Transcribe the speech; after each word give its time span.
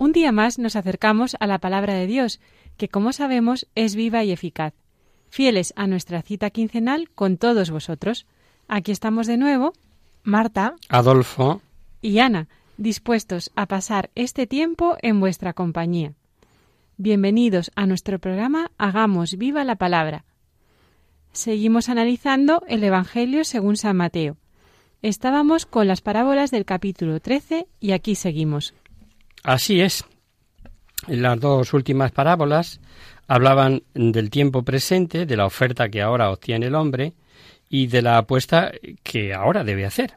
un 0.00 0.12
día 0.12 0.32
más 0.32 0.58
nos 0.58 0.76
acercamos 0.76 1.36
a 1.40 1.46
la 1.46 1.58
palabra 1.58 1.92
de 1.92 2.06
Dios, 2.06 2.40
que 2.78 2.88
como 2.88 3.12
sabemos 3.12 3.66
es 3.74 3.94
viva 3.94 4.24
y 4.24 4.32
eficaz. 4.32 4.72
Fieles 5.28 5.74
a 5.76 5.86
nuestra 5.86 6.22
cita 6.22 6.48
quincenal 6.48 7.10
con 7.10 7.36
todos 7.36 7.70
vosotros. 7.70 8.26
Aquí 8.66 8.92
estamos 8.92 9.26
de 9.26 9.36
nuevo, 9.36 9.74
Marta 10.22 10.74
Adolfo, 10.88 11.60
y 12.00 12.18
Ana, 12.20 12.48
dispuestos 12.78 13.50
a 13.56 13.66
pasar 13.66 14.08
este 14.14 14.46
tiempo 14.46 14.96
en 15.02 15.20
vuestra 15.20 15.52
compañía. 15.52 16.14
Bienvenidos 16.96 17.70
a 17.76 17.84
nuestro 17.84 18.18
programa 18.18 18.70
Hagamos 18.78 19.36
viva 19.36 19.64
la 19.64 19.76
palabra. 19.76 20.24
Seguimos 21.32 21.90
analizando 21.90 22.62
el 22.68 22.82
Evangelio 22.84 23.44
según 23.44 23.76
San 23.76 23.98
Mateo. 23.98 24.38
Estábamos 25.02 25.66
con 25.66 25.88
las 25.88 26.00
parábolas 26.00 26.50
del 26.50 26.64
capítulo 26.64 27.20
13 27.20 27.66
y 27.80 27.92
aquí 27.92 28.14
seguimos. 28.14 28.72
Así 29.42 29.80
es. 29.80 30.04
Las 31.06 31.40
dos 31.40 31.72
últimas 31.72 32.12
parábolas 32.12 32.80
hablaban 33.26 33.82
del 33.94 34.28
tiempo 34.28 34.62
presente, 34.64 35.24
de 35.24 35.36
la 35.36 35.46
oferta 35.46 35.88
que 35.88 36.02
ahora 36.02 36.30
obtiene 36.30 36.66
el 36.66 36.74
hombre 36.74 37.14
y 37.68 37.86
de 37.86 38.02
la 38.02 38.18
apuesta 38.18 38.72
que 39.02 39.32
ahora 39.32 39.64
debe 39.64 39.86
hacer. 39.86 40.16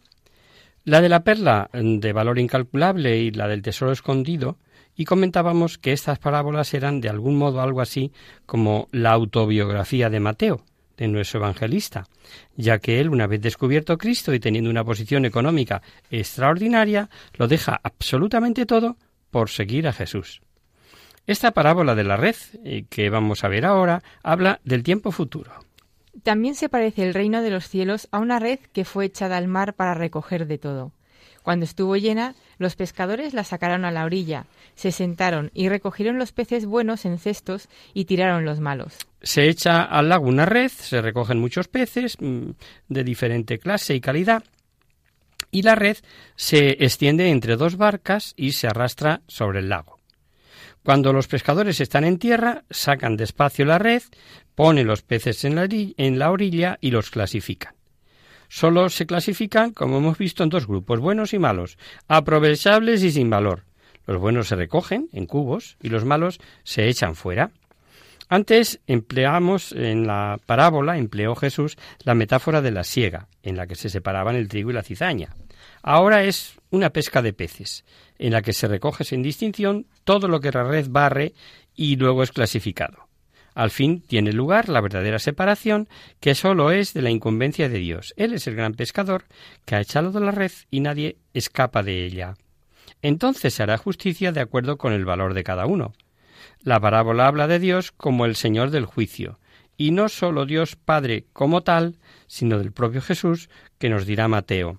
La 0.84 1.00
de 1.00 1.10
la 1.10 1.24
perla 1.24 1.70
de 1.72 2.12
valor 2.12 2.40
incalculable 2.40 3.20
y 3.20 3.32
la 3.32 3.48
del 3.48 3.62
tesoro 3.62 3.92
escondido, 3.92 4.58
y 4.96 5.06
comentábamos 5.06 5.78
que 5.78 5.94
estas 5.94 6.20
parábolas 6.20 6.74
eran 6.74 7.02
de 7.02 7.10
algún 7.10 7.38
modo 7.38 7.62
algo 7.62 7.82
así 7.82 8.12
como 8.46 8.90
la 8.92 9.12
autobiografía 9.12 10.10
de 10.10 10.20
Mateo, 10.20 10.66
de 10.98 11.08
nuestro 11.08 11.40
evangelista, 11.40 12.08
ya 12.56 12.80
que 12.80 13.00
él, 13.00 13.10
una 13.10 13.28
vez 13.28 13.42
descubierto 13.42 13.98
Cristo 13.98 14.34
y 14.34 14.40
teniendo 14.40 14.70
una 14.70 14.84
posición 14.84 15.26
económica 15.26 15.82
extraordinaria, 16.12 17.10
lo 17.38 17.48
deja 17.48 17.80
absolutamente 17.82 18.66
todo 18.66 18.98
por 19.34 19.50
seguir 19.50 19.88
a 19.90 19.94
Jesús. 19.94 20.42
Esta 21.28 21.52
parábola 21.52 21.96
de 21.96 22.04
la 22.04 22.16
red, 22.16 22.36
eh, 22.64 22.86
que 22.90 23.10
vamos 23.10 23.44
a 23.44 23.50
ver 23.50 23.66
ahora, 23.66 24.02
habla 24.24 24.62
del 24.64 24.84
tiempo 24.84 25.12
futuro. 25.12 25.52
También 26.22 26.56
se 26.56 26.70
parece 26.70 27.04
el 27.04 27.14
reino 27.14 27.42
de 27.42 27.50
los 27.50 27.68
cielos 27.68 28.08
a 28.12 28.20
una 28.20 28.40
red 28.40 28.60
que 28.72 28.86
fue 28.86 29.06
echada 29.06 29.38
al 29.38 29.48
mar 29.48 29.74
para 29.74 29.96
recoger 29.96 30.46
de 30.48 30.60
todo. 30.60 30.92
Cuando 31.42 31.66
estuvo 31.66 31.98
llena, 31.98 32.36
los 32.58 32.76
pescadores 32.76 33.34
la 33.34 33.44
sacaron 33.44 33.84
a 33.84 33.92
la 33.92 34.06
orilla, 34.06 34.46
se 34.76 34.92
sentaron 34.92 35.50
y 35.54 35.68
recogieron 35.68 36.18
los 36.18 36.32
peces 36.32 36.66
buenos 36.66 37.04
en 37.06 37.18
cestos 37.18 37.68
y 37.94 38.06
tiraron 38.06 38.46
los 38.46 38.60
malos. 38.60 38.98
Se 39.22 39.50
echa 39.50 39.82
al 39.84 40.10
lago 40.10 40.28
una 40.28 40.46
red, 40.46 40.70
se 40.70 41.02
recogen 41.02 41.40
muchos 41.40 41.68
peces 41.68 42.18
mm, 42.20 42.52
de 42.88 43.04
diferente 43.04 43.60
clase 43.60 43.96
y 43.96 44.00
calidad, 44.00 44.44
y 45.54 45.62
la 45.62 45.76
red 45.76 45.98
se 46.36 46.84
extiende 46.84 47.30
entre 47.30 47.56
dos 47.56 47.78
barcas 47.78 48.34
y 48.36 48.52
se 48.52 48.68
arrastra 48.68 49.22
sobre 49.28 49.60
el 49.60 49.70
lago. 49.70 50.00
Cuando 50.84 51.14
los 51.14 51.28
pescadores 51.28 51.80
están 51.80 52.04
en 52.04 52.20
tierra, 52.20 52.66
sacan 52.70 53.16
despacio 53.16 53.64
la 53.64 53.80
red, 53.80 54.02
ponen 54.56 54.88
los 54.88 55.04
peces 55.04 55.46
en 55.46 55.56
la, 56.20 56.32
orilla 56.32 56.78
y 56.82 56.92
los 56.92 57.10
clasifican. 57.10 57.76
Solo 58.50 58.90
se 58.90 59.06
clasifican, 59.06 59.72
como 59.72 60.00
hemos 60.00 60.18
visto, 60.18 60.44
en 60.44 60.50
dos 60.50 60.68
grupos, 60.68 61.00
buenos 61.00 61.34
y 61.34 61.40
malos, 61.40 61.78
aprovechables 62.08 63.02
y 63.04 63.12
sin 63.12 63.30
valor. 63.30 63.64
Los 64.06 64.20
buenos 64.20 64.50
se 64.50 64.58
recogen 64.58 65.08
en 65.14 65.26
cubos 65.26 65.78
y 65.82 65.88
los 65.88 66.04
malos 66.04 66.42
se 66.64 66.90
echan 66.90 67.16
fuera. 67.16 67.52
Antes 68.34 68.80
empleamos 68.88 69.74
en 69.74 70.08
la 70.08 70.40
parábola, 70.48 70.98
empleó 70.98 71.36
Jesús 71.36 71.78
la 72.04 72.16
metáfora 72.16 72.64
de 72.64 72.72
la 72.72 72.84
siega, 72.84 73.28
en 73.44 73.56
la 73.56 73.68
que 73.68 73.76
se 73.76 73.90
separaban 73.90 74.36
el 74.36 74.48
trigo 74.48 74.72
y 74.72 74.74
la 74.74 74.82
cizaña. 74.82 75.36
Ahora 75.84 76.24
es 76.24 76.60
una 76.72 76.90
pesca 76.90 77.22
de 77.22 77.34
peces, 77.34 77.86
en 78.18 78.34
la 78.34 78.42
que 78.42 78.54
se 78.54 78.68
recoge 78.68 79.04
sin 79.04 79.22
distinción 79.22 79.86
todo 80.04 80.28
lo 80.28 80.40
que 80.40 80.50
la 80.52 80.64
red 80.64 80.88
barre 80.90 81.34
y 81.76 81.96
luego 81.96 82.24
es 82.24 82.32
clasificado. 82.32 83.08
Al 83.54 83.70
fin 83.70 84.02
tiene 84.02 84.34
lugar 84.34 84.68
la 84.68 84.82
verdadera 84.82 85.20
separación, 85.20 85.88
que 86.20 86.34
sólo 86.34 86.72
es 86.72 86.96
de 86.96 87.04
la 87.04 87.12
incumbencia 87.12 87.70
de 87.70 87.78
Dios. 87.78 88.16
Él 88.18 88.34
es 88.34 88.48
el 88.48 88.56
gran 88.56 88.74
pescador 88.74 89.26
que 89.64 89.76
ha 89.76 89.82
echado 89.82 90.12
de 90.12 90.22
la 90.22 90.32
red 90.32 90.54
y 90.72 90.80
nadie 90.80 91.18
escapa 91.36 91.84
de 91.84 92.04
ella. 92.04 92.34
Entonces 93.04 93.54
se 93.54 93.62
hará 93.62 93.78
justicia 93.78 94.32
de 94.32 94.42
acuerdo 94.42 94.80
con 94.80 94.92
el 94.92 95.06
valor 95.06 95.36
de 95.36 95.44
cada 95.44 95.68
uno. 95.68 95.94
La 96.62 96.80
parábola 96.80 97.28
habla 97.28 97.48
de 97.48 97.60
Dios 97.60 97.92
como 97.92 98.26
el 98.26 98.36
Señor 98.36 98.70
del 98.70 98.86
juicio, 98.86 99.40
y 99.78 99.92
no 99.92 100.10
sólo 100.10 100.46
Dios 100.46 100.76
Padre 100.76 101.26
como 101.34 101.62
tal, 101.62 101.96
sino 102.28 102.60
del 102.60 102.72
propio 102.72 103.02
Jesús, 103.02 103.50
que 103.78 103.90
nos 103.90 104.06
dirá 104.06 104.28
Mateo. 104.28 104.78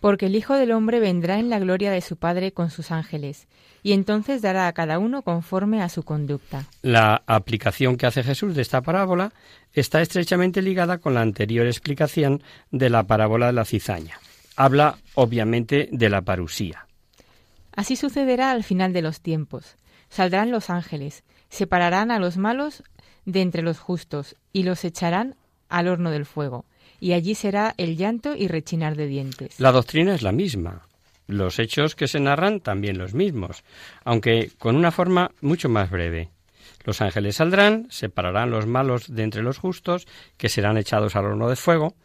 Porque 0.00 0.26
el 0.26 0.36
Hijo 0.36 0.54
del 0.54 0.72
Hombre 0.72 1.00
vendrá 1.00 1.38
en 1.38 1.48
la 1.48 1.58
gloria 1.58 1.90
de 1.90 2.00
su 2.02 2.16
Padre 2.16 2.52
con 2.52 2.70
sus 2.70 2.90
ángeles, 2.90 3.48
y 3.82 3.92
entonces 3.92 4.42
dará 4.42 4.66
a 4.66 4.72
cada 4.72 4.98
uno 4.98 5.22
conforme 5.22 5.82
a 5.82 5.88
su 5.88 6.02
conducta. 6.02 6.64
La 6.82 7.22
aplicación 7.26 7.96
que 7.96 8.06
hace 8.06 8.22
Jesús 8.22 8.54
de 8.54 8.62
esta 8.62 8.82
parábola 8.82 9.32
está 9.72 10.00
estrechamente 10.00 10.62
ligada 10.62 10.98
con 10.98 11.14
la 11.14 11.20
anterior 11.20 11.66
explicación 11.66 12.42
de 12.70 12.90
la 12.90 13.04
parábola 13.04 13.46
de 13.46 13.52
la 13.52 13.64
cizaña. 13.64 14.18
Habla, 14.56 14.98
obviamente, 15.14 15.88
de 15.90 16.08
la 16.08 16.22
parusía. 16.22 16.86
Así 17.76 17.96
sucederá 17.96 18.52
al 18.52 18.64
final 18.64 18.92
de 18.92 19.02
los 19.02 19.20
tiempos. 19.20 19.76
Saldrán 20.14 20.52
los 20.52 20.70
ángeles, 20.70 21.24
separarán 21.48 22.12
a 22.12 22.20
los 22.20 22.36
malos 22.36 22.84
de 23.24 23.42
entre 23.42 23.62
los 23.62 23.80
justos, 23.80 24.36
y 24.52 24.62
los 24.62 24.84
echarán 24.84 25.34
al 25.68 25.88
horno 25.88 26.12
del 26.12 26.24
fuego, 26.24 26.66
y 27.00 27.14
allí 27.14 27.34
será 27.34 27.74
el 27.78 27.96
llanto 27.96 28.36
y 28.36 28.46
rechinar 28.46 28.94
de 28.94 29.08
dientes. 29.08 29.58
La 29.58 29.72
doctrina 29.72 30.14
es 30.14 30.22
la 30.22 30.30
misma. 30.30 30.86
Los 31.26 31.58
hechos 31.58 31.96
que 31.96 32.06
se 32.06 32.20
narran 32.20 32.60
también 32.60 32.96
los 32.96 33.12
mismos, 33.12 33.64
aunque 34.04 34.52
con 34.56 34.76
una 34.76 34.92
forma 34.92 35.32
mucho 35.40 35.68
más 35.68 35.90
breve. 35.90 36.30
Los 36.84 37.00
ángeles 37.00 37.34
saldrán, 37.34 37.88
separarán 37.90 38.52
los 38.52 38.66
malos 38.66 39.12
de 39.12 39.24
entre 39.24 39.42
los 39.42 39.58
justos, 39.58 40.06
que 40.36 40.48
serán 40.48 40.76
echados 40.76 41.16
al 41.16 41.24
horno 41.24 41.48
de 41.48 41.56
fuego, 41.56 41.96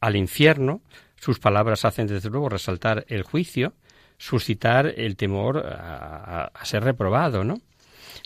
al 0.00 0.16
infierno. 0.16 0.80
Sus 1.16 1.38
palabras 1.38 1.84
hacen 1.84 2.06
desde 2.06 2.30
luego 2.30 2.48
resaltar 2.48 3.04
el 3.08 3.24
juicio, 3.24 3.74
suscitar 4.18 4.92
el 4.96 5.16
temor 5.16 5.64
a, 5.66 6.50
ser 6.64 6.84
reprobado, 6.84 7.44
¿no? 7.44 7.60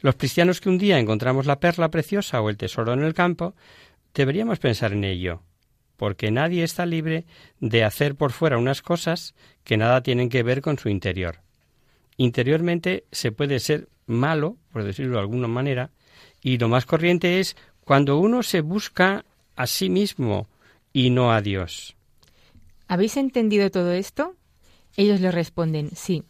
Los 0.00 0.17
cristianos 0.17 0.61
que 0.61 0.69
un 0.69 0.79
día 0.79 0.99
encontramos 0.99 1.47
la 1.47 1.61
perla 1.61 1.91
preciosa 1.91 2.41
o 2.41 2.50
el 2.50 2.56
tesoro 2.56 2.93
en 2.94 3.03
el 3.03 3.15
campo, 3.15 3.55
deberíamos 4.15 4.59
pensar 4.59 4.93
en 4.93 5.05
ello, 5.05 5.43
porque 5.97 6.31
nadie 6.31 6.65
está 6.65 6.87
libre 6.87 7.25
de 7.61 7.85
hacer 7.85 8.17
por 8.17 8.33
fuera 8.33 8.59
unas 8.59 8.83
cosas 8.83 9.35
que 9.62 9.77
nada 9.77 10.03
tienen 10.03 10.29
que 10.29 10.43
ver 10.43 10.61
con 10.61 10.79
su 10.79 10.89
interior. 10.89 11.41
Interiormente 12.17 13.05
se 13.12 13.31
puede 13.31 13.61
ser 13.61 13.89
malo, 14.06 14.56
por 14.73 14.83
decirlo 14.83 15.15
de 15.15 15.21
alguna 15.21 15.47
manera, 15.47 15.91
y 16.41 16.59
lo 16.59 16.69
más 16.69 16.87
corriente 16.87 17.39
es 17.39 17.56
cuando 17.85 18.19
uno 18.19 18.43
se 18.43 18.61
busca 18.61 19.25
a 19.55 19.67
sí 19.67 19.89
mismo 19.89 20.49
y 20.93 21.11
no 21.11 21.33
a 21.33 21.41
Dios. 21.41 21.97
¿Habéis 22.89 23.17
entendido 23.17 23.71
todo 23.71 23.93
esto? 23.93 24.35
Ellos 24.97 25.21
le 25.21 25.31
responden, 25.31 25.91
sí. 25.94 26.25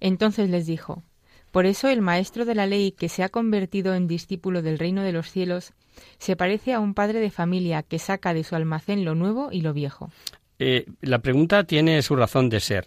Entonces 0.00 0.50
les 0.50 0.66
dijo, 0.66 1.02
Por 1.50 1.66
eso 1.66 1.88
el 1.88 2.00
maestro 2.00 2.44
de 2.44 2.54
la 2.54 2.66
ley 2.66 2.92
que 2.92 3.08
se 3.08 3.22
ha 3.22 3.28
convertido 3.28 3.94
en 3.94 4.06
discípulo 4.06 4.62
del 4.62 4.78
reino 4.78 5.02
de 5.02 5.12
los 5.12 5.30
cielos 5.30 5.72
se 6.18 6.36
parece 6.36 6.72
a 6.72 6.80
un 6.80 6.94
padre 6.94 7.20
de 7.20 7.30
familia 7.30 7.82
que 7.82 7.98
saca 7.98 8.32
de 8.34 8.44
su 8.44 8.56
almacén 8.56 9.04
lo 9.04 9.14
nuevo 9.14 9.50
y 9.52 9.60
lo 9.60 9.72
viejo. 9.72 10.10
Eh, 10.58 10.86
la 11.00 11.20
pregunta 11.20 11.64
tiene 11.64 12.00
su 12.02 12.16
razón 12.16 12.48
de 12.48 12.60
ser. 12.60 12.86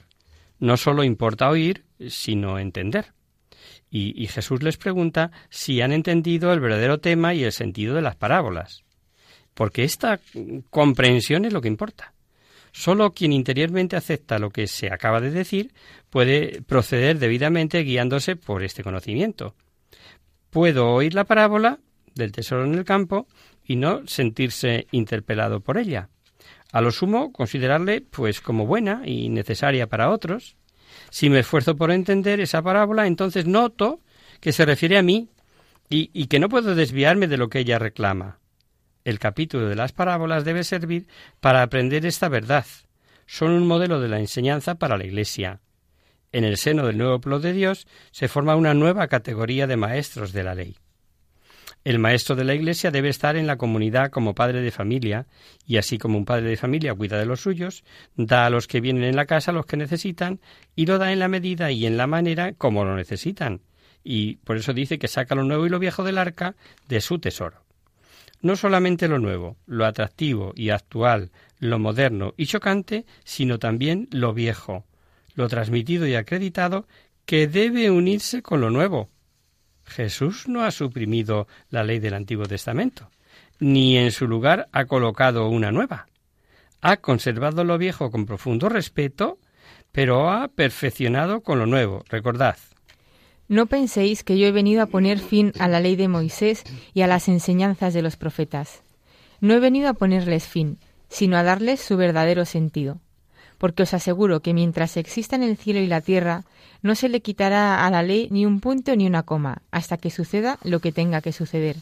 No 0.60 0.78
solo 0.78 1.04
importa 1.04 1.50
oír, 1.50 1.84
sino 2.08 2.60
entender. 2.60 3.14
y, 3.96 4.26
Jesús 4.26 4.64
les 4.64 4.78
pregunta 4.78 5.30
si 5.50 5.82
han 5.82 5.92
entendido 5.92 6.52
el 6.52 6.60
verdadero 6.60 7.00
tema 7.00 7.36
y 7.36 7.44
el 7.44 7.52
sentido 7.52 7.94
de 7.94 8.02
las 8.02 8.16
parábolas. 8.16 8.84
Porque 9.54 9.84
esta 9.84 10.20
comprensión 10.72 11.46
es 11.46 11.54
lo 11.54 11.62
que 11.62 11.68
importa. 11.68 12.13
Solo 12.74 13.14
quien 13.14 13.32
interiormente 13.32 13.96
acepta 13.96 14.40
lo 14.40 14.50
que 14.50 14.66
se 14.68 14.92
acaba 14.92 15.22
de 15.22 15.30
decir 15.32 15.74
puede 16.10 16.62
proceder 16.64 17.20
debidamente 17.20 17.84
guiándose 17.84 18.36
por 18.36 18.64
este 18.64 18.84
conocimiento. 18.84 19.56
Puedo 20.50 20.90
oír 20.90 21.14
la 21.14 21.24
parábola 21.24 21.80
del 22.16 22.32
tesoro 22.32 22.66
en 22.66 22.74
el 22.74 22.84
campo 22.84 23.28
y 23.64 23.76
no 23.76 24.06
sentirse 24.08 24.88
interpelado 24.92 25.62
por 25.62 25.78
ella. 25.78 26.10
A 26.72 26.82
lo 26.82 26.92
sumo, 26.92 27.32
considerarle 27.32 28.02
pues 28.02 28.42
como 28.42 28.66
buena 28.66 29.04
y 29.06 29.30
necesaria 29.30 29.88
para 29.88 30.10
otros, 30.10 30.58
si 31.12 31.30
me 31.30 31.40
esfuerzo 31.40 31.76
por 31.76 31.92
entender 31.92 32.40
esa 32.40 32.64
parábola, 32.64 33.06
entonces 33.06 33.46
noto 33.46 34.02
que 34.40 34.52
se 34.52 34.66
refiere 34.66 34.98
a 34.98 35.04
mí 35.04 35.30
y, 35.90 36.26
que 36.26 36.40
no 36.40 36.50
puedo 36.50 36.74
desviarme 36.74 37.28
de 37.28 37.38
lo 37.38 37.50
que 37.50 37.60
ella 37.60 37.78
reclama. 37.78 38.40
El 39.06 39.20
capítulo 39.20 39.68
de 39.68 39.76
las 39.76 39.92
parábolas 39.92 40.46
debe 40.46 40.64
servir 40.64 41.08
para 41.42 41.62
aprender 41.62 42.06
esta 42.06 42.30
verdad. 42.30 42.66
Son 43.26 43.52
un 43.52 43.68
modelo 43.68 44.00
de 44.00 44.08
la 44.08 44.20
enseñanza 44.20 44.76
para 44.76 44.98
la 44.98 45.06
Iglesia. 45.06 45.60
En 46.32 46.46
el 46.46 46.58
seno 46.58 46.86
del 46.88 46.98
nuevo 46.98 47.20
pueblo 47.20 47.40
de 47.40 47.54
Dios 47.54 47.86
se 48.12 48.28
forma 48.28 48.56
una 48.56 48.74
nueva 48.74 49.08
categoría 49.08 49.68
de 49.68 49.78
maestros 49.78 50.32
de 50.32 50.44
la 50.44 50.56
ley. 50.56 50.78
El 51.84 52.00
maestro 52.00 52.36
de 52.38 52.46
la 52.46 52.56
Iglesia 52.56 52.92
debe 52.92 53.10
estar 53.10 53.36
en 53.36 53.46
la 53.46 53.58
comunidad 53.58 54.10
como 54.10 54.34
padre 54.34 54.62
de 54.62 54.72
familia, 54.72 55.28
y 55.68 55.76
así 55.76 55.98
como 55.98 56.18
un 56.18 56.24
padre 56.24 56.48
de 56.48 56.56
familia 56.56 56.96
cuida 56.96 57.20
de 57.20 57.26
los 57.26 57.42
suyos, 57.42 57.84
da 58.16 58.46
a 58.46 58.50
los 58.50 58.68
que 58.68 58.80
vienen 58.80 59.04
en 59.04 59.18
la 59.18 59.26
casa 59.26 59.52
los 59.52 59.66
que 59.66 59.76
necesitan, 59.76 60.40
y 60.78 60.86
lo 60.86 60.98
da 60.98 61.12
en 61.12 61.20
la 61.20 61.28
medida 61.28 61.72
y 61.72 61.86
en 61.86 61.98
la 61.98 62.08
manera 62.08 62.54
como 62.54 62.86
lo 62.86 62.96
necesitan. 62.96 63.62
Y 64.02 64.38
por 64.38 64.56
eso 64.56 64.74
dice 64.74 64.98
que 64.98 65.10
saca 65.10 65.36
lo 65.36 65.44
nuevo 65.44 65.66
y 65.66 65.70
lo 65.70 65.80
viejo 65.80 66.06
del 66.06 66.18
arca 66.18 66.56
de 66.88 67.02
su 67.02 67.20
tesoro. 67.20 67.63
No 68.44 68.56
solamente 68.56 69.08
lo 69.08 69.18
nuevo, 69.18 69.58
lo 69.66 69.86
atractivo 69.86 70.54
y 70.56 70.70
actual, 70.70 71.32
lo 71.58 71.80
moderno 71.80 72.36
y 72.38 72.46
chocante, 72.46 73.08
sino 73.24 73.58
también 73.58 74.08
lo 74.12 74.34
viejo, 74.34 74.86
lo 75.34 75.48
transmitido 75.48 76.06
y 76.06 76.14
acreditado, 76.14 76.86
que 77.26 77.48
debe 77.48 77.90
unirse 77.90 78.44
con 78.44 78.62
lo 78.62 78.70
nuevo, 78.70 79.10
Jesús 79.86 80.48
no 80.48 80.64
ha 80.64 80.72
suprimido 80.72 81.48
la 81.70 81.84
ley 81.84 82.00
del 82.00 82.14
Antiguo 82.14 82.46
Testamento, 82.46 83.10
ni 83.60 83.98
en 83.98 84.12
su 84.12 84.28
lugar 84.28 84.68
ha 84.72 84.86
colocado 84.86 85.48
una 85.48 85.72
nueva. 85.72 86.08
Ha 86.82 86.98
conservado 86.98 87.64
lo 87.64 87.78
viejo 87.78 88.12
con 88.12 88.26
profundo 88.26 88.70
respeto, 88.70 89.40
pero 89.92 90.30
ha 90.30 90.48
perfeccionado 90.50 91.42
con 91.42 91.60
lo 91.60 91.66
nuevo. 91.66 92.04
Recordad. 92.10 92.58
No 93.50 93.66
penséis 93.66 94.24
que 94.24 94.38
yo 94.38 94.48
he 94.48 94.52
venido 94.52 94.82
a 94.82 94.86
poner 94.86 95.20
fin 95.20 95.52
a 95.60 95.68
la 95.68 95.80
ley 95.80 95.96
de 95.96 96.08
Moisés 96.08 96.64
y 96.94 97.02
a 97.02 97.08
las 97.08 97.28
enseñanzas 97.28 97.94
de 97.94 98.02
los 98.02 98.16
profetas. 98.16 98.82
No 99.42 99.54
he 99.54 99.60
venido 99.60 99.90
a 99.90 99.94
ponerles 99.94 100.48
fin, 100.48 100.78
sino 101.10 101.38
a 101.38 101.44
darles 101.44 101.82
su 101.82 101.98
verdadero 101.98 102.46
sentido. 102.46 103.00
Porque 103.58 103.84
os 103.84 103.94
aseguro 103.94 104.42
que 104.42 104.54
mientras 104.54 104.98
existan 104.98 105.44
el 105.44 105.58
cielo 105.58 105.80
y 105.80 105.88
la 105.88 106.02
tierra, 106.02 106.46
no 106.82 106.96
se 106.96 107.10
le 107.10 107.22
quitará 107.22 107.86
a 107.86 107.92
la 107.92 108.02
ley 108.02 108.28
ni 108.32 108.46
un 108.46 108.60
punto 108.60 108.96
ni 108.96 109.06
una 109.06 109.24
coma, 109.24 109.62
hasta 109.72 109.98
que 109.98 110.10
suceda 110.10 110.58
lo 110.64 110.80
que 110.80 110.92
tenga 110.92 111.22
que 111.22 111.34
suceder. 111.34 111.78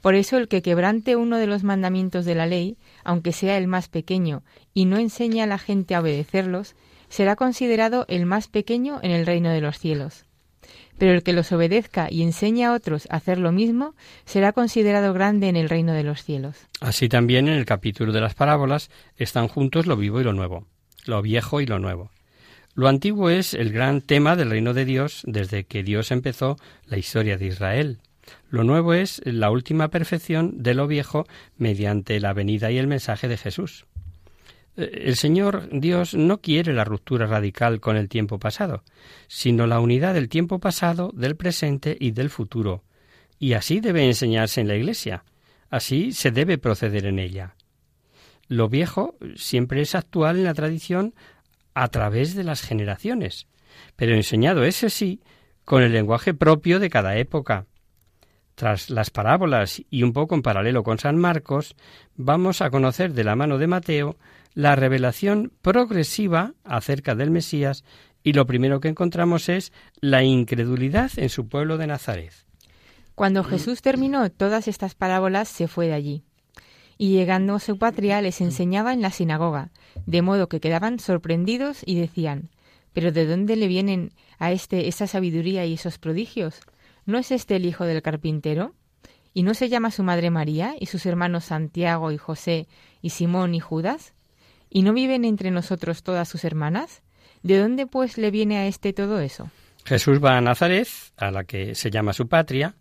Por 0.00 0.14
eso 0.14 0.38
el 0.38 0.48
que 0.48 0.62
quebrante 0.62 1.14
uno 1.14 1.38
de 1.38 1.46
los 1.46 1.62
mandamientos 1.62 2.24
de 2.24 2.34
la 2.34 2.46
ley, 2.46 2.76
aunque 3.04 3.32
sea 3.32 3.58
el 3.58 3.68
más 3.68 3.88
pequeño, 3.88 4.42
y 4.74 4.84
no 4.84 4.98
enseñe 4.98 5.40
a 5.42 5.46
la 5.46 5.58
gente 5.58 5.94
a 5.94 6.00
obedecerlos, 6.00 6.74
será 7.08 7.36
considerado 7.36 8.04
el 8.08 8.26
más 8.26 8.48
pequeño 8.48 8.98
en 9.02 9.12
el 9.12 9.26
reino 9.26 9.50
de 9.50 9.60
los 9.60 9.78
cielos. 9.78 10.24
Pero 10.98 11.12
el 11.12 11.22
que 11.22 11.32
los 11.32 11.50
obedezca 11.52 12.08
y 12.10 12.22
enseñe 12.22 12.64
a 12.64 12.72
otros 12.72 13.06
a 13.10 13.16
hacer 13.16 13.38
lo 13.38 13.52
mismo, 13.52 13.94
será 14.24 14.52
considerado 14.52 15.12
grande 15.12 15.48
en 15.48 15.56
el 15.56 15.68
reino 15.68 15.92
de 15.92 16.04
los 16.04 16.22
cielos. 16.22 16.56
Así 16.80 17.08
también 17.08 17.48
en 17.48 17.54
el 17.54 17.64
capítulo 17.64 18.12
de 18.12 18.20
las 18.20 18.34
parábolas 18.34 18.90
están 19.16 19.48
juntos 19.48 19.86
lo 19.86 19.96
vivo 19.96 20.20
y 20.20 20.24
lo 20.24 20.32
nuevo, 20.32 20.66
lo 21.06 21.22
viejo 21.22 21.60
y 21.60 21.66
lo 21.66 21.78
nuevo. 21.78 22.10
Lo 22.74 22.88
antiguo 22.88 23.28
es 23.28 23.52
el 23.52 23.70
gran 23.70 24.00
tema 24.00 24.34
del 24.34 24.50
reino 24.50 24.72
de 24.72 24.86
Dios 24.86 25.22
desde 25.26 25.64
que 25.64 25.82
Dios 25.82 26.10
empezó 26.10 26.56
la 26.86 26.96
historia 26.96 27.36
de 27.36 27.46
Israel. 27.46 27.98
Lo 28.48 28.64
nuevo 28.64 28.94
es 28.94 29.20
la 29.24 29.50
última 29.50 29.88
perfección 29.88 30.62
de 30.62 30.74
lo 30.74 30.86
viejo 30.86 31.26
mediante 31.56 32.18
la 32.20 32.32
venida 32.32 32.70
y 32.70 32.78
el 32.78 32.86
mensaje 32.86 33.28
de 33.28 33.36
Jesús. 33.36 33.84
El 34.76 35.16
Señor 35.16 35.68
Dios 35.70 36.14
no 36.14 36.40
quiere 36.40 36.72
la 36.72 36.84
ruptura 36.84 37.26
radical 37.26 37.80
con 37.80 37.96
el 37.96 38.08
tiempo 38.08 38.38
pasado, 38.38 38.84
sino 39.28 39.66
la 39.66 39.80
unidad 39.80 40.14
del 40.14 40.30
tiempo 40.30 40.60
pasado, 40.60 41.10
del 41.14 41.36
presente 41.36 41.96
y 42.00 42.12
del 42.12 42.30
futuro. 42.30 42.82
Y 43.38 43.52
así 43.52 43.80
debe 43.80 44.06
enseñarse 44.06 44.62
en 44.62 44.68
la 44.68 44.76
Iglesia. 44.76 45.24
Así 45.68 46.12
se 46.12 46.30
debe 46.30 46.56
proceder 46.56 47.04
en 47.06 47.18
ella. 47.18 47.54
Lo 48.48 48.68
viejo 48.68 49.16
siempre 49.36 49.82
es 49.82 49.94
actual 49.94 50.38
en 50.38 50.44
la 50.44 50.54
tradición 50.54 51.14
a 51.74 51.88
través 51.88 52.34
de 52.34 52.44
las 52.44 52.62
generaciones, 52.62 53.46
pero 53.96 54.14
enseñado 54.14 54.64
ese 54.64 54.90
sí 54.90 55.20
con 55.64 55.82
el 55.82 55.92
lenguaje 55.92 56.34
propio 56.34 56.78
de 56.78 56.90
cada 56.90 57.16
época. 57.16 57.66
Tras 58.54 58.90
las 58.90 59.10
parábolas 59.10 59.82
y 59.90 60.02
un 60.02 60.12
poco 60.12 60.34
en 60.34 60.42
paralelo 60.42 60.82
con 60.82 60.98
San 60.98 61.16
Marcos, 61.16 61.74
vamos 62.16 62.60
a 62.60 62.70
conocer 62.70 63.12
de 63.12 63.24
la 63.24 63.36
mano 63.36 63.58
de 63.58 63.66
Mateo 63.66 64.16
la 64.54 64.76
revelación 64.76 65.52
progresiva 65.62 66.54
acerca 66.64 67.14
del 67.14 67.30
Mesías 67.30 67.84
y 68.22 68.32
lo 68.34 68.46
primero 68.46 68.80
que 68.80 68.88
encontramos 68.88 69.48
es 69.48 69.72
la 70.00 70.22
incredulidad 70.22 71.10
en 71.16 71.28
su 71.28 71.48
pueblo 71.48 71.78
de 71.78 71.86
Nazaret. 71.86 72.32
Cuando 73.14 73.44
Jesús 73.44 73.82
terminó 73.82 74.30
todas 74.30 74.68
estas 74.68 74.94
parábolas, 74.94 75.48
se 75.48 75.68
fue 75.68 75.86
de 75.88 75.94
allí 75.94 76.24
y 77.02 77.10
llegando 77.10 77.56
a 77.56 77.58
su 77.58 77.78
patria 77.78 78.22
les 78.22 78.40
enseñaba 78.40 78.92
en 78.92 79.02
la 79.02 79.10
sinagoga, 79.10 79.70
de 80.06 80.22
modo 80.22 80.48
que 80.48 80.60
quedaban 80.60 81.00
sorprendidos 81.00 81.82
y 81.84 81.96
decían 81.96 82.50
¿Pero 82.92 83.10
de 83.10 83.26
dónde 83.26 83.56
le 83.56 83.66
vienen 83.66 84.12
a 84.38 84.52
este 84.52 84.86
esa 84.86 85.08
sabiduría 85.08 85.66
y 85.66 85.74
esos 85.74 85.98
prodigios? 85.98 86.60
¿No 87.04 87.18
es 87.18 87.32
este 87.32 87.56
el 87.56 87.66
hijo 87.66 87.86
del 87.86 88.02
carpintero? 88.02 88.74
¿Y 89.34 89.42
no 89.42 89.54
se 89.54 89.68
llama 89.68 89.90
su 89.90 90.04
madre 90.04 90.30
María 90.30 90.76
y 90.78 90.86
sus 90.86 91.04
hermanos 91.04 91.46
Santiago 91.46 92.12
y 92.12 92.18
José 92.18 92.68
y 93.00 93.10
Simón 93.10 93.56
y 93.56 93.60
Judas? 93.60 94.14
¿Y 94.74 94.82
no 94.82 94.94
viven 94.94 95.26
entre 95.26 95.50
nosotros 95.50 96.02
todas 96.02 96.26
sus 96.26 96.44
hermanas? 96.44 97.02
¿De 97.42 97.58
dónde 97.58 97.86
pues 97.86 98.16
le 98.16 98.30
viene 98.30 98.56
a 98.56 98.66
este 98.66 98.94
todo 98.94 99.20
eso? 99.20 99.50
Jesús 99.84 100.24
va 100.24 100.38
a 100.38 100.40
Nazaret, 100.40 100.88
a 101.18 101.30
la 101.30 101.44
que 101.44 101.74
se 101.74 101.90
llama 101.90 102.14
su 102.14 102.26
patria, 102.26 102.74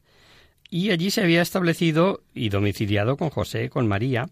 y 0.69 0.91
allí 0.91 1.11
se 1.11 1.21
había 1.21 1.41
establecido 1.41 2.23
y 2.33 2.47
domiciliado 2.47 3.17
con 3.17 3.29
José, 3.29 3.69
con 3.69 3.89
María, 3.89 4.29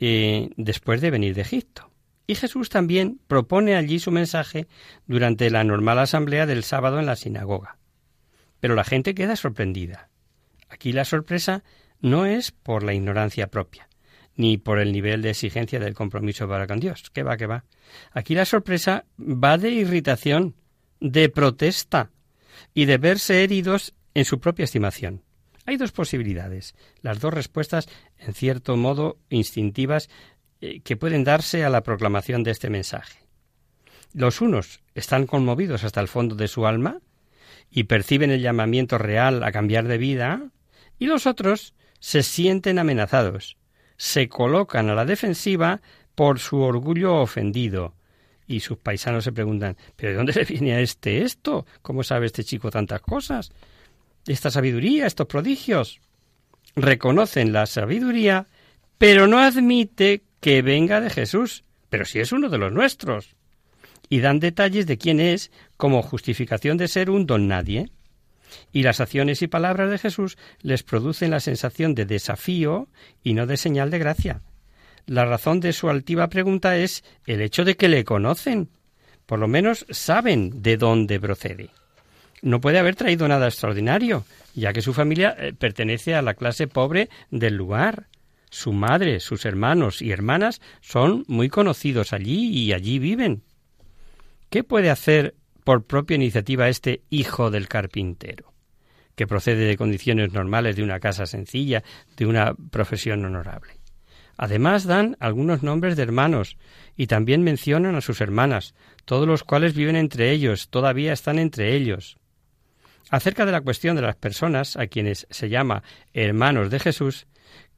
eh, 0.00 0.50
después 0.58 1.00
de 1.00 1.10
venir 1.10 1.34
de 1.34 1.40
Egipto. 1.42 1.90
Y 2.26 2.34
Jesús 2.34 2.68
también 2.68 3.20
propone 3.26 3.74
allí 3.74 3.98
su 3.98 4.10
mensaje 4.10 4.66
durante 5.06 5.48
la 5.48 5.64
normal 5.64 5.98
asamblea 5.98 6.44
del 6.44 6.62
sábado 6.62 6.98
en 6.98 7.06
la 7.06 7.16
sinagoga. 7.16 7.78
Pero 8.60 8.74
la 8.74 8.84
gente 8.84 9.14
queda 9.14 9.34
sorprendida. 9.34 10.10
Aquí 10.68 10.92
la 10.92 11.06
sorpresa 11.06 11.64
no 12.02 12.26
es 12.26 12.50
por 12.50 12.82
la 12.82 12.92
ignorancia 12.92 13.46
propia, 13.46 13.88
ni 14.36 14.58
por 14.58 14.78
el 14.78 14.92
nivel 14.92 15.22
de 15.22 15.30
exigencia 15.30 15.80
del 15.80 15.94
compromiso 15.94 16.48
para 16.48 16.66
con 16.66 16.78
Dios. 16.80 17.10
Que 17.10 17.22
va, 17.22 17.36
que 17.36 17.46
va. 17.46 17.64
Aquí 18.12 18.34
la 18.34 18.44
sorpresa 18.44 19.04
va 19.18 19.58
de 19.58 19.70
irritación, 19.70 20.54
de 21.00 21.28
protesta 21.28 22.10
y 22.74 22.84
de 22.84 22.98
verse 22.98 23.42
heridos 23.42 23.94
en 24.14 24.24
su 24.24 24.40
propia 24.40 24.64
estimación. 24.64 25.22
Hay 25.66 25.76
dos 25.76 25.92
posibilidades, 25.92 26.74
las 27.02 27.18
dos 27.18 27.34
respuestas, 27.34 27.88
en 28.18 28.34
cierto 28.34 28.76
modo, 28.76 29.18
instintivas, 29.30 30.08
eh, 30.60 30.80
que 30.80 30.96
pueden 30.96 31.24
darse 31.24 31.64
a 31.64 31.70
la 31.70 31.82
proclamación 31.82 32.44
de 32.44 32.52
este 32.52 32.70
mensaje. 32.70 33.18
Los 34.12 34.40
unos 34.40 34.80
están 34.94 35.26
conmovidos 35.26 35.84
hasta 35.84 36.00
el 36.00 36.08
fondo 36.08 36.36
de 36.36 36.48
su 36.48 36.66
alma 36.66 37.00
y 37.70 37.84
perciben 37.84 38.30
el 38.30 38.40
llamamiento 38.40 38.96
real 38.96 39.42
a 39.42 39.52
cambiar 39.52 39.88
de 39.88 39.98
vida, 39.98 40.50
y 40.98 41.06
los 41.06 41.26
otros 41.26 41.74
se 41.98 42.22
sienten 42.22 42.78
amenazados, 42.78 43.58
se 43.96 44.28
colocan 44.28 44.90
a 44.90 44.94
la 44.94 45.04
defensiva 45.04 45.80
por 46.14 46.38
su 46.38 46.60
orgullo 46.60 47.16
ofendido, 47.16 47.94
y 48.46 48.60
sus 48.60 48.78
paisanos 48.78 49.24
se 49.24 49.32
preguntan 49.32 49.76
¿Pero 49.96 50.12
de 50.12 50.16
dónde 50.16 50.32
le 50.32 50.44
viene 50.44 50.74
a 50.74 50.80
este 50.80 51.22
esto? 51.22 51.66
¿Cómo 51.82 52.02
sabe 52.02 52.26
este 52.26 52.44
chico 52.44 52.70
tantas 52.70 53.00
cosas? 53.00 53.50
esta 54.26 54.50
sabiduría, 54.50 55.06
estos 55.06 55.26
prodigios. 55.26 56.00
Reconocen 56.74 57.52
la 57.52 57.66
sabiduría, 57.66 58.46
pero 58.98 59.26
no 59.26 59.38
admite 59.38 60.22
que 60.40 60.62
venga 60.62 61.00
de 61.00 61.10
Jesús, 61.10 61.64
pero 61.88 62.04
si 62.04 62.18
es 62.18 62.32
uno 62.32 62.48
de 62.48 62.58
los 62.58 62.72
nuestros. 62.72 63.34
Y 64.08 64.20
dan 64.20 64.40
detalles 64.40 64.86
de 64.86 64.98
quién 64.98 65.20
es 65.20 65.50
como 65.76 66.02
justificación 66.02 66.76
de 66.76 66.88
ser 66.88 67.10
un 67.10 67.26
don 67.26 67.48
nadie. 67.48 67.90
Y 68.72 68.82
las 68.82 69.00
acciones 69.00 69.42
y 69.42 69.46
palabras 69.46 69.90
de 69.90 69.98
Jesús 69.98 70.38
les 70.62 70.82
producen 70.82 71.30
la 71.30 71.40
sensación 71.40 71.94
de 71.94 72.04
desafío 72.04 72.88
y 73.22 73.34
no 73.34 73.46
de 73.46 73.56
señal 73.56 73.90
de 73.90 73.98
gracia. 73.98 74.42
La 75.06 75.24
razón 75.24 75.60
de 75.60 75.72
su 75.72 75.88
altiva 75.88 76.28
pregunta 76.28 76.76
es 76.76 77.04
el 77.26 77.40
hecho 77.40 77.64
de 77.64 77.76
que 77.76 77.88
le 77.88 78.04
conocen. 78.04 78.68
Por 79.24 79.38
lo 79.38 79.48
menos 79.48 79.86
saben 79.90 80.62
de 80.62 80.76
dónde 80.76 81.20
procede. 81.20 81.70
no 82.42 82.60
puede 82.60 82.78
haber 82.78 82.96
traído 82.96 83.26
nada 83.26 83.46
extraordinario, 83.46 84.24
ya 84.54 84.72
que 84.72 84.82
su 84.82 84.92
familia 84.92 85.34
eh, 85.38 85.52
pertenece 85.52 86.14
a 86.14 86.22
la 86.22 86.34
clase 86.34 86.66
pobre 86.66 87.08
del 87.30 87.56
lugar. 87.56 88.08
Su 88.50 88.72
madre, 88.72 89.20
sus 89.20 89.44
hermanos 89.44 90.00
y 90.02 90.12
hermanas 90.12 90.60
son 90.80 91.24
muy 91.28 91.48
conocidos 91.48 92.12
allí 92.12 92.48
y 92.48 92.72
allí 92.72 92.98
viven. 92.98 93.42
¿Qué 94.50 94.64
puede 94.64 94.90
hacer 94.90 95.34
por 95.66 95.84
propia 95.84 96.14
iniciativa 96.14 96.68
este 96.68 97.02
hijo 97.10 97.50
del 97.50 97.66
carpintero, 97.66 98.54
que 99.16 99.26
procede 99.26 99.66
de 99.66 99.76
condiciones 99.76 100.32
normales 100.32 100.76
de 100.76 100.84
una 100.84 101.00
casa 101.00 101.26
sencilla, 101.26 101.82
de 102.16 102.24
una 102.24 102.54
profesión 102.70 103.24
honorable? 103.24 103.72
Además 104.36 104.84
dan 104.84 105.16
algunos 105.18 105.64
nombres 105.64 105.96
de 105.96 106.04
hermanos 106.04 106.56
y 106.96 107.08
también 107.08 107.42
mencionan 107.42 107.96
a 107.96 108.00
sus 108.00 108.20
hermanas, 108.20 108.76
todos 109.06 109.26
los 109.26 109.42
cuales 109.42 109.74
viven 109.74 109.96
entre 109.96 110.30
ellos, 110.30 110.68
todavía 110.68 111.12
están 111.12 111.40
entre 111.40 111.74
ellos. 111.74 112.16
Acerca 113.10 113.44
de 113.44 113.50
la 113.50 113.60
cuestión 113.60 113.96
de 113.96 114.02
las 114.02 114.14
personas 114.14 114.76
a 114.76 114.86
quienes 114.86 115.26
se 115.30 115.48
llama 115.48 115.82
hermanos 116.12 116.70
de 116.70 116.78
Jesús, 116.78 117.26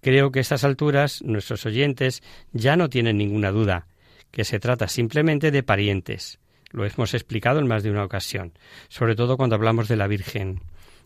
creo 0.02 0.30
que 0.30 0.40
a 0.40 0.42
estas 0.42 0.62
alturas 0.62 1.23
nuestros 1.23 1.64
oyentes 1.64 2.23
ya 2.52 2.76
no 2.76 2.90
tienen 2.90 3.16
ninguna 3.16 3.50
duda, 3.50 3.87
que 4.30 4.45
se 4.45 4.61
trata 4.61 4.88
simplemente 4.88 5.50
de 5.50 5.62
parientes. 5.62 6.38
Lo 6.70 6.84
hemos 6.84 7.14
explicado 7.14 7.58
en 7.58 7.66
más 7.66 7.82
de 7.82 7.90
una 7.90 8.04
ocasión, 8.04 8.52
sobre 8.88 9.16
todo 9.16 9.37
cuando 9.37 9.56
hablamos 9.56 9.88
de 9.88 9.96
la 9.96 10.06
Virgen. 10.06 10.60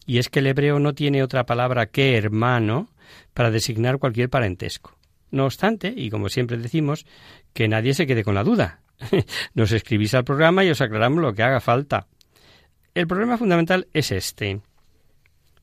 Y 0.07 0.19
es 0.19 0.29
que 0.29 0.41
el 0.41 0.49
hebreo 0.49 0.79
no 0.79 0.95
tiene 0.95 1.23
otra 1.23 1.47
palabra 1.47 1.87
que 1.87 2.17
hermano 2.17 2.89
para 3.35 3.51
designar 3.51 3.99
cualquier 3.99 4.29
parentesco. 4.29 4.97
No 5.31 5.47
obstante, 5.47 5.93
y 5.97 6.11
como 6.11 6.29
siempre 6.29 6.57
decimos, 6.57 7.07
que 7.53 7.69
nadie 7.69 7.95
se 7.95 8.07
quede 8.07 8.25
con 8.25 8.35
la 8.35 8.45
duda. 8.45 8.81
Nos 9.55 9.73
escribís 9.73 10.15
al 10.15 10.25
programa 10.25 10.65
y 10.65 10.71
os 10.71 10.81
aclaramos 10.81 11.23
lo 11.23 11.35
que 11.35 11.43
haga 11.43 11.61
falta. 11.61 12.07
El 12.95 13.07
problema 13.07 13.39
fundamental 13.39 13.89
es 13.93 14.13
este. 14.13 14.61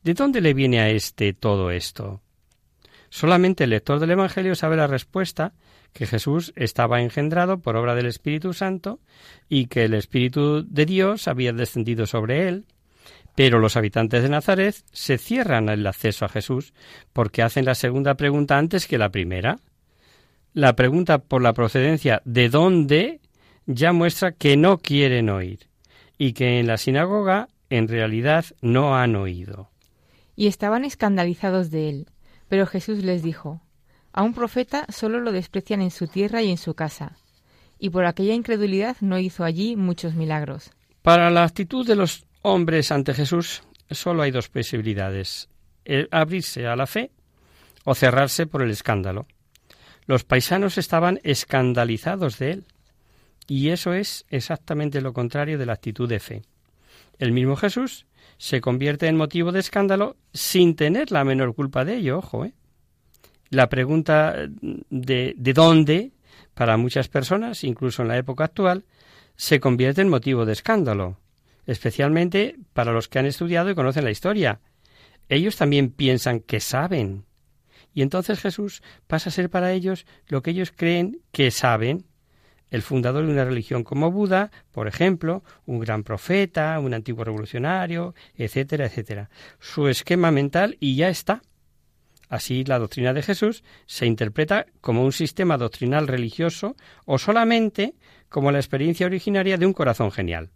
¿De 0.04 0.14
dónde 0.14 0.42
le 0.42 0.54
viene 0.54 0.80
a 0.80 0.90
este 0.90 1.34
todo 1.34 1.72
esto? 1.72 2.22
Solamente 3.10 3.66
el 3.66 3.72
lector 3.72 4.00
del 4.00 4.12
Evangelio 4.12 4.56
sabe 4.56 4.78
la 4.78 4.88
respuesta 4.88 5.54
que 5.94 6.06
Jesús 6.06 6.54
estaba 6.56 7.02
engendrado 7.02 7.60
por 7.60 7.76
obra 7.76 7.96
del 7.96 8.06
Espíritu 8.06 8.54
Santo 8.54 9.00
y 9.48 9.68
que 9.68 9.86
el 9.86 9.94
Espíritu 9.94 10.64
de 10.64 10.86
Dios 10.86 11.28
había 11.28 11.54
descendido 11.54 12.06
sobre 12.06 12.48
él, 12.48 12.66
pero 13.36 13.60
los 13.60 13.78
habitantes 13.78 14.24
de 14.24 14.30
Nazaret 14.30 14.76
se 14.92 15.18
cierran 15.18 15.70
el 15.70 15.86
acceso 15.88 16.26
a 16.26 16.30
Jesús 16.30 16.74
porque 17.14 17.42
hacen 17.42 17.66
la 17.66 17.76
segunda 17.76 18.16
pregunta 18.16 18.58
antes 18.58 18.88
que 18.88 18.98
la 18.98 19.10
primera. 19.10 19.60
La 20.54 20.76
pregunta 20.76 21.20
por 21.20 21.42
la 21.42 21.54
procedencia 21.54 22.22
de 22.26 22.50
dónde 22.50 23.22
ya 23.66 23.94
muestra 23.94 24.32
que 24.32 24.58
no 24.58 24.80
quieren 24.80 25.30
oír 25.30 25.70
y 26.18 26.34
que 26.34 26.60
en 26.60 26.68
la 26.68 26.78
sinagoga 26.78 27.48
en 27.70 27.88
realidad 27.88 28.46
no 28.62 28.98
han 28.98 29.16
oído. 29.16 29.70
Y 30.36 30.48
estaban 30.48 30.84
escandalizados 30.86 31.70
de 31.72 31.90
él. 31.90 32.08
Pero 32.48 32.66
Jesús 32.66 33.04
les 33.04 33.22
dijo, 33.22 33.62
A 34.20 34.24
un 34.24 34.34
profeta 34.34 34.86
solo 34.90 35.22
lo 35.22 35.32
desprecian 35.32 35.82
en 35.82 35.92
su 35.92 36.08
tierra 36.08 36.42
y 36.42 36.52
en 36.52 36.58
su 36.58 36.74
casa. 36.74 37.16
Y 37.80 37.90
por 37.90 38.04
aquella 38.04 38.34
incredulidad 38.34 38.98
no 39.00 39.18
hizo 39.18 39.46
allí 39.46 39.78
muchos 39.78 40.14
milagros. 40.14 40.72
Para 41.02 41.30
la 41.30 41.46
actitud 41.46 41.88
de 41.88 41.96
los 41.96 42.26
hombres 42.42 42.92
ante 42.92 43.14
Jesús 43.14 43.64
solo 43.90 44.22
hay 44.22 44.32
dos 44.32 44.50
posibilidades, 44.50 45.48
abrirse 46.12 46.68
a 46.68 46.76
la 46.76 46.86
fe 46.86 47.12
o 47.86 47.96
cerrarse 47.96 48.46
por 48.46 48.62
el 48.62 48.72
escándalo. 48.72 49.26
Los 50.06 50.26
paisanos 50.26 50.78
estaban 50.78 51.22
escandalizados 51.24 52.40
de 52.40 52.52
él, 52.52 52.66
y 53.48 53.70
eso 53.70 53.94
es 53.94 54.26
exactamente 54.28 55.00
lo 55.00 55.14
contrario 55.14 55.58
de 55.58 55.66
la 55.66 55.72
actitud 55.72 56.10
de 56.10 56.20
fe. 56.20 56.42
El 57.20 57.32
mismo 57.32 57.56
Jesús 57.56 58.06
se 58.38 58.60
convierte 58.60 59.08
en 59.08 59.16
motivo 59.16 59.54
de 59.54 59.62
escándalo 59.62 60.18
sin 60.34 60.76
tener 60.76 61.10
la 61.10 61.24
menor 61.24 61.56
culpa 61.56 61.86
de 61.86 61.96
ello, 61.96 62.18
ojo, 62.18 62.44
¿eh? 62.44 62.54
La 63.50 63.70
pregunta 63.70 64.36
de, 64.62 65.34
de 65.36 65.54
dónde, 65.54 66.12
para 66.54 66.78
muchas 66.78 67.08
personas, 67.08 67.64
incluso 67.64 68.02
en 68.02 68.10
la 68.10 68.18
época 68.18 68.46
actual, 68.46 68.86
se 69.36 69.60
convierte 69.60 70.02
en 70.02 70.10
motivo 70.10 70.46
de 70.46 70.54
escándalo 70.54 71.18
especialmente 71.70 72.56
para 72.74 72.92
los 72.92 73.08
que 73.08 73.20
han 73.20 73.28
estudiado 73.28 73.70
y 73.70 73.76
conocen 73.76 74.04
la 74.04 74.10
historia. 74.10 74.60
Ellos 75.30 75.56
también 75.56 75.92
piensan 75.92 76.40
que 76.40 76.60
saben. 76.60 77.26
Y 77.94 78.02
entonces 78.02 78.40
Jesús 78.40 78.82
pasa 79.06 79.30
a 79.30 79.34
ser 79.34 79.52
para 79.52 79.72
ellos 79.72 80.08
lo 80.28 80.42
que 80.42 80.50
ellos 80.50 80.74
creen 80.76 81.22
que 81.32 81.52
saben. 81.52 82.06
El 82.72 82.82
fundador 82.82 83.26
de 83.26 83.32
una 83.32 83.46
religión 83.46 83.84
como 83.84 84.12
Buda, 84.12 84.50
por 84.72 84.88
ejemplo, 84.88 85.44
un 85.68 85.80
gran 85.80 86.04
profeta, 86.04 86.80
un 86.80 86.96
antiguo 86.96 87.24
revolucionario, 87.24 88.16
etcétera, 88.36 88.88
etcétera. 88.88 89.30
Su 89.60 89.88
esquema 89.88 90.32
mental 90.32 90.76
y 90.80 90.96
ya 90.96 91.10
está. 91.10 91.44
Así 92.30 92.64
la 92.64 92.80
doctrina 92.80 93.14
de 93.14 93.24
Jesús 93.24 93.64
se 93.86 94.06
interpreta 94.06 94.68
como 94.80 95.04
un 95.04 95.12
sistema 95.12 95.58
doctrinal 95.58 96.08
religioso 96.08 96.78
o 97.06 97.18
solamente 97.18 97.96
como 98.30 98.52
la 98.52 98.60
experiencia 98.60 99.08
originaria 99.08 99.58
de 99.58 99.66
un 99.66 99.74
corazón 99.74 100.12
genial 100.12 100.52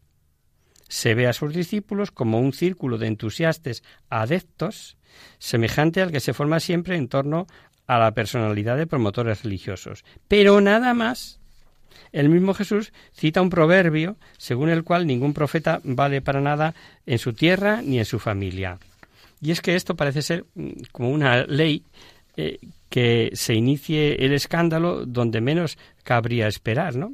se 0.94 1.16
ve 1.16 1.28
a 1.28 1.34
sus 1.34 1.56
discípulos 1.56 2.12
como 2.12 2.40
un 2.40 2.54
círculo 2.54 3.00
de 3.00 3.08
entusiastas 3.08 3.82
adeptos, 4.10 4.96
semejante 5.40 6.04
al 6.04 6.12
que 6.12 6.20
se 6.20 6.34
forma 6.36 6.60
siempre 6.60 6.96
en 6.98 7.08
torno 7.08 7.48
a 7.88 7.98
la 7.98 8.12
personalidad 8.12 8.78
de 8.78 8.86
promotores 8.86 9.44
religiosos. 9.44 10.06
Pero 10.28 10.62
nada 10.62 10.94
más. 10.94 11.40
El 12.12 12.30
mismo 12.30 12.54
Jesús 12.54 12.94
cita 13.12 13.42
un 13.42 13.50
proverbio 13.50 14.18
según 14.38 14.70
el 14.70 14.84
cual 14.84 15.08
ningún 15.08 15.34
profeta 15.34 15.82
vale 15.84 16.22
para 16.22 16.42
nada 16.42 16.76
en 17.08 17.18
su 17.18 17.34
tierra 17.34 17.82
ni 17.82 17.98
en 17.98 18.06
su 18.06 18.20
familia. 18.20 18.78
Y 19.44 19.52
es 19.52 19.62
que 19.62 19.76
esto 19.76 19.96
parece 19.96 20.22
ser 20.22 20.46
mm, 20.56 20.70
como 20.92 21.10
una 21.12 21.46
ley 21.46 21.84
eh, 22.38 22.60
que 22.90 23.32
se 23.34 23.54
inicie 23.54 24.26
el 24.26 24.34
escándalo 24.34 25.06
donde 25.06 25.42
menos 25.42 25.78
cabría 26.04 26.48
esperar, 26.48 26.96
¿no? 26.96 27.14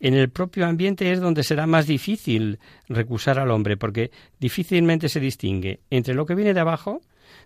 en 0.00 0.14
el 0.14 0.30
propio 0.30 0.66
ambiente 0.66 1.10
es 1.10 1.20
donde 1.20 1.42
será 1.42 1.66
más 1.66 1.86
difícil 1.86 2.58
recusar 2.88 3.38
al 3.38 3.50
hombre, 3.50 3.76
porque 3.76 4.10
difícilmente 4.38 5.08
se 5.08 5.20
distingue 5.20 5.80
entre 5.90 6.14
lo 6.14 6.26
que 6.26 6.34
viene 6.34 6.54
de 6.54 6.60
abajo, 6.60 7.00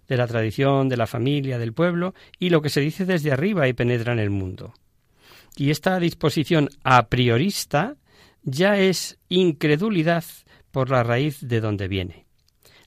de 0.07 0.16
la 0.16 0.26
tradición, 0.26 0.88
de 0.88 0.97
la 0.97 1.07
familia, 1.07 1.59
del 1.59 1.73
pueblo, 1.73 2.14
y 2.38 2.50
lo 2.50 2.61
que 2.61 2.69
se 2.69 2.81
dice 2.81 3.07
desde 3.07 3.33
arriba 3.33 3.69
y 3.69 3.73
penetra 3.73 4.12
en 4.12 4.19
el 4.19 4.31
mundo. 4.31 4.75
Y 5.57 5.71
esta 5.71 5.99
disposición 5.99 6.69
a 6.83 7.07
priorista 7.09 7.97
ya 8.42 8.78
es 8.78 9.19
incredulidad 9.28 10.25
por 10.71 10.90
la 10.90 11.02
raíz 11.02 11.47
de 11.47 11.61
donde 11.61 11.88
viene. 11.88 12.26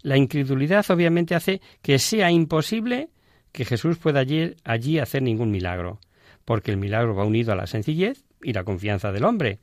La 0.05 0.17
incredulidad 0.17 0.85
obviamente 0.91 1.33
hace 1.33 1.61
que 1.81 1.97
sea 1.97 2.29
imposible 2.29 3.09
que 3.51 3.65
Jesús 3.65 3.97
pueda 3.97 4.19
allí, 4.19 4.99
hacer 4.99 5.23
ningún 5.23 5.49
milagro, 5.49 5.99
porque 6.45 6.69
el 6.69 6.77
milagro 6.77 7.15
va 7.15 7.25
unido 7.25 7.51
a 7.51 7.55
la 7.55 7.65
sencillez 7.65 8.23
y 8.43 8.53
la 8.53 8.63
confianza 8.63 9.11
del 9.11 9.23
hombre, 9.23 9.61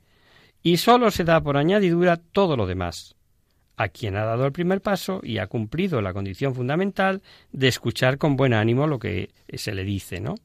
y 0.61 0.75
sólo 0.75 1.11
se 1.11 1.23
da 1.23 1.39
por 1.39 1.55
añadidura 1.55 2.17
todo 2.17 2.57
lo 2.57 2.67
demás, 2.67 3.15
a 3.77 3.87
quien 3.87 4.17
ha 4.17 4.25
dado 4.25 4.45
el 4.45 4.51
primer 4.51 4.81
paso 4.81 5.21
y 5.23 5.37
ha 5.37 5.47
cumplido 5.47 6.01
la 6.01 6.11
condición 6.11 6.53
fundamental 6.53 7.21
de 7.53 7.69
escuchar 7.69 8.17
con 8.17 8.35
buen 8.35 8.53
ánimo 8.53 8.85
lo 8.85 8.99
que 8.99 9.29
se 9.53 9.73
le 9.73 9.85
dice, 9.85 10.19
¿no? 10.19 10.35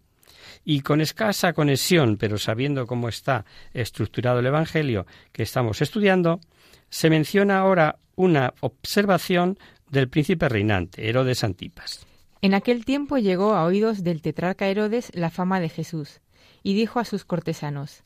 Y 0.64 0.82
con 0.82 1.00
escasa 1.00 1.52
conexión, 1.54 2.18
pero 2.18 2.38
sabiendo 2.38 2.86
cómo 2.86 3.08
está 3.08 3.44
estructurado 3.74 4.38
el 4.38 4.46
Evangelio 4.46 5.06
que 5.32 5.42
estamos 5.42 5.82
estudiando, 5.82 6.38
se 6.88 7.10
menciona 7.10 7.58
ahora 7.58 7.96
una 8.14 8.52
observación 8.60 9.58
del 9.90 10.08
príncipe 10.08 10.48
reinante, 10.48 11.08
Herodes 11.08 11.44
Antipas. 11.44 12.06
En 12.40 12.54
aquel 12.54 12.84
tiempo 12.84 13.18
llegó 13.18 13.54
a 13.54 13.64
oídos 13.64 14.04
del 14.04 14.22
tetrarca 14.22 14.68
Herodes 14.68 15.10
la 15.14 15.30
fama 15.30 15.60
de 15.60 15.68
Jesús, 15.68 16.20
y 16.62 16.74
dijo 16.74 17.00
a 17.00 17.04
sus 17.04 17.24
cortesanos, 17.24 18.02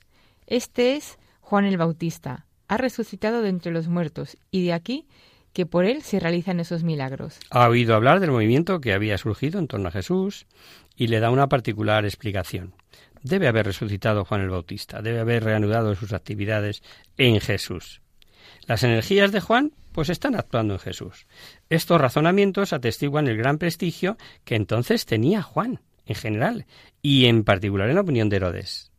Este 0.47 0.97
es 0.97 1.19
Juan 1.41 1.65
el 1.65 1.77
Bautista, 1.77 2.47
ha 2.69 2.79
resucitado 2.79 3.43
de 3.43 3.51
entre 3.51 3.73
los 3.73 3.89
muertos, 3.89 4.39
y 4.51 4.65
de 4.65 4.73
aquí 4.73 5.07
que 5.53 5.67
por 5.67 5.85
él 5.85 6.03
se 6.03 6.19
realizan 6.19 6.61
esos 6.61 6.83
milagros. 6.83 7.39
Ha 7.51 7.69
oído 7.69 7.95
hablar 7.95 8.21
del 8.21 8.31
movimiento 8.31 8.81
que 8.81 8.95
había 8.95 9.19
surgido 9.19 9.59
en 9.59 9.69
torno 9.69 9.89
a 9.89 9.93
Jesús 9.93 10.47
y 10.97 11.09
le 11.09 11.21
da 11.21 11.31
una 11.31 11.49
particular 11.49 12.05
explicación. 12.05 12.75
Debe 13.23 13.49
haber 13.49 13.67
resucitado 13.67 14.25
Juan 14.25 14.41
el 14.41 14.51
Bautista, 14.51 15.03
debe 15.03 15.21
haber 15.21 15.45
reanudado 15.45 15.95
sus 15.95 16.13
actividades 16.13 16.83
en 17.19 17.39
Jesús. 17.41 18.01
Las 18.67 18.83
energías 18.83 19.33
de 19.33 19.41
Juan 19.41 19.73
pues 19.93 20.09
están 20.09 20.35
actuando 20.35 20.75
en 20.75 20.81
Jesús. 20.81 21.27
Estos 21.69 22.01
razonamientos 22.01 22.73
atestiguan 22.73 23.29
el 23.29 23.37
gran 23.37 23.59
prestigio 23.59 24.17
que 24.45 24.57
entonces 24.57 25.07
tenía 25.07 25.43
Juan 25.43 25.81
en 26.07 26.15
general 26.15 26.67
y 27.01 27.27
en 27.27 27.45
particular 27.45 27.89
en 27.89 27.97
la 27.97 28.01
opinión 28.01 28.29
de 28.29 28.37
Herodes. 28.37 28.91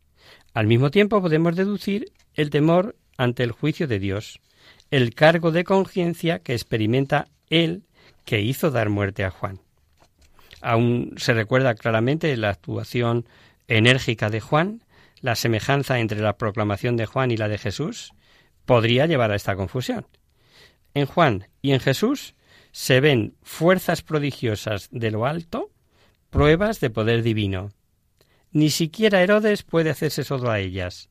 Al 0.54 0.68
mismo 0.68 0.92
tiempo 0.92 1.22
podemos 1.22 1.56
deducir 1.56 2.12
el 2.36 2.50
temor 2.50 2.96
ante 3.18 3.44
el 3.44 3.52
juicio 3.52 3.88
de 3.88 4.00
Dios, 4.00 4.40
el 4.92 5.14
cargo 5.14 5.52
de 5.52 5.64
conciencia 5.64 6.40
que 6.40 6.54
experimenta 6.54 7.28
él 7.50 7.84
que 8.26 8.42
hizo 8.42 8.72
dar 8.72 8.90
muerte 8.90 9.24
a 9.24 9.32
Juan. 9.32 9.60
Aún 10.62 11.14
se 11.18 11.34
recuerda 11.34 11.76
claramente 11.76 12.36
la 12.38 12.50
actuación 12.50 13.28
enérgica 13.68 14.30
de 14.30 14.40
Juan, 14.40 14.84
la 15.20 15.36
semejanza 15.36 16.00
entre 16.00 16.22
la 16.22 16.38
proclamación 16.38 16.96
de 16.96 17.06
Juan 17.06 17.32
y 17.32 17.38
la 17.38 17.48
de 17.48 17.58
Jesús, 17.58 18.14
podría 18.66 19.06
llevar 19.06 19.32
a 19.32 19.36
esta 19.36 19.56
confusión. 19.56 20.06
En 20.94 21.06
Juan 21.06 21.48
y 21.62 21.72
en 21.72 21.80
Jesús 21.80 22.36
se 22.72 23.00
ven 23.00 23.36
fuerzas 23.42 24.02
prodigiosas 24.02 24.90
de 24.92 25.12
lo 25.12 25.26
alto, 25.26 25.72
pruebas 26.30 26.80
de 26.80 26.90
poder 26.90 27.24
divino. 27.24 27.72
Ni 28.52 28.70
siquiera 28.70 29.22
Herodes 29.22 29.64
puede 29.64 29.90
hacerse 29.90 30.24
solo 30.24 30.52
a 30.52 30.60
ellas. 30.60 31.10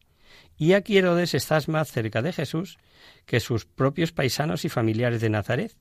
Y 0.56 0.74
aquí 0.74 0.98
Herodes 0.98 1.34
está 1.34 1.58
más 1.66 1.90
cerca 1.90 2.22
de 2.22 2.32
Jesús 2.32 2.78
que 3.26 3.40
sus 3.40 3.64
propios 3.64 4.12
paisanos 4.12 4.64
y 4.64 4.68
familiares 4.68 5.20
de 5.20 5.30
Nazaret, 5.30 5.72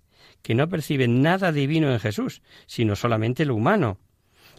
que 0.41 0.55
no 0.55 0.69
perciben 0.69 1.21
nada 1.21 1.51
divino 1.51 1.91
en 1.91 1.99
Jesús, 1.99 2.41
sino 2.65 2.95
solamente 2.95 3.45
lo 3.45 3.55
humano. 3.55 3.99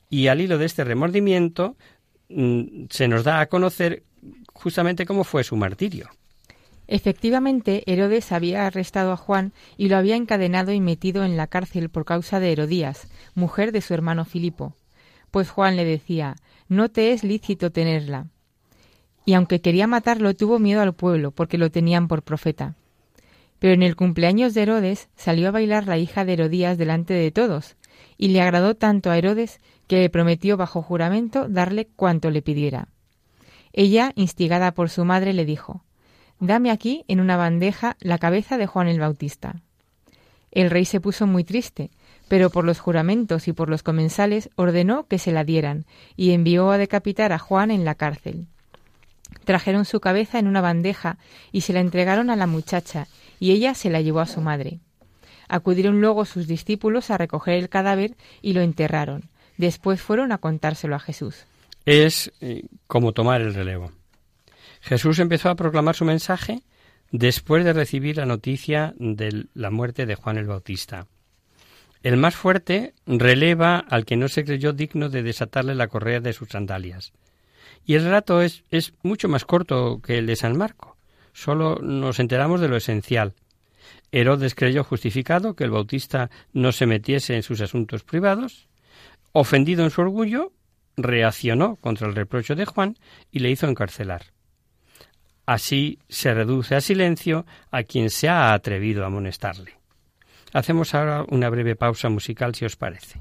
Y 0.08 0.28
al 0.28 0.40
hilo 0.40 0.58
de 0.58 0.66
este 0.66 0.84
remordimiento 0.84 1.76
mm, 2.28 2.84
se 2.90 3.08
nos 3.08 3.24
da 3.24 3.40
a 3.40 3.46
conocer 3.46 4.04
justamente 4.52 5.06
cómo 5.06 5.24
fue 5.24 5.42
su 5.42 5.56
martirio. 5.56 6.10
Efectivamente, 6.94 7.84
Herodes 7.86 8.32
había 8.32 8.66
arrestado 8.66 9.12
a 9.12 9.16
Juan 9.16 9.54
y 9.78 9.88
lo 9.88 9.96
había 9.96 10.14
encadenado 10.14 10.72
y 10.72 10.80
metido 10.82 11.24
en 11.24 11.38
la 11.38 11.46
cárcel 11.46 11.88
por 11.88 12.04
causa 12.04 12.38
de 12.38 12.52
Herodías, 12.52 13.08
mujer 13.34 13.72
de 13.72 13.80
su 13.80 13.94
hermano 13.94 14.26
Filipo. 14.26 14.74
Pues 15.30 15.48
Juan 15.48 15.76
le 15.76 15.86
decía, 15.86 16.36
no 16.68 16.90
te 16.90 17.12
es 17.12 17.24
lícito 17.24 17.72
tenerla. 17.72 18.26
Y 19.24 19.32
aunque 19.32 19.62
quería 19.62 19.86
matarlo, 19.86 20.34
tuvo 20.34 20.58
miedo 20.58 20.82
al 20.82 20.92
pueblo, 20.92 21.30
porque 21.30 21.56
lo 21.56 21.70
tenían 21.70 22.08
por 22.08 22.22
profeta. 22.22 22.74
Pero 23.58 23.72
en 23.72 23.82
el 23.82 23.96
cumpleaños 23.96 24.52
de 24.52 24.60
Herodes 24.60 25.08
salió 25.16 25.48
a 25.48 25.52
bailar 25.52 25.86
la 25.86 25.96
hija 25.96 26.26
de 26.26 26.34
Herodías 26.34 26.76
delante 26.76 27.14
de 27.14 27.30
todos, 27.30 27.76
y 28.18 28.28
le 28.28 28.42
agradó 28.42 28.74
tanto 28.74 29.10
a 29.10 29.16
Herodes 29.16 29.60
que 29.86 30.00
le 30.00 30.10
prometió 30.10 30.58
bajo 30.58 30.82
juramento 30.82 31.48
darle 31.48 31.88
cuanto 31.96 32.30
le 32.30 32.42
pidiera. 32.42 32.88
Ella, 33.72 34.12
instigada 34.14 34.72
por 34.72 34.90
su 34.90 35.06
madre, 35.06 35.32
le 35.32 35.46
dijo 35.46 35.82
Dame 36.42 36.72
aquí, 36.72 37.04
en 37.06 37.20
una 37.20 37.36
bandeja, 37.36 37.96
la 38.00 38.18
cabeza 38.18 38.58
de 38.58 38.66
Juan 38.66 38.88
el 38.88 38.98
Bautista. 38.98 39.54
El 40.50 40.70
rey 40.70 40.84
se 40.84 41.00
puso 41.00 41.28
muy 41.28 41.44
triste, 41.44 41.92
pero 42.26 42.50
por 42.50 42.64
los 42.64 42.80
juramentos 42.80 43.46
y 43.46 43.52
por 43.52 43.70
los 43.70 43.84
comensales 43.84 44.50
ordenó 44.56 45.06
que 45.06 45.20
se 45.20 45.30
la 45.30 45.44
dieran, 45.44 45.84
y 46.16 46.32
envió 46.32 46.72
a 46.72 46.78
decapitar 46.78 47.32
a 47.32 47.38
Juan 47.38 47.70
en 47.70 47.84
la 47.84 47.94
cárcel. 47.94 48.48
Trajeron 49.44 49.84
su 49.84 50.00
cabeza 50.00 50.40
en 50.40 50.48
una 50.48 50.60
bandeja 50.60 51.16
y 51.52 51.60
se 51.60 51.72
la 51.72 51.78
entregaron 51.78 52.28
a 52.28 52.34
la 52.34 52.48
muchacha, 52.48 53.06
y 53.38 53.52
ella 53.52 53.74
se 53.74 53.88
la 53.88 54.00
llevó 54.00 54.18
a 54.18 54.26
su 54.26 54.40
madre. 54.40 54.80
Acudieron 55.46 56.00
luego 56.00 56.24
sus 56.24 56.48
discípulos 56.48 57.12
a 57.12 57.18
recoger 57.18 57.54
el 57.54 57.68
cadáver 57.68 58.16
y 58.40 58.54
lo 58.54 58.62
enterraron. 58.62 59.30
Después 59.58 60.02
fueron 60.02 60.32
a 60.32 60.38
contárselo 60.38 60.96
a 60.96 60.98
Jesús. 60.98 61.46
Es 61.86 62.32
eh, 62.40 62.64
como 62.88 63.12
tomar 63.12 63.42
el 63.42 63.54
relevo. 63.54 63.92
Jesús 64.82 65.20
empezó 65.20 65.48
a 65.48 65.54
proclamar 65.54 65.94
su 65.94 66.04
mensaje 66.04 66.62
después 67.12 67.64
de 67.64 67.72
recibir 67.72 68.16
la 68.16 68.26
noticia 68.26 68.94
de 68.98 69.46
la 69.54 69.70
muerte 69.70 70.06
de 70.06 70.16
Juan 70.16 70.38
el 70.38 70.48
Bautista. 70.48 71.06
El 72.02 72.16
más 72.16 72.34
fuerte 72.34 72.94
releva 73.06 73.78
al 73.78 74.04
que 74.04 74.16
no 74.16 74.26
se 74.26 74.44
creyó 74.44 74.72
digno 74.72 75.08
de 75.08 75.22
desatarle 75.22 75.76
la 75.76 75.86
correa 75.86 76.18
de 76.18 76.32
sus 76.32 76.48
sandalias. 76.48 77.12
Y 77.86 77.94
el 77.94 78.02
relato 78.02 78.42
es, 78.42 78.64
es 78.70 78.92
mucho 79.04 79.28
más 79.28 79.44
corto 79.44 80.00
que 80.02 80.18
el 80.18 80.26
de 80.26 80.34
San 80.34 80.58
Marco. 80.58 80.96
Solo 81.32 81.78
nos 81.80 82.18
enteramos 82.18 82.60
de 82.60 82.68
lo 82.68 82.76
esencial. 82.76 83.34
Herodes 84.10 84.56
creyó 84.56 84.82
justificado 84.82 85.54
que 85.54 85.62
el 85.62 85.70
Bautista 85.70 86.28
no 86.52 86.72
se 86.72 86.86
metiese 86.86 87.36
en 87.36 87.44
sus 87.44 87.60
asuntos 87.60 88.02
privados. 88.02 88.68
Ofendido 89.30 89.84
en 89.84 89.90
su 89.90 90.00
orgullo, 90.00 90.52
reaccionó 90.96 91.76
contra 91.76 92.08
el 92.08 92.16
reproche 92.16 92.56
de 92.56 92.66
Juan 92.66 92.98
y 93.30 93.38
le 93.38 93.50
hizo 93.50 93.68
encarcelar. 93.68 94.32
Así 95.46 95.98
se 96.08 96.34
reduce 96.34 96.74
a 96.74 96.80
silencio 96.80 97.46
a 97.70 97.82
quien 97.82 98.10
se 98.10 98.28
ha 98.28 98.52
atrevido 98.52 99.02
a 99.02 99.06
amonestarle. 99.06 99.74
Hacemos 100.52 100.94
ahora 100.94 101.24
una 101.28 101.48
breve 101.48 101.76
pausa 101.76 102.08
musical, 102.08 102.54
si 102.54 102.64
os 102.64 102.76
parece. 102.76 103.20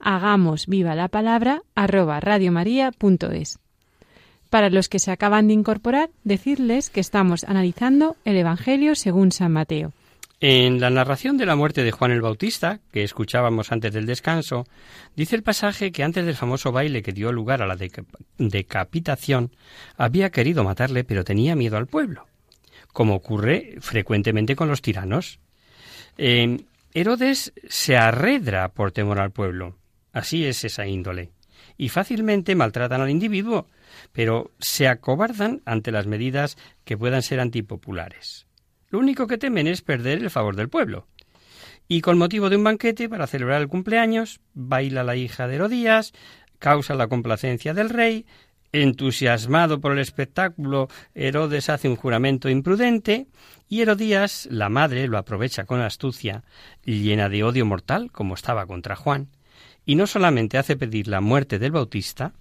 hagamos 0.00 0.66
viva 0.66 0.94
la 0.94 1.08
palabra 1.08 1.62
arroba 1.74 2.20
radiomaria.es. 2.20 3.58
Para 4.50 4.68
los 4.68 4.88
que 4.88 4.98
se 4.98 5.12
acaban 5.12 5.46
de 5.46 5.54
incorporar, 5.54 6.10
decirles 6.24 6.90
que 6.90 7.00
estamos 7.00 7.44
analizando 7.44 8.16
el 8.24 8.36
Evangelio 8.36 8.96
según 8.96 9.30
San 9.30 9.52
Mateo. 9.52 9.92
En 10.42 10.80
la 10.80 10.88
narración 10.88 11.36
de 11.36 11.44
la 11.44 11.54
muerte 11.54 11.84
de 11.84 11.92
Juan 11.92 12.12
el 12.12 12.22
Bautista, 12.22 12.80
que 12.92 13.04
escuchábamos 13.04 13.72
antes 13.72 13.92
del 13.92 14.06
descanso, 14.06 14.66
dice 15.14 15.36
el 15.36 15.42
pasaje 15.42 15.92
que 15.92 16.02
antes 16.02 16.24
del 16.24 16.34
famoso 16.34 16.72
baile 16.72 17.02
que 17.02 17.12
dio 17.12 17.30
lugar 17.30 17.60
a 17.60 17.66
la 17.66 17.76
decapitación, 18.38 19.50
había 19.98 20.30
querido 20.30 20.64
matarle, 20.64 21.04
pero 21.04 21.24
tenía 21.24 21.54
miedo 21.56 21.76
al 21.76 21.86
pueblo, 21.86 22.26
como 22.94 23.16
ocurre 23.16 23.76
frecuentemente 23.80 24.56
con 24.56 24.68
los 24.68 24.80
tiranos. 24.80 25.40
Eh, 26.16 26.64
Herodes 26.94 27.52
se 27.68 27.98
arredra 27.98 28.70
por 28.70 28.92
temor 28.92 29.20
al 29.20 29.32
pueblo. 29.32 29.76
Así 30.12 30.44
es 30.44 30.64
esa 30.64 30.86
índole. 30.86 31.32
Y 31.76 31.88
fácilmente 31.88 32.54
maltratan 32.54 33.00
al 33.00 33.10
individuo, 33.10 33.66
pero 34.12 34.50
se 34.58 34.88
acobardan 34.88 35.62
ante 35.64 35.92
las 35.92 36.06
medidas 36.06 36.56
que 36.84 36.96
puedan 36.96 37.22
ser 37.22 37.40
antipopulares. 37.40 38.46
Lo 38.88 38.98
único 38.98 39.26
que 39.26 39.38
temen 39.38 39.66
es 39.66 39.82
perder 39.82 40.18
el 40.18 40.30
favor 40.30 40.56
del 40.56 40.68
pueblo. 40.68 41.06
Y 41.88 42.00
con 42.00 42.18
motivo 42.18 42.50
de 42.50 42.56
un 42.56 42.64
banquete 42.64 43.08
para 43.08 43.26
celebrar 43.26 43.60
el 43.60 43.68
cumpleaños, 43.68 44.40
baila 44.54 45.04
la 45.04 45.16
hija 45.16 45.48
de 45.48 45.56
Herodías, 45.56 46.12
causa 46.58 46.94
la 46.94 47.08
complacencia 47.08 47.74
del 47.74 47.88
rey, 47.88 48.26
entusiasmado 48.72 49.80
por 49.80 49.92
el 49.92 49.98
espectáculo, 49.98 50.88
Herodes 51.14 51.68
hace 51.68 51.88
un 51.88 51.96
juramento 51.96 52.48
imprudente, 52.48 53.26
y 53.68 53.80
Herodías, 53.80 54.46
la 54.50 54.68
madre, 54.68 55.08
lo 55.08 55.18
aprovecha 55.18 55.64
con 55.64 55.80
astucia, 55.80 56.44
llena 56.84 57.28
de 57.28 57.42
odio 57.42 57.66
mortal, 57.66 58.10
como 58.12 58.34
estaba 58.34 58.66
contra 58.66 58.96
Juan, 58.96 59.28
y 59.90 59.96
no 59.96 60.06
solamente 60.06 60.56
hace 60.56 60.76
pedir 60.76 61.08
la 61.08 61.20
muerte 61.20 61.58
del 61.58 61.72
Bautista, 61.72 62.32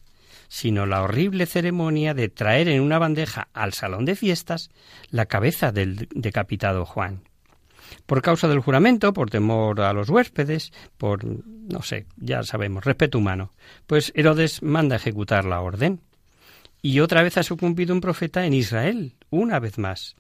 sino 0.50 0.86
la 0.86 1.02
horrible 1.02 1.48
ceremonia 1.48 2.14
de 2.14 2.30
traer 2.30 2.68
en 2.68 2.80
una 2.80 3.00
bandeja 3.00 3.48
al 3.54 3.74
salón 3.74 4.06
de 4.06 4.16
fiestas 4.16 4.70
la 5.10 5.26
cabeza 5.26 5.72
del 5.72 6.08
decapitado 6.14 6.86
Juan. 6.86 7.24
Por 8.06 8.22
causa 8.22 8.48
del 8.48 8.60
juramento, 8.60 9.14
por 9.14 9.32
temor 9.32 9.82
a 9.82 9.94
los 9.94 10.12
huéspedes, 10.12 10.72
por, 11.00 11.26
no 11.26 11.82
sé, 11.82 12.06
ya 12.18 12.44
sabemos, 12.44 12.86
respeto 12.86 13.18
humano, 13.18 13.52
pues 13.88 14.12
Herodes 14.14 14.62
manda 14.62 14.98
ejecutar 14.98 15.44
la 15.44 15.62
orden. 15.62 16.02
Y 16.84 17.00
otra 17.00 17.24
vez 17.24 17.36
ha 17.38 17.42
sucumbido 17.42 17.96
un 17.96 18.02
profeta 18.02 18.46
en 18.46 18.54
Israel, 18.54 19.16
una 19.32 19.58
vez 19.58 19.80
más. 19.80 20.16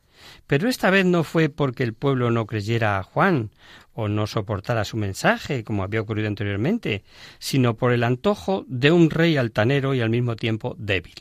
Pero 0.47 0.69
esta 0.69 0.89
vez 0.89 1.05
no 1.05 1.23
fue 1.23 1.49
porque 1.49 1.83
el 1.83 1.93
pueblo 1.93 2.31
no 2.31 2.45
creyera 2.45 2.97
a 2.97 3.03
Juan 3.03 3.51
o 3.93 4.07
no 4.07 4.27
soportara 4.27 4.85
su 4.85 4.97
mensaje, 4.97 5.63
como 5.63 5.83
había 5.83 6.01
ocurrido 6.01 6.27
anteriormente, 6.27 7.03
sino 7.37 7.75
por 7.75 7.91
el 7.91 8.03
antojo 8.03 8.65
de 8.67 8.91
un 8.91 9.09
rey 9.09 9.37
altanero 9.37 9.93
y 9.93 10.01
al 10.01 10.09
mismo 10.09 10.35
tiempo 10.35 10.75
débil. 10.79 11.15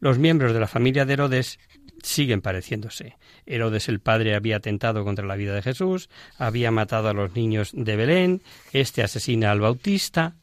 Los 0.00 0.18
miembros 0.18 0.52
de 0.52 0.60
la 0.60 0.66
familia 0.66 1.04
de 1.04 1.12
Herodes 1.12 1.58
siguen 2.02 2.40
pareciéndose. 2.40 3.16
Herodes 3.46 3.88
el 3.88 4.00
padre 4.00 4.34
había 4.34 4.56
atentado 4.56 5.04
contra 5.04 5.26
la 5.26 5.36
vida 5.36 5.54
de 5.54 5.62
Jesús, 5.62 6.08
había 6.38 6.70
matado 6.70 7.08
a 7.08 7.14
los 7.14 7.34
niños 7.34 7.70
de 7.74 7.96
Belén, 7.96 8.42
este 8.72 9.02
asesina 9.02 9.50
al 9.50 9.60
Bautista. 9.60 10.34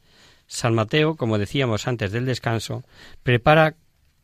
San 0.48 0.74
Mateo, 0.74 1.16
como 1.16 1.38
decíamos 1.38 1.88
antes 1.88 2.12
del 2.12 2.26
descanso, 2.26 2.84
prepara 3.24 3.76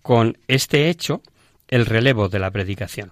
con 0.02 0.38
este 0.48 0.90
hecho 0.90 1.22
el 1.68 1.86
relevo 1.86 2.30
de 2.30 2.40
la 2.40 2.52
predicación. 2.52 3.12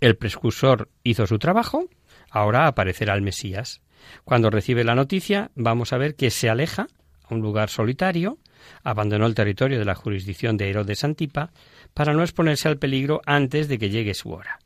El 0.00 0.16
precursor 0.16 0.88
hizo 1.02 1.26
su 1.26 1.38
trabajo, 1.38 1.88
ahora 2.30 2.66
aparecerá 2.66 3.14
el 3.14 3.22
Mesías. 3.22 3.80
Cuando 4.24 4.50
recibe 4.50 4.84
la 4.84 4.94
noticia, 4.94 5.50
vamos 5.54 5.92
a 5.92 5.98
ver 5.98 6.14
que 6.16 6.30
se 6.30 6.48
aleja 6.48 6.86
a 7.24 7.34
un 7.34 7.40
lugar 7.40 7.70
solitario, 7.70 8.38
abandonó 8.82 9.26
el 9.26 9.34
territorio 9.34 9.78
de 9.78 9.84
la 9.84 9.94
jurisdicción 9.94 10.56
de 10.56 10.68
Herodes 10.68 11.04
Antipa 11.04 11.50
para 11.94 12.12
no 12.12 12.22
exponerse 12.22 12.68
al 12.68 12.78
peligro 12.78 13.20
antes 13.26 13.68
de 13.68 13.78
que 13.78 13.90
llegue 13.90 14.14
su 14.14 14.30
hora. 14.30 14.58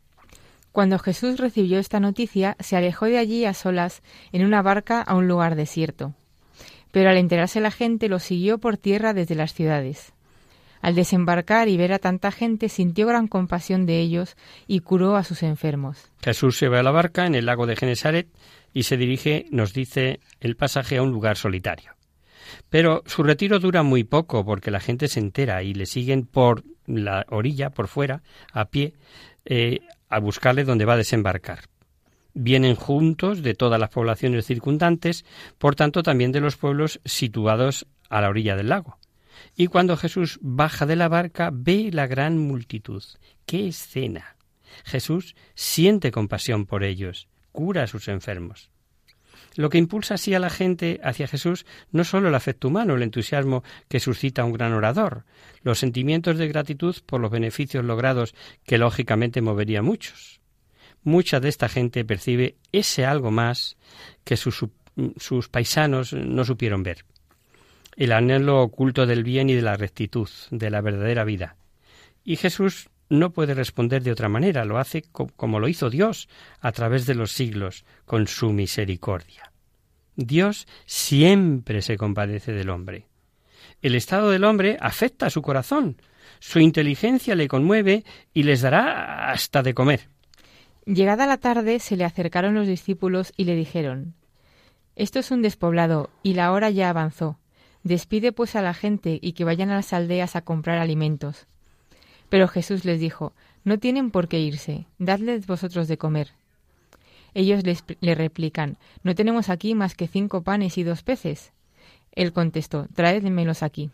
Cuando 0.73 0.99
Jesús 0.99 1.39
recibió 1.39 1.79
esta 1.79 2.01
noticia, 2.01 2.57
se 2.61 2.77
alejó 2.77 3.07
de 3.07 3.19
allí 3.19 3.45
a 3.45 3.55
solas 3.55 4.03
en 4.33 4.45
una 4.45 4.63
barca 4.63 5.01
a 5.03 5.15
un 5.15 5.27
lugar 5.27 5.57
desierto. 5.57 6.15
Pero 6.93 7.11
al 7.11 7.17
enterarse 7.17 7.61
la 7.61 7.71
gente 7.71 8.09
lo 8.09 8.19
siguió 8.19 8.59
por 8.59 8.77
tierra 8.77 9.13
desde 9.13 9.35
las 9.35 9.55
ciudades. 9.55 10.13
Al 10.81 10.95
desembarcar 10.95 11.69
y 11.69 11.77
ver 11.77 11.93
a 11.93 11.99
tanta 11.99 12.31
gente, 12.31 12.69
sintió 12.69 13.07
gran 13.07 13.29
compasión 13.29 13.87
de 13.87 14.01
ellos 14.01 14.37
y 14.67 14.81
curó 14.81 15.17
a 15.17 15.25
sus 15.25 15.43
enfermos. 15.43 16.11
Jesús 16.23 16.57
se 16.57 16.69
va 16.69 16.81
a 16.81 16.83
la 16.83 16.91
barca 16.91 17.27
en 17.27 17.35
el 17.35 17.47
lago 17.47 17.67
de 17.67 17.77
Genesaret 17.77 18.29
y 18.73 18.85
se 18.85 18.97
dirige, 18.97 19.47
nos 19.51 19.73
dice 19.73 20.21
el 20.41 20.57
pasaje, 20.57 20.97
a 20.97 21.03
un 21.03 21.11
lugar 21.11 21.37
solitario. 21.37 21.93
Pero 22.69 23.03
su 23.07 23.23
retiro 23.23 23.59
dura 23.59 23.83
muy 23.83 24.05
poco 24.05 24.45
porque 24.45 24.71
la 24.71 24.81
gente 24.81 25.09
se 25.09 25.21
entera 25.21 25.63
y 25.63 25.75
le 25.75 25.87
siguen 25.87 26.27
por 26.27 26.65
la 26.87 27.27
orilla, 27.29 27.71
por 27.71 27.89
fuera, 27.89 28.23
a 28.53 28.67
pie, 28.67 28.95
eh, 29.45 29.81
a 30.09 30.19
buscarle 30.19 30.65
donde 30.65 30.85
va 30.85 30.95
a 30.95 30.99
desembarcar. 30.99 31.61
Vienen 32.33 32.77
juntos 32.77 33.43
de 33.43 33.55
todas 33.55 33.81
las 33.81 33.91
poblaciones 33.91 34.47
circundantes, 34.47 35.25
por 35.59 35.75
tanto 35.75 36.03
también 36.03 36.33
de 36.33 36.41
los 36.41 36.57
pueblos 36.57 37.01
situados 37.05 37.87
a 38.09 38.21
la 38.21 38.29
orilla 38.29 38.57
del 38.57 38.69
lago. 38.69 38.99
Y 39.57 39.67
cuando 39.67 39.97
Jesús 39.97 40.39
baja 40.43 40.87
de 40.87 40.97
la 40.97 41.09
barca, 41.09 41.51
ve 41.53 41.91
la 41.93 42.07
gran 42.07 42.39
multitud. 42.39 43.03
¡Qué 43.47 43.69
escena! 43.69 44.37
Jesús 44.85 45.35
siente 45.55 46.11
compasión 46.11 46.67
por 46.67 46.85
ellos, 46.85 47.29
cura 47.53 47.85
a 47.85 47.87
sus 47.87 48.09
enfermos. 48.09 48.71
Lo 49.57 49.69
que 49.69 49.79
impulsa 49.79 50.15
así 50.15 50.33
a 50.35 50.39
la 50.39 50.51
gente 50.51 51.01
hacia 51.03 51.27
Jesús 51.27 51.67
no 51.91 52.05
solo 52.05 52.29
el 52.29 52.35
afecto 52.35 52.69
humano, 52.69 52.95
el 52.95 53.03
entusiasmo 53.03 53.65
que 53.89 53.99
suscita 53.99 54.45
un 54.45 54.53
gran 54.53 54.73
orador, 54.73 55.25
los 55.63 55.79
sentimientos 55.79 56.39
de 56.39 56.49
gratitud 56.49 56.97
por 57.05 57.21
los 57.21 57.31
beneficios 57.31 57.85
logrados 57.85 58.35
que 58.65 58.79
lógicamente 58.79 59.41
movería 59.41 59.81
a 59.81 59.83
muchos. 59.83 60.41
Mucha 61.03 61.41
de 61.41 61.49
esta 61.49 61.69
gente 61.69 62.05
percibe 62.05 62.57
ese 62.73 63.05
algo 63.05 63.31
más 63.31 63.77
que 64.23 64.37
sus, 64.37 64.65
sus 65.17 65.49
paisanos 65.49 66.13
no 66.13 66.45
supieron 66.45 66.83
ver 66.83 67.05
el 68.01 68.13
anhelo 68.13 68.63
oculto 68.63 69.05
del 69.05 69.25
bien 69.25 69.51
y 69.51 69.55
de 69.55 69.61
la 69.61 69.77
rectitud, 69.77 70.27
de 70.51 70.71
la 70.71 70.81
verdadera 70.81 71.23
vida. 71.23 71.57
Y 72.25 72.37
Jesús 72.37 72.89
no 73.11 73.31
puede 73.31 73.53
responder 73.53 74.03
de 74.03 74.11
otra 74.11 74.31
manera, 74.31 74.65
lo 74.65 74.79
hace 74.79 75.05
como 75.13 75.61
lo 75.61 75.69
hizo 75.69 75.91
Dios 75.91 76.27
a 76.61 76.73
través 76.73 77.05
de 77.05 77.15
los 77.15 77.33
siglos, 77.33 77.85
con 78.07 78.27
su 78.27 78.55
misericordia. 78.55 79.53
Dios 80.17 80.67
siempre 80.87 81.83
se 81.83 81.99
compadece 81.99 82.53
del 82.53 82.71
hombre. 82.71 83.07
El 83.83 83.95
estado 83.95 84.31
del 84.31 84.45
hombre 84.45 84.79
afecta 84.81 85.27
a 85.27 85.31
su 85.31 85.43
corazón, 85.43 86.01
su 86.39 86.59
inteligencia 86.59 87.35
le 87.35 87.49
conmueve 87.49 88.05
y 88.33 88.45
les 88.45 88.63
dará 88.63 89.31
hasta 89.31 89.63
de 89.63 89.75
comer. 89.75 90.09
Llegada 90.87 91.27
la 91.27 91.37
tarde 91.37 91.79
se 91.81 91.99
le 91.99 92.05
acercaron 92.07 92.55
los 92.55 92.67
discípulos 92.67 93.35
y 93.37 93.45
le 93.45 93.57
dijeron 93.57 94.15
Esto 94.97 95.19
es 95.19 95.31
un 95.31 95.43
despoblado 95.43 96.09
y 96.23 96.33
la 96.33 96.51
hora 96.53 96.71
ya 96.71 96.89
avanzó. 96.89 97.37
Despide 97.83 98.33
pues 98.33 98.57
a 98.57 98.63
la 98.63 98.75
gente 98.75 99.19
y 99.23 99.33
que 99.33 99.45
vayan 99.45 99.71
a 99.71 99.77
las 99.77 99.93
aldeas 99.93 100.37
a 100.37 100.43
comprar 100.43 100.79
alimentos. 100.79 101.47
Pero 102.29 102.49
Jesús 102.49 102.85
les 102.85 103.01
dijo, 103.01 103.33
No 103.65 103.79
tienen 103.79 104.11
por 104.11 104.29
qué 104.29 104.41
irse, 104.41 104.87
dadles 104.99 105.47
vosotros 105.47 105.89
de 105.89 105.99
comer. 105.99 106.33
Ellos 107.35 107.63
le 108.01 108.15
replican, 108.15 108.77
No 109.03 109.15
tenemos 109.15 109.49
aquí 109.49 109.75
más 109.75 109.95
que 109.95 110.09
cinco 110.09 110.43
panes 110.43 110.79
y 110.79 110.83
dos 110.83 111.03
peces. 111.03 111.53
Él 112.13 112.33
contestó, 112.33 112.87
Traédmelos 112.95 113.63
aquí. 113.63 113.91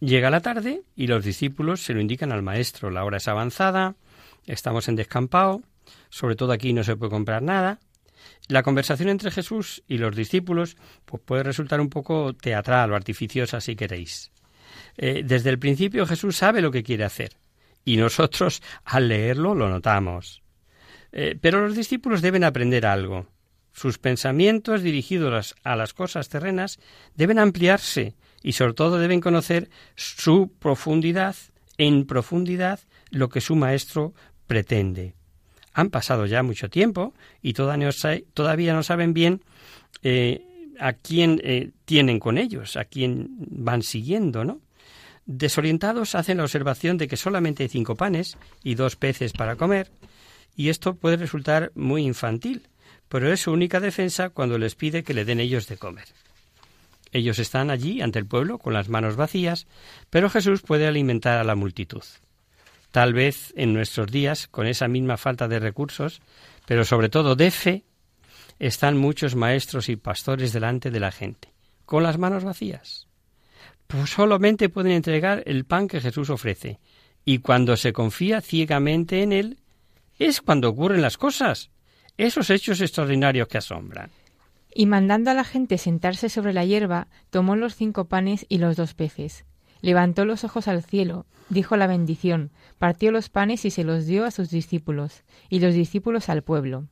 Llega 0.00 0.30
la 0.30 0.40
tarde 0.40 0.82
y 0.94 1.08
los 1.08 1.24
discípulos 1.24 1.82
se 1.82 1.92
lo 1.92 2.00
indican 2.00 2.30
al 2.30 2.42
maestro. 2.42 2.90
La 2.90 3.04
hora 3.04 3.16
es 3.16 3.26
avanzada, 3.26 3.96
estamos 4.46 4.88
en 4.88 4.94
descampado, 4.94 5.62
sobre 6.08 6.36
todo 6.36 6.52
aquí 6.52 6.72
no 6.72 6.84
se 6.84 6.96
puede 6.96 7.10
comprar 7.10 7.42
nada. 7.42 7.80
La 8.48 8.62
conversación 8.62 9.08
entre 9.08 9.30
Jesús 9.30 9.82
y 9.86 9.98
los 9.98 10.16
discípulos 10.16 10.76
pues 11.04 11.22
puede 11.22 11.42
resultar 11.42 11.80
un 11.80 11.90
poco 11.90 12.34
teatral 12.34 12.92
o 12.92 12.96
artificiosa 12.96 13.60
si 13.60 13.76
queréis. 13.76 14.30
Eh, 14.96 15.22
desde 15.24 15.50
el 15.50 15.58
principio 15.58 16.06
Jesús 16.06 16.36
sabe 16.36 16.60
lo 16.60 16.70
que 16.70 16.82
quiere 16.82 17.04
hacer 17.04 17.36
y 17.84 17.96
nosotros 17.96 18.62
al 18.84 19.08
leerlo 19.08 19.54
lo 19.54 19.68
notamos. 19.68 20.42
Eh, 21.12 21.38
pero 21.40 21.66
los 21.66 21.76
discípulos 21.76 22.22
deben 22.22 22.44
aprender 22.44 22.86
algo. 22.86 23.26
sus 23.72 23.98
pensamientos 23.98 24.82
dirigidos 24.82 25.54
a 25.62 25.76
las 25.76 25.94
cosas 25.94 26.28
terrenas 26.28 26.80
deben 27.14 27.38
ampliarse 27.38 28.16
y 28.42 28.52
sobre 28.52 28.74
todo 28.74 28.98
deben 28.98 29.20
conocer 29.20 29.70
su 29.94 30.52
profundidad, 30.58 31.36
en 31.76 32.04
profundidad, 32.04 32.80
lo 33.10 33.28
que 33.28 33.40
su 33.40 33.54
maestro 33.54 34.14
pretende. 34.48 35.17
Han 35.72 35.90
pasado 35.90 36.26
ya 36.26 36.42
mucho 36.42 36.68
tiempo 36.68 37.14
y 37.42 37.52
todavía 37.52 38.74
no 38.74 38.82
saben 38.82 39.14
bien 39.14 39.42
eh, 40.02 40.42
a 40.78 40.92
quién 40.92 41.40
eh, 41.44 41.70
tienen 41.84 42.18
con 42.18 42.38
ellos, 42.38 42.76
a 42.76 42.84
quién 42.84 43.28
van 43.38 43.82
siguiendo, 43.82 44.44
¿no? 44.44 44.60
Desorientados 45.26 46.14
hacen 46.14 46.38
la 46.38 46.44
observación 46.44 46.96
de 46.96 47.06
que 47.06 47.16
solamente 47.16 47.62
hay 47.62 47.68
cinco 47.68 47.96
panes 47.96 48.38
y 48.62 48.76
dos 48.76 48.96
peces 48.96 49.32
para 49.32 49.56
comer, 49.56 49.90
y 50.56 50.70
esto 50.70 50.94
puede 50.94 51.16
resultar 51.16 51.70
muy 51.74 52.04
infantil, 52.04 52.66
pero 53.08 53.32
es 53.32 53.40
su 53.40 53.52
única 53.52 53.78
defensa 53.78 54.30
cuando 54.30 54.58
les 54.58 54.74
pide 54.74 55.02
que 55.02 55.14
le 55.14 55.24
den 55.24 55.40
ellos 55.40 55.68
de 55.68 55.76
comer. 55.76 56.06
Ellos 57.12 57.38
están 57.38 57.70
allí 57.70 58.00
ante 58.00 58.18
el 58.18 58.26
pueblo 58.26 58.58
con 58.58 58.72
las 58.72 58.88
manos 58.88 59.16
vacías, 59.16 59.66
pero 60.10 60.30
Jesús 60.30 60.62
puede 60.62 60.86
alimentar 60.86 61.38
a 61.38 61.44
la 61.44 61.54
multitud. 61.54 62.02
Tal 62.90 63.12
vez 63.12 63.52
en 63.56 63.74
nuestros 63.74 64.10
días, 64.10 64.48
con 64.48 64.66
esa 64.66 64.88
misma 64.88 65.16
falta 65.16 65.48
de 65.48 65.58
recursos, 65.58 66.20
pero 66.66 66.84
sobre 66.84 67.08
todo 67.08 67.36
de 67.36 67.50
fe, 67.50 67.84
están 68.58 68.96
muchos 68.96 69.34
maestros 69.34 69.88
y 69.88 69.96
pastores 69.96 70.52
delante 70.52 70.90
de 70.90 71.00
la 71.00 71.12
gente, 71.12 71.52
con 71.84 72.02
las 72.02 72.18
manos 72.18 72.44
vacías. 72.44 73.06
Pues 73.86 74.10
solamente 74.10 74.68
pueden 74.68 74.92
entregar 74.92 75.42
el 75.46 75.64
pan 75.64 75.88
que 75.88 76.00
Jesús 76.00 76.30
ofrece, 76.30 76.80
y 77.24 77.38
cuando 77.38 77.76
se 77.76 77.92
confía 77.92 78.40
ciegamente 78.40 79.22
en 79.22 79.32
él, 79.32 79.58
es 80.18 80.40
cuando 80.40 80.68
ocurren 80.68 81.02
las 81.02 81.16
cosas, 81.16 81.70
esos 82.16 82.50
hechos 82.50 82.80
extraordinarios 82.80 83.48
que 83.48 83.58
asombran. 83.58 84.10
Y 84.74 84.86
mandando 84.86 85.30
a 85.30 85.34
la 85.34 85.44
gente 85.44 85.78
sentarse 85.78 86.28
sobre 86.28 86.52
la 86.52 86.64
hierba, 86.64 87.08
tomó 87.30 87.56
los 87.56 87.74
cinco 87.74 88.06
panes 88.06 88.44
y 88.48 88.58
los 88.58 88.76
dos 88.76 88.94
peces. 88.94 89.44
Levantó 89.80 90.24
los 90.24 90.44
ojos 90.44 90.68
al 90.68 90.82
cielo, 90.82 91.26
dijo 91.48 91.76
la 91.76 91.86
bendición, 91.86 92.50
partió 92.78 93.12
los 93.12 93.28
panes 93.28 93.64
y 93.64 93.70
se 93.70 93.84
los 93.84 94.06
dio 94.06 94.24
a 94.24 94.30
sus 94.30 94.50
discípulos, 94.50 95.22
y 95.48 95.60
los 95.60 95.74
discípulos 95.74 96.28
al 96.28 96.42
pueblo. 96.42 96.86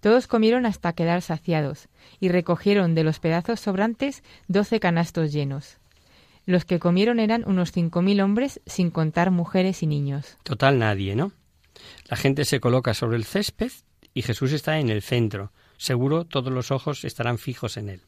Todos 0.00 0.26
comieron 0.26 0.66
hasta 0.66 0.92
quedar 0.92 1.22
saciados, 1.22 1.88
y 2.20 2.28
recogieron 2.28 2.94
de 2.94 3.04
los 3.04 3.18
pedazos 3.18 3.60
sobrantes 3.60 4.22
doce 4.48 4.80
canastos 4.80 5.32
llenos. 5.32 5.78
Los 6.44 6.64
que 6.64 6.78
comieron 6.78 7.18
eran 7.18 7.44
unos 7.46 7.72
cinco 7.72 8.02
mil 8.02 8.20
hombres, 8.20 8.60
sin 8.66 8.90
contar 8.90 9.30
mujeres 9.30 9.82
y 9.82 9.86
niños. 9.86 10.36
Total 10.44 10.78
nadie, 10.78 11.16
¿no? 11.16 11.32
La 12.08 12.16
gente 12.16 12.44
se 12.44 12.60
coloca 12.60 12.94
sobre 12.94 13.16
el 13.16 13.24
césped 13.24 13.72
y 14.14 14.22
Jesús 14.22 14.52
está 14.52 14.78
en 14.78 14.88
el 14.88 15.02
centro. 15.02 15.50
Seguro 15.76 16.24
todos 16.24 16.52
los 16.52 16.70
ojos 16.70 17.04
estarán 17.04 17.38
fijos 17.38 17.76
en 17.76 17.88
él. 17.88 18.00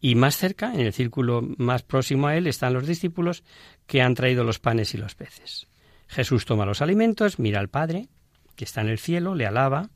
Y 0.00 0.16
más 0.16 0.36
cerca, 0.36 0.74
en 0.74 0.80
el 0.80 0.92
círculo 0.92 1.42
más 1.58 1.84
próximo 1.84 2.26
a 2.26 2.36
él, 2.36 2.48
están 2.48 2.74
los 2.74 2.86
discípulos 2.86 3.44
que 3.86 4.02
han 4.02 4.14
traído 4.14 4.42
los 4.42 4.58
panes 4.58 4.94
y 4.94 4.98
los 4.98 5.14
peces. 5.14 5.68
Jesús 6.12 6.44
toma 6.44 6.66
los 6.66 6.82
alimentos, 6.82 7.38
mira 7.38 7.58
al 7.58 7.70
Padre, 7.70 8.08
que 8.54 8.66
está 8.66 8.82
en 8.82 8.88
el 8.88 8.98
cielo, 8.98 9.34
le 9.34 9.46
alaba, 9.46 9.88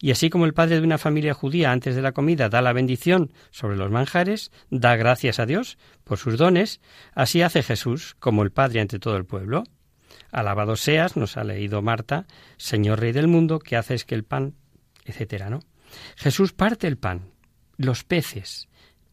y 0.00 0.10
así 0.10 0.30
como 0.30 0.46
el 0.46 0.54
padre 0.54 0.76
de 0.76 0.86
una 0.86 0.96
familia 0.96 1.34
judía 1.34 1.72
antes 1.72 1.94
de 1.94 2.00
la 2.00 2.12
comida 2.12 2.48
da 2.48 2.62
la 2.62 2.72
bendición 2.72 3.32
sobre 3.50 3.76
los 3.76 3.90
manjares, 3.90 4.50
da 4.70 4.96
gracias 4.96 5.38
a 5.38 5.46
Dios 5.46 5.76
por 6.04 6.16
sus 6.16 6.38
dones, 6.38 6.80
así 7.14 7.42
hace 7.42 7.62
Jesús 7.62 8.16
como 8.18 8.42
el 8.42 8.50
Padre 8.50 8.80
ante 8.80 8.98
todo 8.98 9.18
el 9.18 9.26
pueblo. 9.26 9.64
Alabado 10.30 10.76
seas, 10.76 11.18
nos 11.18 11.36
ha 11.36 11.44
leído 11.44 11.82
Marta, 11.82 12.26
Señor 12.56 13.00
Rey 13.00 13.12
del 13.12 13.28
mundo, 13.28 13.58
que 13.58 13.76
haces 13.76 14.06
que 14.06 14.14
el 14.14 14.24
pan, 14.24 14.54
etcétera, 15.04 15.50
¿no? 15.50 15.60
Jesús 16.16 16.54
parte 16.54 16.86
el 16.86 16.96
pan, 16.96 17.30
los 17.76 18.04
peces, 18.04 18.68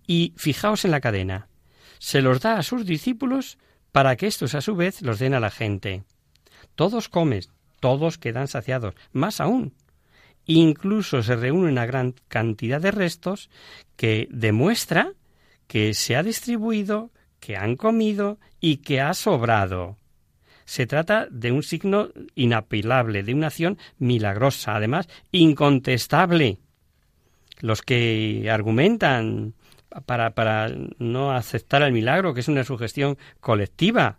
y 0.07 0.33
fijaos 0.37 0.85
en 0.85 0.91
la 0.91 1.01
cadena, 1.01 1.49
se 1.97 2.21
los 2.21 2.39
da 2.39 2.57
a 2.57 2.63
sus 2.63 2.85
discípulos 2.85 3.57
para 3.91 4.15
que 4.15 4.27
estos 4.27 4.55
a 4.55 4.61
su 4.61 4.75
vez 4.75 5.01
los 5.01 5.19
den 5.19 5.33
a 5.33 5.41
la 5.41 5.49
gente. 5.49 6.05
Todos 6.79 7.09
comen, 7.09 7.41
todos 7.81 8.17
quedan 8.17 8.47
saciados, 8.47 8.95
más 9.11 9.41
aún, 9.41 9.73
Incluso 10.45 11.21
se 11.23 11.35
reúne 11.35 11.69
una 11.69 11.85
gran 11.85 12.15
cantidad 12.29 12.79
de 12.79 12.91
restos 12.91 13.49
que 13.97 14.29
demuestra 14.31 15.11
que 15.67 15.93
se 15.93 16.15
ha 16.15 16.23
distribuido, 16.23 17.11
que 17.41 17.57
han 17.57 17.75
comido 17.75 18.39
y 18.61 18.77
que 18.77 19.01
ha 19.01 19.13
sobrado. 19.13 19.97
Se 20.63 20.87
trata 20.87 21.27
de 21.29 21.51
un 21.51 21.63
signo 21.63 22.11
inapelable, 22.35 23.23
de 23.23 23.33
una 23.33 23.47
acción 23.47 23.77
milagrosa, 23.97 24.77
además 24.77 25.09
incontestable. 25.33 26.59
Los 27.59 27.81
que 27.81 28.49
argumentan 28.49 29.53
para, 30.05 30.29
para 30.29 30.71
no 30.97 31.33
aceptar 31.33 31.81
el 31.81 31.91
milagro, 31.91 32.33
que 32.33 32.39
es 32.39 32.47
una 32.47 32.63
sugestión 32.63 33.17
colectiva, 33.41 34.18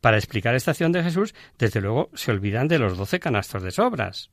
para 0.00 0.16
explicar 0.16 0.54
esta 0.54 0.70
acción 0.70 0.92
de 0.92 1.02
Jesús, 1.02 1.34
desde 1.58 1.80
luego 1.80 2.10
se 2.14 2.30
olvidan 2.30 2.68
de 2.68 2.78
los 2.78 2.96
doce 2.96 3.20
canastos 3.20 3.62
de 3.62 3.70
sobras. 3.70 4.30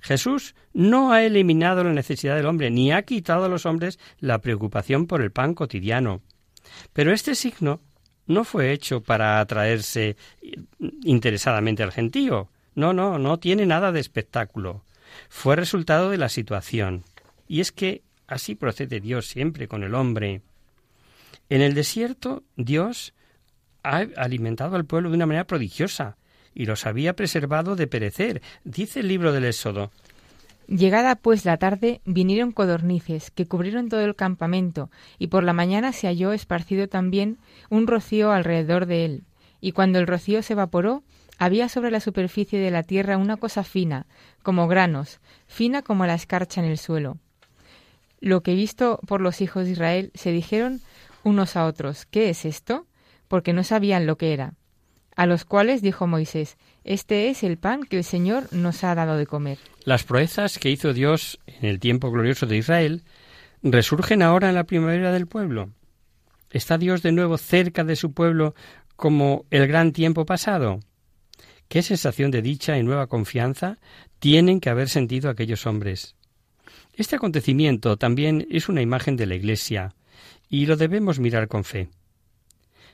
Jesús 0.00 0.54
no 0.72 1.12
ha 1.12 1.24
eliminado 1.24 1.82
la 1.82 1.92
necesidad 1.92 2.36
del 2.36 2.46
hombre, 2.46 2.70
ni 2.70 2.92
ha 2.92 3.02
quitado 3.02 3.44
a 3.44 3.48
los 3.48 3.66
hombres 3.66 3.98
la 4.20 4.38
preocupación 4.38 5.06
por 5.06 5.20
el 5.22 5.32
pan 5.32 5.54
cotidiano. 5.54 6.22
Pero 6.92 7.12
este 7.12 7.34
signo 7.34 7.80
no 8.26 8.44
fue 8.44 8.72
hecho 8.72 9.02
para 9.02 9.40
atraerse 9.40 10.16
interesadamente 11.02 11.82
al 11.82 11.92
gentío. 11.92 12.48
No, 12.74 12.92
no, 12.92 13.18
no 13.18 13.38
tiene 13.38 13.66
nada 13.66 13.90
de 13.90 14.00
espectáculo. 14.00 14.84
Fue 15.28 15.56
resultado 15.56 16.10
de 16.10 16.18
la 16.18 16.28
situación. 16.28 17.04
Y 17.48 17.60
es 17.60 17.72
que 17.72 18.02
así 18.26 18.54
procede 18.54 19.00
Dios 19.00 19.26
siempre 19.26 19.66
con 19.66 19.82
el 19.82 19.94
hombre. 19.94 20.42
En 21.48 21.62
el 21.62 21.74
desierto, 21.74 22.44
Dios 22.56 23.14
ha 23.88 24.06
alimentado 24.16 24.76
al 24.76 24.84
pueblo 24.84 25.10
de 25.10 25.16
una 25.16 25.26
manera 25.26 25.46
prodigiosa 25.46 26.16
y 26.54 26.66
los 26.66 26.86
había 26.86 27.14
preservado 27.14 27.76
de 27.76 27.86
perecer, 27.86 28.42
dice 28.64 29.00
el 29.00 29.08
libro 29.08 29.32
del 29.32 29.44
Éxodo. 29.44 29.90
Llegada 30.66 31.14
pues 31.14 31.44
la 31.44 31.56
tarde, 31.56 32.02
vinieron 32.04 32.52
codornices, 32.52 33.30
que 33.30 33.46
cubrieron 33.46 33.88
todo 33.88 34.00
el 34.00 34.14
campamento, 34.16 34.90
y 35.18 35.28
por 35.28 35.42
la 35.42 35.54
mañana 35.54 35.92
se 35.92 36.08
halló 36.08 36.32
esparcido 36.32 36.88
también 36.88 37.38
un 37.70 37.86
rocío 37.86 38.32
alrededor 38.32 38.86
de 38.86 39.04
él. 39.04 39.22
Y 39.60 39.72
cuando 39.72 39.98
el 39.98 40.06
rocío 40.06 40.42
se 40.42 40.52
evaporó, 40.52 41.02
había 41.38 41.68
sobre 41.68 41.90
la 41.90 42.00
superficie 42.00 42.58
de 42.58 42.70
la 42.70 42.82
tierra 42.82 43.16
una 43.16 43.36
cosa 43.36 43.64
fina, 43.64 44.06
como 44.42 44.68
granos, 44.68 45.20
fina 45.46 45.82
como 45.82 46.04
la 46.04 46.14
escarcha 46.14 46.60
en 46.60 46.66
el 46.66 46.76
suelo. 46.76 47.16
Lo 48.20 48.42
que 48.42 48.54
visto 48.54 48.98
por 49.06 49.20
los 49.20 49.40
hijos 49.40 49.64
de 49.64 49.72
Israel 49.72 50.10
se 50.14 50.32
dijeron 50.32 50.80
unos 51.22 51.56
a 51.56 51.66
otros, 51.66 52.04
¿qué 52.04 52.30
es 52.30 52.44
esto? 52.44 52.87
Porque 53.28 53.52
no 53.52 53.62
sabían 53.62 54.06
lo 54.06 54.16
que 54.16 54.32
era. 54.32 54.54
A 55.14 55.26
los 55.26 55.44
cuales 55.44 55.82
dijo 55.82 56.06
Moisés, 56.06 56.56
Este 56.84 57.28
es 57.28 57.42
el 57.42 57.58
pan 57.58 57.82
que 57.82 57.98
el 57.98 58.04
Señor 58.04 58.52
nos 58.52 58.84
ha 58.84 58.94
dado 58.94 59.16
de 59.16 59.26
comer. 59.26 59.58
Las 59.84 60.04
proezas 60.04 60.58
que 60.58 60.70
hizo 60.70 60.92
Dios 60.92 61.38
en 61.46 61.68
el 61.68 61.80
tiempo 61.80 62.10
glorioso 62.10 62.46
de 62.46 62.56
Israel 62.56 63.02
resurgen 63.62 64.22
ahora 64.22 64.48
en 64.48 64.54
la 64.54 64.64
primavera 64.64 65.12
del 65.12 65.26
pueblo. 65.26 65.70
¿Está 66.50 66.78
Dios 66.78 67.02
de 67.02 67.12
nuevo 67.12 67.36
cerca 67.36 67.84
de 67.84 67.96
su 67.96 68.12
pueblo 68.12 68.54
como 68.96 69.44
el 69.50 69.66
gran 69.66 69.92
tiempo 69.92 70.24
pasado? 70.24 70.80
¿Qué 71.68 71.82
sensación 71.82 72.30
de 72.30 72.40
dicha 72.40 72.78
y 72.78 72.82
nueva 72.82 73.08
confianza 73.08 73.78
tienen 74.18 74.60
que 74.60 74.70
haber 74.70 74.88
sentido 74.88 75.28
aquellos 75.28 75.66
hombres? 75.66 76.14
Este 76.94 77.16
acontecimiento 77.16 77.96
también 77.96 78.46
es 78.50 78.68
una 78.68 78.82
imagen 78.82 79.16
de 79.16 79.26
la 79.26 79.34
Iglesia 79.34 79.94
y 80.48 80.66
lo 80.66 80.76
debemos 80.76 81.18
mirar 81.18 81.48
con 81.48 81.64
fe. 81.64 81.90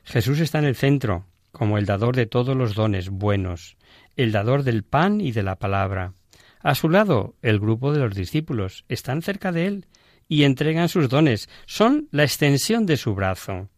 Jesús 0.05 0.41
está 0.41 0.59
en 0.59 0.67
el 0.67 0.77
centro, 0.77 1.27
como 1.51 1.79
el 1.79 1.87
dador 1.87 2.17
de 2.17 2.27
todos 2.27 2.57
los 2.57 2.75
dones 2.75 3.11
buenos, 3.11 3.77
el 4.17 4.33
dador 4.33 4.63
del 4.63 4.85
pan 4.85 5.21
y 5.21 5.33
de 5.33 5.43
la 5.43 5.57
palabra. 5.57 6.15
A 6.61 6.75
su 6.75 6.89
lado, 6.89 7.35
el 7.43 7.59
grupo 7.59 7.93
de 7.93 8.01
los 8.01 8.15
discípulos 8.15 8.85
están 8.89 9.23
cerca 9.23 9.53
de 9.53 9.67
él 9.67 9.87
y 10.29 10.45
entregan 10.45 10.89
sus 10.89 11.09
dones, 11.09 11.49
son 11.67 12.09
la 12.11 12.25
extensión 12.25 12.87
de 12.87 12.97
su 12.97 13.15
brazo. 13.15 13.69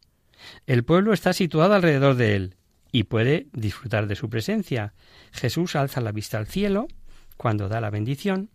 El 0.66 0.84
pueblo 0.84 1.12
está 1.12 1.32
situado 1.32 1.74
alrededor 1.74 2.14
de 2.14 2.36
él 2.36 2.56
y 2.92 3.04
puede 3.04 3.48
disfrutar 3.52 4.06
de 4.06 4.14
su 4.14 4.30
presencia. 4.30 4.94
Jesús 5.32 5.76
alza 5.76 6.00
la 6.00 6.12
vista 6.12 6.38
al 6.38 6.46
cielo 6.46 6.86
cuando 7.36 7.68
da 7.68 7.80
la 7.80 7.90
bendición 7.90 8.50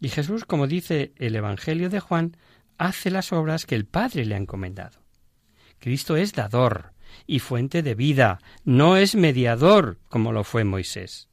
y 0.00 0.08
Jesús, 0.08 0.44
como 0.44 0.66
dice 0.66 1.12
el 1.16 1.34
Evangelio 1.34 1.90
de 1.90 2.00
Juan, 2.00 2.36
hace 2.78 3.10
las 3.10 3.32
obras 3.32 3.66
que 3.66 3.74
el 3.74 3.86
Padre 3.86 4.24
le 4.24 4.34
ha 4.34 4.38
encomendado. 4.38 5.00
Cristo 5.78 6.16
es 6.16 6.32
dador, 6.32 6.92
y 7.26 7.38
fuente 7.38 7.82
de 7.82 7.94
vida, 7.94 8.40
no 8.64 8.96
es 8.96 9.14
mediador 9.14 9.98
como 10.08 10.32
lo 10.32 10.44
fue 10.44 10.64
Moisés. 10.64 11.28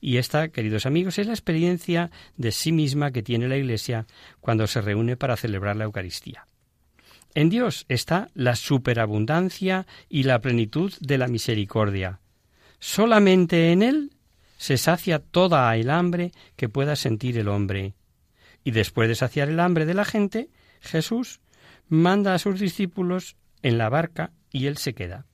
Y 0.00 0.18
esta, 0.18 0.48
queridos 0.48 0.84
amigos, 0.84 1.18
es 1.18 1.26
la 1.26 1.32
experiencia 1.32 2.10
de 2.36 2.52
sí 2.52 2.72
misma 2.72 3.10
que 3.10 3.22
tiene 3.22 3.48
la 3.48 3.56
Iglesia 3.56 4.06
cuando 4.40 4.66
se 4.66 4.82
reúne 4.82 5.16
para 5.16 5.36
celebrar 5.36 5.76
la 5.76 5.84
Eucaristía. 5.84 6.46
En 7.34 7.48
Dios 7.48 7.86
está 7.88 8.28
la 8.34 8.54
superabundancia 8.54 9.86
y 10.08 10.24
la 10.24 10.40
plenitud 10.40 10.92
de 11.00 11.18
la 11.18 11.26
misericordia. 11.26 12.20
Solamente 12.78 13.72
en 13.72 13.82
Él 13.82 14.10
se 14.58 14.76
sacia 14.76 15.18
toda 15.18 15.74
el 15.74 15.90
hambre 15.90 16.32
que 16.54 16.68
pueda 16.68 16.96
sentir 16.96 17.38
el 17.38 17.48
hombre. 17.48 17.94
Y 18.62 18.70
después 18.70 19.08
de 19.08 19.14
saciar 19.14 19.48
el 19.48 19.58
hambre 19.58 19.84
de 19.84 19.94
la 19.94 20.04
gente, 20.04 20.50
Jesús 20.80 21.40
manda 21.88 22.34
a 22.34 22.38
sus 22.38 22.60
discípulos 22.60 23.36
en 23.62 23.78
la 23.78 23.88
barca 23.88 24.32
y 24.54 24.68
él 24.68 24.78
se 24.78 24.94
queda. 24.94 25.26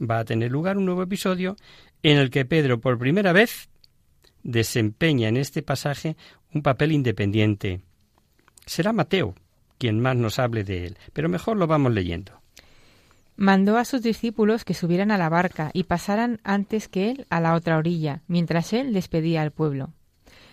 Va 0.00 0.18
a 0.18 0.24
tener 0.24 0.50
lugar 0.50 0.78
un 0.78 0.86
nuevo 0.86 1.02
episodio 1.02 1.56
en 2.02 2.16
el 2.16 2.30
que 2.30 2.44
Pedro 2.44 2.80
por 2.80 2.98
primera 2.98 3.32
vez 3.32 3.68
desempeña 4.42 5.28
en 5.28 5.36
este 5.36 5.62
pasaje 5.62 6.16
un 6.52 6.62
papel 6.62 6.92
independiente. 6.92 7.82
Será 8.64 8.92
Mateo 8.92 9.34
quien 9.78 10.00
más 10.00 10.16
nos 10.16 10.38
hable 10.38 10.64
de 10.64 10.86
él, 10.86 10.98
pero 11.12 11.28
mejor 11.28 11.58
lo 11.58 11.66
vamos 11.66 11.92
leyendo. 11.92 12.40
Mandó 13.36 13.76
a 13.76 13.84
sus 13.84 14.02
discípulos 14.02 14.64
que 14.64 14.72
subieran 14.72 15.10
a 15.10 15.18
la 15.18 15.28
barca 15.28 15.70
y 15.74 15.84
pasaran 15.84 16.40
antes 16.42 16.88
que 16.88 17.10
él 17.10 17.26
a 17.28 17.40
la 17.40 17.54
otra 17.54 17.76
orilla, 17.76 18.22
mientras 18.26 18.72
él 18.72 18.94
despedía 18.94 19.42
al 19.42 19.50
pueblo. 19.50 19.92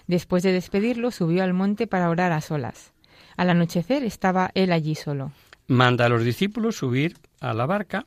Después 0.07 0.43
de 0.43 0.51
despedirlo, 0.51 1.09
subió 1.11 1.43
al 1.43 1.53
monte 1.53 1.87
para 1.87 2.09
orar 2.09 2.33
a 2.33 2.41
solas. 2.41 2.91
Al 3.37 3.49
anochecer 3.49 4.03
estaba 4.03 4.51
él 4.55 4.73
allí 4.73 4.95
solo. 4.95 5.31
Manda 5.67 6.05
a 6.05 6.09
los 6.09 6.25
discípulos 6.25 6.75
subir 6.75 7.15
a 7.43 7.53
la 7.53 7.65
barca, 7.65 8.05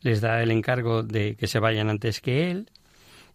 les 0.00 0.20
da 0.20 0.42
el 0.42 0.50
encargo 0.50 1.02
de 1.02 1.36
que 1.36 1.46
se 1.46 1.58
vayan 1.58 1.90
antes 1.90 2.20
que 2.20 2.50
él, 2.50 2.70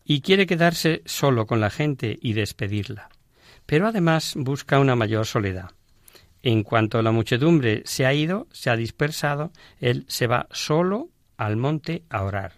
y 0.05 0.21
quiere 0.21 0.45
quedarse 0.45 1.01
solo 1.05 1.45
con 1.45 1.61
la 1.61 1.69
gente 1.69 2.17
y 2.21 2.33
despedirla. 2.33 3.09
Pero 3.65 3.87
además 3.87 4.33
busca 4.35 4.79
una 4.79 4.95
mayor 4.95 5.25
soledad. 5.25 5.71
En 6.41 6.63
cuanto 6.63 7.01
la 7.01 7.11
muchedumbre 7.11 7.83
se 7.85 8.05
ha 8.05 8.13
ido, 8.13 8.47
se 8.51 8.69
ha 8.69 8.75
dispersado, 8.75 9.51
él 9.79 10.05
se 10.09 10.27
va 10.27 10.47
solo 10.51 11.09
al 11.37 11.55
monte 11.55 12.03
a 12.09 12.23
orar. 12.23 12.53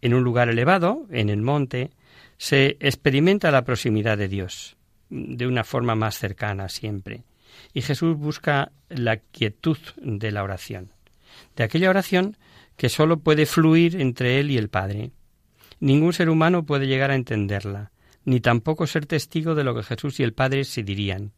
En 0.00 0.14
un 0.14 0.24
lugar 0.24 0.48
elevado, 0.48 1.06
en 1.10 1.28
el 1.28 1.42
monte, 1.42 1.90
se 2.38 2.76
experimenta 2.80 3.52
la 3.52 3.62
proximidad 3.62 4.18
de 4.18 4.26
Dios, 4.26 4.76
de 5.10 5.46
una 5.46 5.62
forma 5.62 5.94
más 5.94 6.18
cercana 6.18 6.68
siempre. 6.68 7.22
Y 7.72 7.82
Jesús 7.82 8.16
busca 8.16 8.72
la 8.88 9.18
quietud 9.18 9.78
de 9.96 10.32
la 10.32 10.42
oración, 10.42 10.91
de 11.56 11.64
aquella 11.64 11.90
oración 11.90 12.36
que 12.76 12.88
sólo 12.88 13.18
puede 13.18 13.46
fluir 13.46 14.00
entre 14.00 14.40
Él 14.40 14.50
y 14.50 14.58
el 14.58 14.68
Padre. 14.68 15.12
Ningún 15.80 16.12
ser 16.12 16.30
humano 16.30 16.64
puede 16.64 16.86
llegar 16.86 17.10
a 17.10 17.16
entenderla, 17.16 17.92
ni 18.24 18.40
tampoco 18.40 18.86
ser 18.86 19.06
testigo 19.06 19.54
de 19.54 19.64
lo 19.64 19.74
que 19.74 19.82
Jesús 19.82 20.20
y 20.20 20.22
el 20.22 20.32
Padre 20.32 20.64
se 20.64 20.82
dirían 20.82 21.32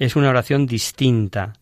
es 0.00 0.16
una 0.16 0.30
oración 0.30 0.66
distinta 0.66 1.52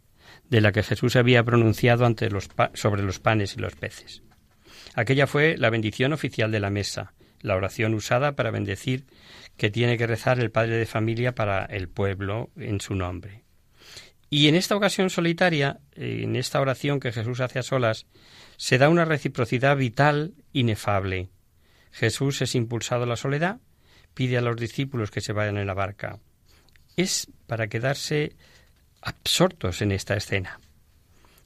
de 0.48 0.60
la 0.60 0.72
que 0.72 0.82
Jesús 0.82 1.16
había 1.16 1.42
pronunciado 1.42 2.06
ante 2.06 2.30
los 2.30 2.48
sobre 2.74 3.02
los 3.02 3.18
panes 3.18 3.56
y 3.56 3.60
los 3.60 3.74
peces. 3.74 4.22
Aquella 4.94 5.26
fue 5.26 5.56
la 5.58 5.70
bendición 5.70 6.12
oficial 6.12 6.50
de 6.50 6.60
la 6.60 6.70
mesa, 6.70 7.14
la 7.40 7.56
oración 7.56 7.94
usada 7.94 8.36
para 8.36 8.50
bendecir 8.50 9.06
que 9.56 9.70
tiene 9.70 9.98
que 9.98 10.06
rezar 10.06 10.38
el 10.38 10.50
padre 10.50 10.76
de 10.76 10.86
familia 10.86 11.34
para 11.34 11.64
el 11.64 11.88
pueblo 11.88 12.50
en 12.56 12.80
su 12.80 12.94
nombre. 12.94 13.42
Y 14.30 14.48
en 14.48 14.54
esta 14.54 14.76
ocasión 14.76 15.10
solitaria, 15.10 15.80
en 15.94 16.36
esta 16.36 16.60
oración 16.60 17.00
que 17.00 17.12
Jesús 17.12 17.40
hace 17.40 17.58
a 17.58 17.62
solas, 17.62 18.06
se 18.56 18.78
da 18.78 18.88
una 18.88 19.04
reciprocidad 19.04 19.76
vital 19.76 20.34
inefable. 20.52 21.30
Jesús 21.92 22.42
es 22.42 22.54
impulsado 22.54 23.04
a 23.04 23.06
la 23.06 23.16
soledad, 23.16 23.58
pide 24.14 24.36
a 24.36 24.42
los 24.42 24.56
discípulos 24.56 25.10
que 25.10 25.20
se 25.20 25.32
vayan 25.32 25.56
en 25.56 25.66
la 25.66 25.74
barca 25.74 26.18
es 26.98 27.28
para 27.46 27.68
quedarse 27.68 28.32
absortos 29.00 29.80
en 29.82 29.92
esta 29.92 30.16
escena. 30.16 30.60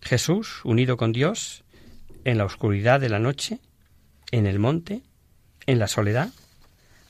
Jesús, 0.00 0.62
unido 0.64 0.96
con 0.96 1.12
Dios, 1.12 1.62
en 2.24 2.38
la 2.38 2.46
oscuridad 2.46 3.00
de 3.00 3.10
la 3.10 3.18
noche, 3.18 3.60
en 4.30 4.46
el 4.46 4.58
monte, 4.58 5.02
en 5.66 5.78
la 5.78 5.88
soledad. 5.88 6.30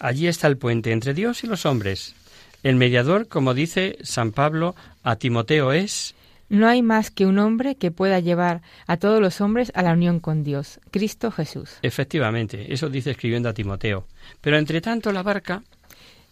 Allí 0.00 0.26
está 0.26 0.48
el 0.48 0.58
puente 0.58 0.90
entre 0.90 1.14
Dios 1.14 1.44
y 1.44 1.46
los 1.46 1.64
hombres. 1.64 2.16
El 2.62 2.76
mediador, 2.76 3.28
como 3.28 3.54
dice 3.54 3.98
San 4.02 4.32
Pablo 4.32 4.74
a 5.02 5.16
Timoteo, 5.16 5.72
es 5.72 6.14
no 6.48 6.68
hay 6.68 6.82
más 6.82 7.10
que 7.10 7.24
un 7.24 7.38
hombre 7.38 7.76
que 7.76 7.90
pueda 7.90 8.20
llevar 8.20 8.60
a 8.86 8.98
todos 8.98 9.22
los 9.22 9.40
hombres 9.40 9.72
a 9.74 9.82
la 9.82 9.94
unión 9.94 10.20
con 10.20 10.44
Dios, 10.44 10.80
Cristo 10.90 11.30
Jesús. 11.30 11.78
Efectivamente, 11.80 12.74
eso 12.74 12.90
dice 12.90 13.12
escribiendo 13.12 13.48
a 13.48 13.54
Timoteo. 13.54 14.06
Pero 14.42 14.58
entre 14.58 14.82
tanto 14.82 15.12
la 15.12 15.22
barca 15.22 15.62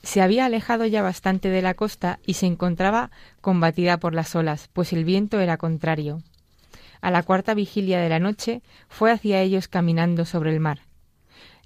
se 0.03 0.21
había 0.21 0.45
alejado 0.45 0.85
ya 0.85 1.01
bastante 1.01 1.49
de 1.49 1.63
la 1.63 1.73
costa 1.73 2.21
y 2.27 2.35
se 2.35 2.45
encontraba 2.45 3.11
combatida 3.41 3.97
por 3.97 4.15
las 4.15 4.37
olas, 4.37 4.69
pues 4.75 4.93
el 4.93 5.07
viento 5.07 5.41
era 5.41 5.57
contrario. 5.57 6.23
A 7.01 7.11
la 7.11 7.23
cuarta 7.23 7.55
vigilia 7.55 7.99
de 7.99 8.11
la 8.11 8.19
noche 8.19 8.61
fue 8.89 9.11
hacia 9.11 9.41
ellos 9.41 9.69
caminando 9.69 10.27
sobre 10.27 10.53
el 10.53 10.61
mar. 10.61 10.81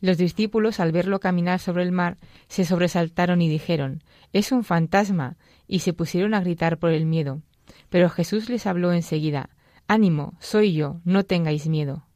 Los 0.01 0.19
discípulos, 0.19 0.81
al 0.81 0.93
verlo 0.93 1.21
caminar 1.21 1.61
sobre 1.61 1.83
el 1.83 1.93
mar, 1.93 2.17
se 2.49 2.65
sobresaltaron 2.65 3.43
y 3.43 3.49
dijeron 3.49 4.03
Es 4.33 4.53
un 4.53 4.65
fantasma, 4.65 5.37
y 5.67 5.81
se 5.81 5.93
pusieron 5.93 6.35
a 6.35 6.41
gritar 6.41 6.79
por 6.79 6.91
el 6.91 7.07
miedo. 7.07 7.41
Pero 7.89 8.11
Jesús 8.11 8.49
les 8.49 8.67
habló 8.67 8.93
enseguida 8.93 9.51
Ánimo, 9.87 10.35
soy 10.41 10.73
yo, 10.73 11.01
no 11.05 11.25
tengáis 11.25 11.69
miedo. 11.69 12.07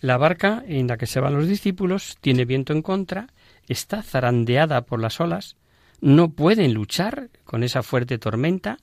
La 0.00 0.16
barca 0.16 0.62
en 0.66 0.88
la 0.88 0.96
que 0.96 1.06
se 1.06 1.20
van 1.20 1.34
los 1.34 1.46
discípulos 1.46 2.18
tiene 2.20 2.44
viento 2.44 2.72
en 2.72 2.82
contra 2.82 3.28
está 3.68 4.02
zarandeada 4.02 4.82
por 4.82 5.00
las 5.00 5.20
olas, 5.20 5.56
no 6.00 6.30
pueden 6.30 6.74
luchar 6.74 7.30
con 7.44 7.62
esa 7.62 7.82
fuerte 7.82 8.18
tormenta, 8.18 8.78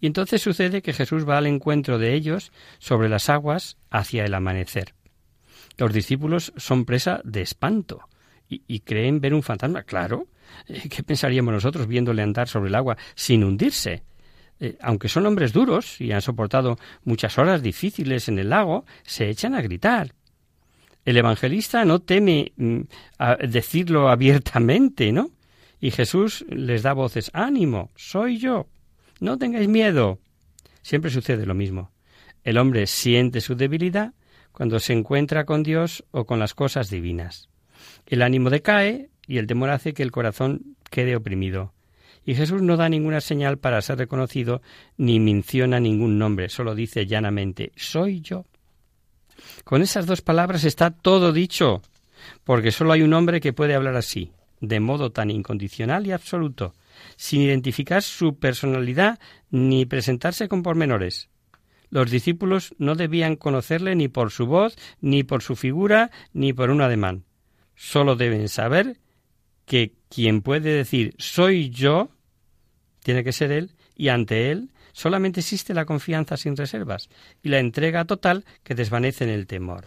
y 0.00 0.06
entonces 0.06 0.40
sucede 0.40 0.80
que 0.80 0.92
Jesús 0.92 1.28
va 1.28 1.38
al 1.38 1.46
encuentro 1.46 1.98
de 1.98 2.14
ellos 2.14 2.52
sobre 2.78 3.08
las 3.08 3.28
aguas 3.28 3.76
hacia 3.90 4.24
el 4.24 4.32
amanecer. 4.32 4.94
Los 5.78 5.92
discípulos 5.92 6.52
son 6.56 6.84
presa 6.84 7.20
de 7.24 7.42
espanto 7.42 8.08
y, 8.48 8.80
creen 8.80 9.20
ver 9.20 9.32
un 9.32 9.42
fantasma. 9.42 9.84
Claro, 9.84 10.26
eh, 10.66 10.88
¿qué 10.88 11.02
pensaríamos 11.02 11.54
nosotros 11.54 11.86
viéndole 11.86 12.22
andar 12.22 12.48
sobre 12.48 12.68
el 12.68 12.74
agua 12.74 12.96
sin 13.14 13.44
hundirse? 13.44 14.02
Eh, 14.58 14.76
aunque 14.80 15.08
son 15.08 15.26
hombres 15.26 15.52
duros 15.52 16.00
y 16.00 16.12
han 16.12 16.20
soportado 16.20 16.78
muchas 17.04 17.38
horas 17.38 17.62
difíciles 17.62 18.28
en 18.28 18.38
el 18.38 18.50
lago, 18.50 18.84
se 19.04 19.28
echan 19.28 19.54
a 19.54 19.62
gritar. 19.62 20.14
El 21.04 21.16
evangelista 21.16 21.84
no 21.84 22.00
teme 22.00 22.52
mm, 22.56 22.80
decirlo 23.48 24.10
abiertamente, 24.10 25.12
¿no? 25.12 25.30
Y 25.80 25.92
Jesús 25.92 26.44
les 26.48 26.82
da 26.82 26.92
voces, 26.92 27.30
ánimo, 27.32 27.90
soy 27.96 28.38
yo, 28.38 28.66
no 29.18 29.38
tengáis 29.38 29.68
miedo. 29.68 30.18
Siempre 30.82 31.10
sucede 31.10 31.46
lo 31.46 31.54
mismo. 31.54 31.90
El 32.44 32.58
hombre 32.58 32.86
siente 32.86 33.40
su 33.40 33.54
debilidad 33.54 34.12
cuando 34.52 34.78
se 34.78 34.92
encuentra 34.92 35.44
con 35.44 35.62
Dios 35.62 36.04
o 36.10 36.26
con 36.26 36.38
las 36.38 36.54
cosas 36.54 36.90
divinas. 36.90 37.48
El 38.06 38.22
ánimo 38.22 38.50
decae 38.50 39.10
y 39.26 39.38
el 39.38 39.46
temor 39.46 39.70
hace 39.70 39.94
que 39.94 40.02
el 40.02 40.10
corazón 40.10 40.76
quede 40.90 41.16
oprimido. 41.16 41.72
Y 42.24 42.34
Jesús 42.34 42.62
no 42.62 42.76
da 42.76 42.88
ninguna 42.88 43.20
señal 43.20 43.58
para 43.58 43.80
ser 43.80 43.98
reconocido 43.98 44.60
ni 44.96 45.20
menciona 45.20 45.80
ningún 45.80 46.18
nombre, 46.18 46.48
solo 46.48 46.74
dice 46.74 47.06
llanamente, 47.06 47.72
soy 47.76 48.20
yo. 48.20 48.44
Con 49.64 49.82
esas 49.82 50.06
dos 50.06 50.20
palabras 50.20 50.64
está 50.64 50.90
todo 50.90 51.32
dicho, 51.32 51.80
porque 52.44 52.72
solo 52.72 52.92
hay 52.92 53.02
un 53.02 53.14
hombre 53.14 53.40
que 53.40 53.52
puede 53.52 53.74
hablar 53.74 53.96
así, 53.96 54.32
de 54.60 54.80
modo 54.80 55.10
tan 55.10 55.30
incondicional 55.30 56.06
y 56.06 56.12
absoluto, 56.12 56.74
sin 57.16 57.40
identificar 57.40 58.02
su 58.02 58.36
personalidad 58.36 59.18
ni 59.50 59.86
presentarse 59.86 60.48
con 60.48 60.62
pormenores. 60.62 61.28
Los 61.90 62.10
discípulos 62.10 62.74
no 62.78 62.94
debían 62.94 63.36
conocerle 63.36 63.94
ni 63.94 64.08
por 64.08 64.30
su 64.30 64.46
voz, 64.46 64.76
ni 65.00 65.24
por 65.24 65.42
su 65.42 65.56
figura, 65.56 66.10
ni 66.32 66.52
por 66.52 66.70
un 66.70 66.80
ademán. 66.80 67.24
Solo 67.74 68.16
deben 68.16 68.48
saber 68.48 68.98
que 69.66 69.94
quien 70.08 70.42
puede 70.42 70.70
decir 70.70 71.14
soy 71.18 71.70
yo, 71.70 72.10
tiene 73.02 73.24
que 73.24 73.32
ser 73.32 73.52
él, 73.52 73.72
y 73.96 74.08
ante 74.08 74.50
él 74.50 74.70
Solamente 74.92 75.40
existe 75.40 75.74
la 75.74 75.84
confianza 75.84 76.36
sin 76.36 76.56
reservas 76.56 77.08
y 77.42 77.48
la 77.48 77.58
entrega 77.58 78.04
total 78.04 78.44
que 78.64 78.74
desvanece 78.74 79.24
en 79.24 79.30
el 79.30 79.46
temor. 79.46 79.86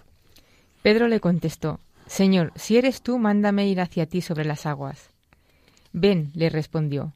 Pedro 0.82 1.08
le 1.08 1.20
contestó, 1.20 1.80
Señor, 2.08 2.52
si 2.56 2.78
eres 2.78 3.02
tú, 3.02 3.18
mándame 3.18 3.68
ir 3.68 3.80
hacia 3.80 4.06
ti 4.06 4.22
sobre 4.22 4.46
las 4.46 4.66
aguas. 4.66 5.10
Ven, 5.92 6.32
le 6.34 6.50
respondió. 6.50 7.14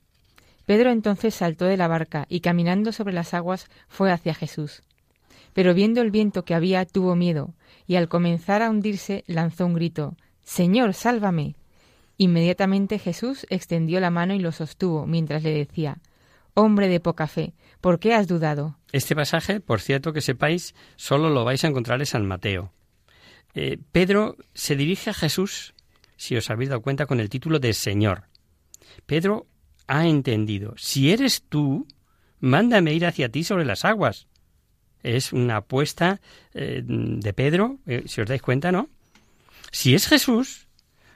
Pedro 0.67 0.91
entonces 0.91 1.33
saltó 1.33 1.63
de 1.63 1.77
la 1.77 1.87
barca 1.87 2.25
y 2.27 2.41
caminando 2.41 2.91
sobre 2.91 3.13
las 3.13 3.33
aguas 3.33 3.69
fue 3.87 4.11
hacia 4.11 4.33
Jesús. 4.33 4.83
Pero 5.53 5.73
viendo 5.73 6.01
el 6.01 6.11
viento 6.11 6.43
que 6.43 6.53
había, 6.53 6.85
tuvo 6.85 7.15
miedo, 7.15 7.53
y 7.87 7.95
al 7.95 8.09
comenzar 8.09 8.61
a 8.61 8.69
hundirse 8.69 9.23
lanzó 9.27 9.65
un 9.65 9.73
grito 9.73 10.17
Señor, 10.43 10.93
sálvame. 10.93 11.55
Inmediatamente 12.17 12.99
Jesús 12.99 13.47
extendió 13.49 14.01
la 14.01 14.09
mano 14.09 14.33
y 14.33 14.39
lo 14.39 14.51
sostuvo, 14.51 15.07
mientras 15.07 15.41
le 15.41 15.53
decía 15.53 15.99
Hombre 16.53 16.89
de 16.89 16.99
poca 16.99 17.27
fe, 17.27 17.53
¿por 17.79 17.99
qué 17.99 18.13
has 18.13 18.27
dudado? 18.27 18.77
Este 18.91 19.15
pasaje, 19.15 19.61
por 19.61 19.79
cierto 19.79 20.11
que 20.11 20.19
sepáis, 20.19 20.75
solo 20.97 21.29
lo 21.29 21.45
vais 21.45 21.63
a 21.63 21.67
encontrar 21.67 22.01
en 22.01 22.07
San 22.07 22.25
Mateo. 22.25 22.73
Eh, 23.53 23.77
Pedro 23.93 24.35
se 24.53 24.75
dirige 24.75 25.11
a 25.11 25.13
Jesús, 25.13 25.73
si 26.17 26.35
os 26.35 26.49
habéis 26.49 26.71
dado 26.71 26.81
cuenta, 26.81 27.05
con 27.05 27.21
el 27.21 27.29
título 27.29 27.59
de 27.59 27.71
Señor. 27.73 28.25
Pedro 29.05 29.47
ha 29.87 30.07
entendido, 30.07 30.73
si 30.77 31.11
eres 31.11 31.43
tú, 31.47 31.87
mándame 32.39 32.93
ir 32.93 33.05
hacia 33.05 33.29
ti 33.29 33.43
sobre 33.43 33.65
las 33.65 33.85
aguas. 33.85 34.27
Es 35.03 35.31
una 35.31 35.57
apuesta 35.57 36.19
eh, 36.53 36.81
de 36.85 37.33
Pedro, 37.33 37.77
eh, 37.85 38.03
si 38.07 38.21
os 38.21 38.27
dais 38.27 38.41
cuenta, 38.41 38.71
¿no? 38.71 38.89
Si 39.71 39.95
es 39.95 40.07
Jesús, 40.07 40.67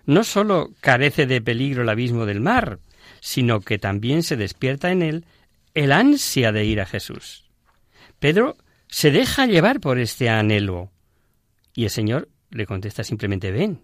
no 0.05 0.23
sólo 0.23 0.71
carece 0.79 1.25
de 1.25 1.41
peligro 1.41 1.83
el 1.83 1.89
abismo 1.89 2.25
del 2.25 2.41
mar, 2.41 2.79
sino 3.19 3.61
que 3.61 3.79
también 3.79 4.23
se 4.23 4.37
despierta 4.37 4.91
en 4.91 5.01
él 5.01 5.25
el 5.73 5.91
ansia 5.91 6.51
de 6.51 6.65
ir 6.65 6.81
a 6.81 6.85
Jesús. 6.85 7.49
Pedro 8.19 8.57
se 8.87 9.11
deja 9.11 9.45
llevar 9.45 9.79
por 9.79 9.99
este 9.99 10.29
anhelo. 10.29 10.91
Y 11.73 11.85
el 11.85 11.89
Señor 11.89 12.29
le 12.49 12.65
contesta 12.65 13.03
simplemente 13.03 13.51
ven. 13.51 13.81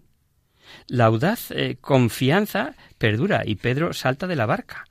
La 0.86 1.06
audaz 1.06 1.50
eh, 1.50 1.76
confianza 1.80 2.74
perdura 2.98 3.42
y 3.44 3.56
Pedro 3.56 3.92
salta 3.92 4.26
de 4.26 4.36
la 4.36 4.46
barca, 4.46 4.84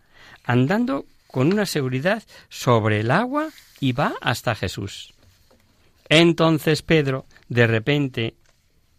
andando 0.43 1.05
con 1.27 1.51
una 1.51 1.65
seguridad 1.65 2.23
sobre 2.49 3.01
el 3.01 3.11
agua 3.11 3.49
y 3.79 3.91
va 3.91 4.13
hasta 4.21 4.55
Jesús. 4.55 5.13
Entonces 6.09 6.81
Pedro, 6.81 7.25
de 7.49 7.67
repente, 7.67 8.35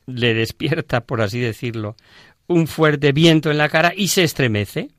le 0.06 0.34
despierta, 0.34 1.02
por 1.02 1.20
así 1.20 1.38
decirlo, 1.38 1.96
un 2.46 2.66
fuerte 2.66 3.12
viento 3.12 3.50
en 3.50 3.58
la 3.58 3.68
cara 3.68 3.92
y 3.96 4.08
se 4.08 4.24
estremece. 4.24 4.90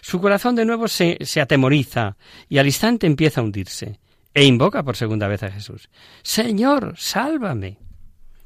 Su 0.00 0.20
corazón 0.20 0.56
de 0.56 0.64
nuevo 0.64 0.88
se, 0.88 1.18
se 1.22 1.40
atemoriza 1.40 2.16
y 2.48 2.58
al 2.58 2.66
instante 2.66 3.06
empieza 3.06 3.40
a 3.40 3.44
hundirse 3.44 3.98
e 4.34 4.44
invoca 4.44 4.82
por 4.82 4.96
segunda 4.96 5.28
vez 5.28 5.42
a 5.42 5.50
Jesús. 5.50 5.88
Señor, 6.22 6.94
sálvame. 6.96 7.78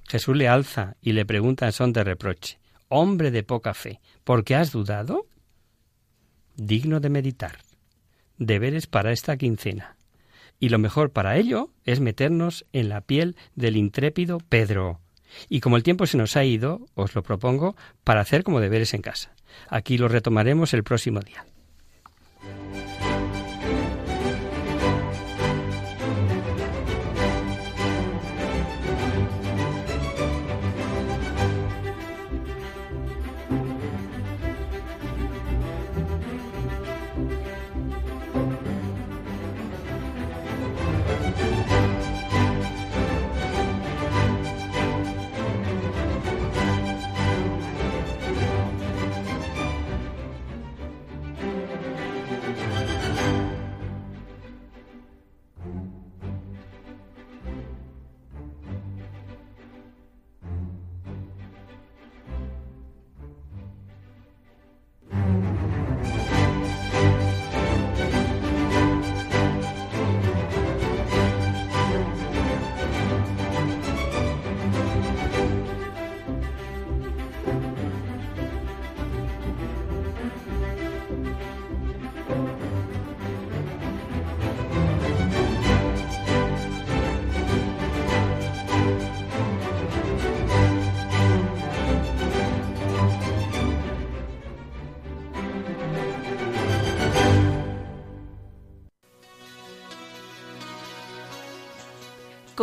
Jesús 0.09 0.37
le 0.37 0.49
alza 0.49 0.97
y 1.01 1.13
le 1.13 1.25
pregunta 1.25 1.67
en 1.67 1.73
son 1.73 1.93
de 1.93 2.05
reproche, 2.05 2.59
hombre 2.89 3.31
de 3.31 3.43
poca 3.43 3.75
fe, 3.75 4.01
¿por 4.25 4.45
qué 4.45 4.55
has 4.55 4.73
dudado? 4.73 5.27
Digno 6.57 7.01
de 7.01 7.11
meditar. 7.11 7.59
Deberes 8.39 8.87
para 8.87 9.13
esta 9.13 9.37
quincena. 9.37 9.97
Y 10.61 10.69
lo 10.69 10.79
mejor 10.79 11.11
para 11.11 11.37
ello 11.37 11.71
es 11.85 12.01
meternos 12.01 12.65
en 12.73 12.89
la 12.89 13.01
piel 13.01 13.37
del 13.55 13.77
intrépido 13.77 14.39
Pedro. 14.39 15.01
Y 15.49 15.61
como 15.61 15.77
el 15.77 15.83
tiempo 15.83 16.07
se 16.07 16.17
nos 16.17 16.37
ha 16.37 16.45
ido, 16.45 16.87
os 16.95 17.15
lo 17.15 17.23
propongo 17.23 17.77
para 18.05 18.21
hacer 18.21 18.45
como 18.45 18.61
deberes 18.61 18.95
en 18.95 19.03
casa. 19.03 19.35
Aquí 19.69 19.99
lo 19.99 20.09
retomaremos 20.09 20.75
el 20.75 20.85
próximo 20.85 21.21
día. 21.21 21.45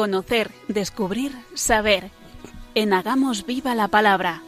Conocer, 0.01 0.49
descubrir, 0.67 1.31
saber. 1.53 2.09
En 2.73 2.91
Hagamos 2.91 3.45
Viva 3.45 3.75
la 3.75 3.87
Palabra. 3.87 4.41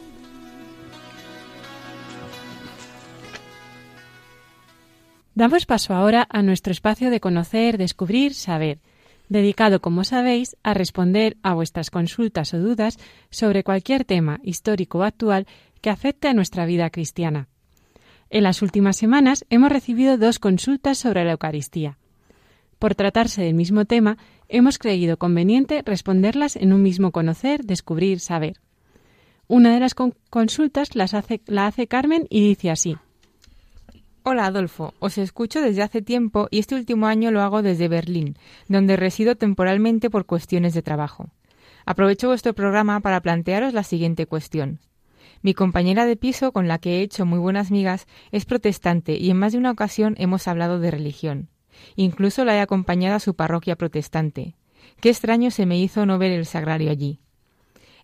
Damos 5.36 5.64
paso 5.64 5.94
ahora 5.94 6.26
a 6.28 6.42
nuestro 6.42 6.72
espacio 6.72 7.08
de 7.08 7.20
conocer, 7.20 7.78
descubrir, 7.78 8.34
saber, 8.34 8.80
dedicado, 9.28 9.80
como 9.80 10.02
sabéis, 10.02 10.56
a 10.64 10.74
responder 10.74 11.36
a 11.44 11.54
vuestras 11.54 11.88
consultas 11.88 12.52
o 12.52 12.58
dudas 12.58 12.98
sobre 13.30 13.62
cualquier 13.62 14.04
tema 14.04 14.40
histórico 14.42 14.98
o 14.98 15.02
actual 15.04 15.46
que 15.80 15.90
afecte 15.90 16.26
a 16.26 16.34
nuestra 16.34 16.66
vida 16.66 16.90
cristiana. 16.90 17.46
En 18.28 18.42
las 18.42 18.60
últimas 18.60 18.96
semanas 18.96 19.46
hemos 19.50 19.70
recibido 19.70 20.18
dos 20.18 20.40
consultas 20.40 20.98
sobre 20.98 21.24
la 21.24 21.30
Eucaristía. 21.30 21.96
Por 22.80 22.96
tratarse 22.96 23.40
del 23.40 23.54
mismo 23.54 23.84
tema, 23.84 24.18
hemos 24.56 24.78
creído 24.78 25.16
conveniente 25.16 25.82
responderlas 25.84 26.54
en 26.54 26.72
un 26.72 26.82
mismo 26.82 27.10
conocer, 27.10 27.64
descubrir, 27.64 28.20
saber. 28.20 28.60
Una 29.48 29.74
de 29.74 29.80
las 29.80 29.94
consultas 29.94 30.94
las 30.94 31.12
hace, 31.12 31.42
la 31.46 31.66
hace 31.66 31.88
Carmen 31.88 32.26
y 32.30 32.46
dice 32.46 32.70
así. 32.70 32.96
Hola 34.22 34.46
Adolfo, 34.46 34.94
os 35.00 35.18
escucho 35.18 35.60
desde 35.60 35.82
hace 35.82 36.02
tiempo 36.02 36.46
y 36.50 36.60
este 36.60 36.76
último 36.76 37.06
año 37.06 37.30
lo 37.30 37.42
hago 37.42 37.62
desde 37.62 37.88
Berlín, 37.88 38.38
donde 38.68 38.96
resido 38.96 39.34
temporalmente 39.34 40.08
por 40.08 40.24
cuestiones 40.24 40.72
de 40.72 40.82
trabajo. 40.82 41.30
Aprovecho 41.84 42.28
vuestro 42.28 42.54
programa 42.54 43.00
para 43.00 43.20
plantearos 43.20 43.74
la 43.74 43.82
siguiente 43.82 44.26
cuestión. 44.26 44.78
Mi 45.42 45.52
compañera 45.52 46.06
de 46.06 46.16
piso, 46.16 46.52
con 46.52 46.68
la 46.68 46.78
que 46.78 46.98
he 46.98 47.02
hecho 47.02 47.26
muy 47.26 47.40
buenas 47.40 47.70
migas, 47.70 48.06
es 48.30 48.46
protestante 48.46 49.18
y 49.18 49.30
en 49.30 49.36
más 49.36 49.52
de 49.52 49.58
una 49.58 49.72
ocasión 49.72 50.14
hemos 50.16 50.48
hablado 50.48 50.78
de 50.78 50.92
religión. 50.92 51.50
Incluso 51.96 52.44
la 52.44 52.56
he 52.56 52.60
acompañado 52.60 53.16
a 53.16 53.20
su 53.20 53.34
parroquia 53.34 53.76
protestante. 53.76 54.54
Qué 55.00 55.10
extraño 55.10 55.50
se 55.50 55.66
me 55.66 55.78
hizo 55.78 56.06
no 56.06 56.18
ver 56.18 56.32
el 56.32 56.46
sagrario 56.46 56.90
allí. 56.90 57.20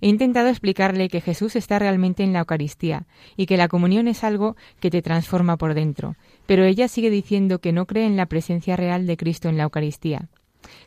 He 0.00 0.08
intentado 0.08 0.48
explicarle 0.48 1.08
que 1.08 1.20
Jesús 1.20 1.56
está 1.56 1.78
realmente 1.78 2.22
en 2.22 2.32
la 2.32 2.40
Eucaristía 2.40 3.06
y 3.36 3.46
que 3.46 3.58
la 3.58 3.68
comunión 3.68 4.08
es 4.08 4.24
algo 4.24 4.56
que 4.80 4.90
te 4.90 5.02
transforma 5.02 5.58
por 5.58 5.74
dentro, 5.74 6.16
pero 6.46 6.64
ella 6.64 6.88
sigue 6.88 7.10
diciendo 7.10 7.60
que 7.60 7.72
no 7.72 7.86
cree 7.86 8.06
en 8.06 8.16
la 8.16 8.26
presencia 8.26 8.76
real 8.76 9.06
de 9.06 9.18
Cristo 9.18 9.48
en 9.48 9.58
la 9.58 9.64
Eucaristía. 9.64 10.28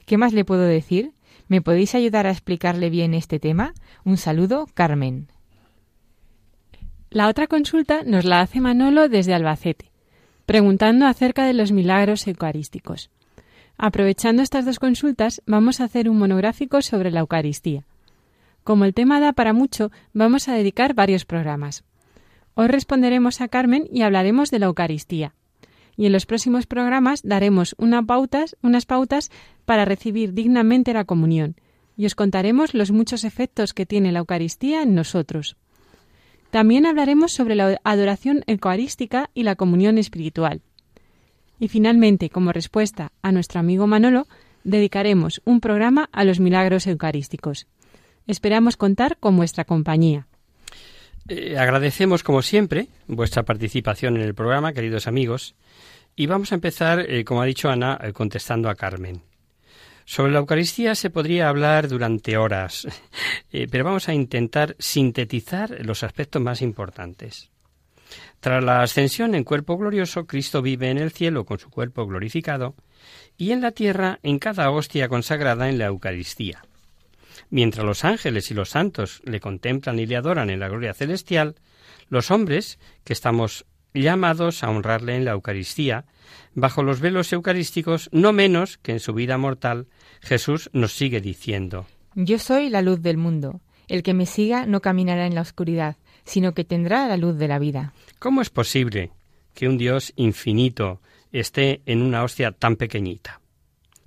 ¿Qué 0.06 0.18
más 0.18 0.34
le 0.34 0.46
puedo 0.46 0.64
decir? 0.64 1.14
¿Me 1.48 1.62
podéis 1.62 1.94
ayudar 1.94 2.26
a 2.26 2.32
explicarle 2.32 2.90
bien 2.90 3.14
este 3.14 3.40
tema? 3.40 3.74
Un 4.04 4.18
saludo, 4.18 4.68
Carmen. 4.74 5.28
La 7.12 7.28
otra 7.28 7.46
consulta 7.46 8.02
nos 8.04 8.26
la 8.26 8.42
hace 8.42 8.60
Manolo 8.62 9.10
desde 9.10 9.36
Albacete 9.36 9.93
preguntando 10.46 11.06
acerca 11.06 11.46
de 11.46 11.54
los 11.54 11.72
milagros 11.72 12.28
eucarísticos. 12.28 13.10
Aprovechando 13.78 14.42
estas 14.42 14.66
dos 14.66 14.80
consultas, 14.80 15.42
vamos 15.46 15.80
a 15.80 15.86
hacer 15.86 16.10
un 16.10 16.18
monográfico 16.18 16.82
sobre 16.82 17.12
la 17.12 17.22
Eucaristía. 17.22 17.86
Como 18.64 18.86
el 18.86 18.94
tema 18.94 19.20
da 19.20 19.34
para 19.34 19.54
mucho, 19.54 19.92
vamos 20.14 20.48
a 20.48 20.54
dedicar 20.54 20.94
varios 20.94 21.26
programas. 21.26 21.84
Hoy 22.56 22.68
responderemos 22.68 23.42
a 23.42 23.48
Carmen 23.48 23.88
y 23.92 24.04
hablaremos 24.04 24.52
de 24.52 24.60
la 24.60 24.68
Eucaristía. 24.68 25.34
Y 25.98 26.06
en 26.06 26.12
los 26.12 26.26
próximos 26.26 26.66
programas 26.66 27.22
daremos 27.24 27.76
unas 27.78 28.86
pautas 28.86 29.32
para 29.66 29.86
recibir 29.86 30.34
dignamente 30.34 30.94
la 30.94 31.06
comunión 31.06 31.56
y 31.96 32.06
os 32.06 32.16
contaremos 32.16 32.74
los 32.74 32.92
muchos 32.92 33.24
efectos 33.24 33.74
que 33.74 33.86
tiene 33.86 34.12
la 34.12 34.20
Eucaristía 34.20 34.82
en 34.82 34.96
nosotros. 34.96 35.56
También 36.54 36.86
hablaremos 36.86 37.32
sobre 37.32 37.56
la 37.56 37.82
adoración 37.84 38.44
eucarística 38.46 39.32
y 39.34 39.42
la 39.42 39.56
comunión 39.56 39.98
espiritual. 39.98 40.62
Y 41.60 41.68
finalmente, 41.68 42.30
como 42.30 42.52
respuesta 42.52 43.12
a 43.24 43.32
nuestro 43.32 43.60
amigo 43.60 43.88
Manolo, 43.88 44.28
dedicaremos 44.64 45.42
un 45.46 45.62
programa 45.62 46.12
a 46.12 46.24
los 46.24 46.40
milagros 46.40 46.86
eucarísticos. 46.86 47.66
Esperamos 48.28 48.78
contar 48.78 49.18
con 49.18 49.36
vuestra 49.36 49.66
compañía. 49.66 50.28
Eh, 51.28 51.58
agradecemos, 51.58 52.22
como 52.22 52.44
siempre, 52.44 52.88
vuestra 53.08 53.42
participación 53.42 54.16
en 54.18 54.22
el 54.22 54.36
programa, 54.36 54.74
queridos 54.74 55.08
amigos, 55.08 55.56
y 56.16 56.28
vamos 56.28 56.52
a 56.52 56.56
empezar, 56.56 57.00
eh, 57.00 57.26
como 57.26 57.42
ha 57.42 57.46
dicho 57.46 57.72
Ana, 57.72 57.98
eh, 58.00 58.14
contestando 58.14 58.70
a 58.70 58.76
Carmen. 58.76 59.24
Sobre 60.06 60.32
la 60.32 60.40
Eucaristía 60.40 60.96
se 60.96 61.10
podría 61.10 61.50
hablar 61.50 61.88
durante 61.88 62.38
horas, 62.38 62.88
eh, 63.52 63.68
pero 63.70 63.86
vamos 63.86 64.10
a 64.10 64.14
intentar 64.14 64.76
sintetizar 64.80 65.86
los 65.86 66.04
aspectos 66.04 66.42
más 66.42 66.62
importantes. 66.62 67.50
Tras 68.40 68.64
la 68.64 68.82
ascensión 68.82 69.36
en 69.36 69.44
cuerpo 69.44 69.78
glorioso, 69.78 70.26
Cristo 70.26 70.62
vive 70.62 70.90
en 70.90 70.98
el 70.98 71.12
cielo 71.12 71.46
con 71.46 71.60
su 71.60 71.70
cuerpo 71.70 72.06
glorificado 72.06 72.76
y 73.38 73.52
en 73.52 73.62
la 73.62 73.72
tierra 73.72 74.20
en 74.22 74.38
cada 74.40 74.70
hostia 74.70 75.08
consagrada 75.08 75.70
en 75.70 75.78
la 75.78 75.86
Eucaristía. 75.86 76.64
Mientras 77.50 77.86
los 77.86 78.04
ángeles 78.04 78.52
y 78.52 78.54
los 78.54 78.70
santos 78.70 79.22
le 79.26 79.40
contemplan 79.40 80.00
y 80.00 80.06
le 80.06 80.18
adoran 80.18 80.50
en 80.50 80.60
la 80.60 80.68
gloria 80.68 80.94
celestial, 80.94 81.56
los 82.10 82.32
hombres, 82.32 82.80
que 83.04 83.14
estamos 83.14 83.66
llamados 83.94 84.64
a 84.64 84.70
honrarle 84.70 85.16
en 85.16 85.26
la 85.26 85.32
Eucaristía, 85.32 86.06
bajo 86.56 86.84
los 86.84 87.00
velos 87.00 87.32
eucarísticos, 87.34 88.10
no 88.12 88.34
menos 88.34 88.78
que 88.78 88.94
en 88.94 89.00
su 89.00 89.14
vida 89.14 89.38
mortal, 89.38 89.88
Jesús 90.22 90.70
nos 90.74 90.94
sigue 90.94 91.22
diciendo 91.22 91.86
Yo 92.16 92.40
soy 92.40 92.70
la 92.70 92.82
luz 92.82 93.02
del 93.02 93.18
mundo. 93.18 93.62
El 93.88 94.02
que 94.02 94.14
me 94.14 94.26
siga 94.26 94.66
no 94.66 94.82
caminará 94.82 95.26
en 95.26 95.36
la 95.36 95.42
oscuridad, 95.42 95.98
sino 96.24 96.54
que 96.54 96.64
tendrá 96.64 97.08
la 97.08 97.18
luz 97.18 97.38
de 97.38 97.48
la 97.48 97.60
vida. 97.60 97.94
¿Cómo 98.20 98.42
es 98.42 98.50
posible 98.50 99.12
que 99.54 99.68
un 99.68 99.78
Dios 99.78 100.14
infinito 100.16 101.02
esté 101.32 101.82
en 101.86 102.02
una 102.02 102.24
hostia 102.24 102.52
tan 102.52 102.78
pequeñita? 102.78 103.42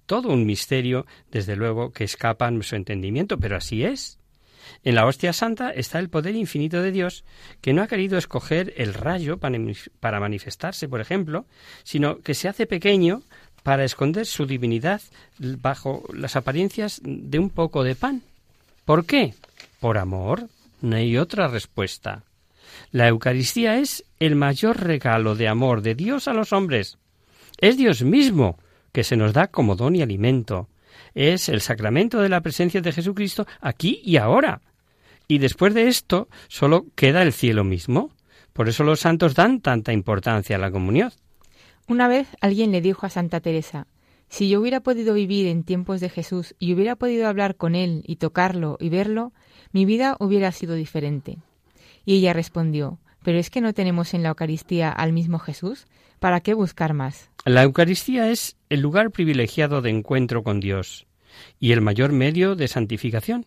Todo 0.07 0.33
un 0.33 0.47
misterio, 0.47 1.05
desde 1.31 1.57
luego, 1.57 1.93
que 1.93 2.05
escapa 2.05 2.47
a 2.47 2.51
nuestro 2.51 2.77
entendimiento, 2.77 3.39
pero 3.39 3.57
así 3.57 3.85
es. 3.85 4.19
En 4.87 4.95
la 4.95 5.05
hostia 5.05 5.33
santa 5.33 5.71
está 5.71 5.99
el 5.99 6.09
poder 6.09 6.37
infinito 6.37 6.81
de 6.81 6.93
Dios, 6.93 7.25
que 7.61 7.73
no 7.73 7.83
ha 7.83 7.89
querido 7.89 8.17
escoger 8.19 8.73
el 8.77 8.95
rayo 8.95 9.37
para 9.37 10.21
manifestarse, 10.21 10.89
por 10.89 11.01
ejemplo, 11.01 11.45
sino 11.83 12.21
que 12.21 12.35
se 12.35 12.47
hace 12.49 12.69
pequeño 12.69 13.23
para 13.65 13.83
esconder 13.83 14.27
su 14.27 14.47
divinidad 14.47 15.01
bajo 15.41 16.05
las 16.15 16.37
apariencias 16.37 17.01
de 17.03 17.41
un 17.41 17.51
poco 17.51 17.83
de 17.83 17.97
pan. 17.97 18.23
¿Por 18.85 19.07
qué? 19.07 19.35
Por 19.81 19.99
amor. 19.99 20.47
No 20.81 20.95
hay 20.95 21.19
otra 21.19 21.49
respuesta. 21.49 22.23
La 22.93 23.09
Eucaristía 23.09 23.79
es 23.79 24.05
el 24.21 24.37
mayor 24.37 24.81
regalo 24.85 25.35
de 25.35 25.49
amor 25.49 25.83
de 25.83 25.97
Dios 25.97 26.29
a 26.29 26.33
los 26.33 26.53
hombres. 26.53 26.97
Es 27.59 27.77
Dios 27.77 28.03
mismo 28.03 28.57
que 28.93 29.03
se 29.03 29.17
nos 29.17 29.33
da 29.33 29.49
como 29.49 29.75
don 29.75 29.97
y 29.97 30.03
alimento. 30.03 30.69
Es 31.13 31.49
el 31.49 31.61
sacramento 31.61 32.21
de 32.21 32.29
la 32.29 32.41
presencia 32.41 32.81
de 32.81 32.93
Jesucristo 32.93 33.49
aquí 33.61 34.01
y 34.05 34.19
ahora. 34.19 34.61
Y 35.29 35.39
después 35.39 35.75
de 35.75 35.89
esto 35.89 36.29
solo 36.49 36.87
queda 36.95 37.23
el 37.23 37.33
cielo 37.33 37.65
mismo. 37.65 38.11
Por 38.53 38.69
eso 38.69 38.85
los 38.85 39.01
santos 39.01 39.35
dan 39.35 39.61
tanta 39.61 39.93
importancia 39.93 40.57
a 40.57 40.59
la 40.59 40.71
comunión. 40.71 41.13
Una 41.89 42.09
vez 42.09 42.29
alguien 42.41 42.73
le 42.73 42.81
dijo 42.81 43.07
a 43.07 43.11
Santa 43.11 43.41
Teresa, 43.41 43.87
si 44.29 44.49
yo 44.49 44.61
hubiera 44.61 44.81
podido 44.81 45.15
vivir 45.15 45.47
en 45.47 45.63
tiempos 45.63 46.01
de 46.01 46.09
Jesús 46.09 46.55
y 46.59 46.73
hubiera 46.73 46.97
podido 46.97 47.29
hablar 47.29 47.57
con 47.57 47.75
él 47.75 48.03
y 48.07 48.17
tocarlo 48.17 48.77
y 48.81 48.89
verlo, 48.89 49.33
mi 49.73 49.85
vida 49.85 50.17
hubiera 50.19 50.51
sido 50.53 50.75
diferente. 50.75 51.39
Y 52.05 52.17
ella 52.17 52.33
respondió, 52.33 52.99
¿pero 53.23 53.39
es 53.39 53.51
que 53.51 53.61
no 53.61 53.73
tenemos 53.73 54.15
en 54.15 54.23
la 54.23 54.31
Eucaristía 54.31 54.91
al 54.91 55.13
mismo 55.13 55.39
Jesús? 55.39 55.87
¿Para 56.19 56.41
qué 56.41 56.55
buscar 56.55 56.93
más? 56.93 57.31
La 57.45 57.63
Eucaristía 57.63 58.31
es 58.31 58.57
el 58.69 58.81
lugar 58.81 59.11
privilegiado 59.11 59.83
de 59.83 59.91
encuentro 59.91 60.43
con 60.43 60.61
Dios 60.61 61.07
y 61.61 61.73
el 61.73 61.81
mayor 61.81 62.13
medio 62.13 62.57
de 62.57 62.69
santificación. 62.69 63.47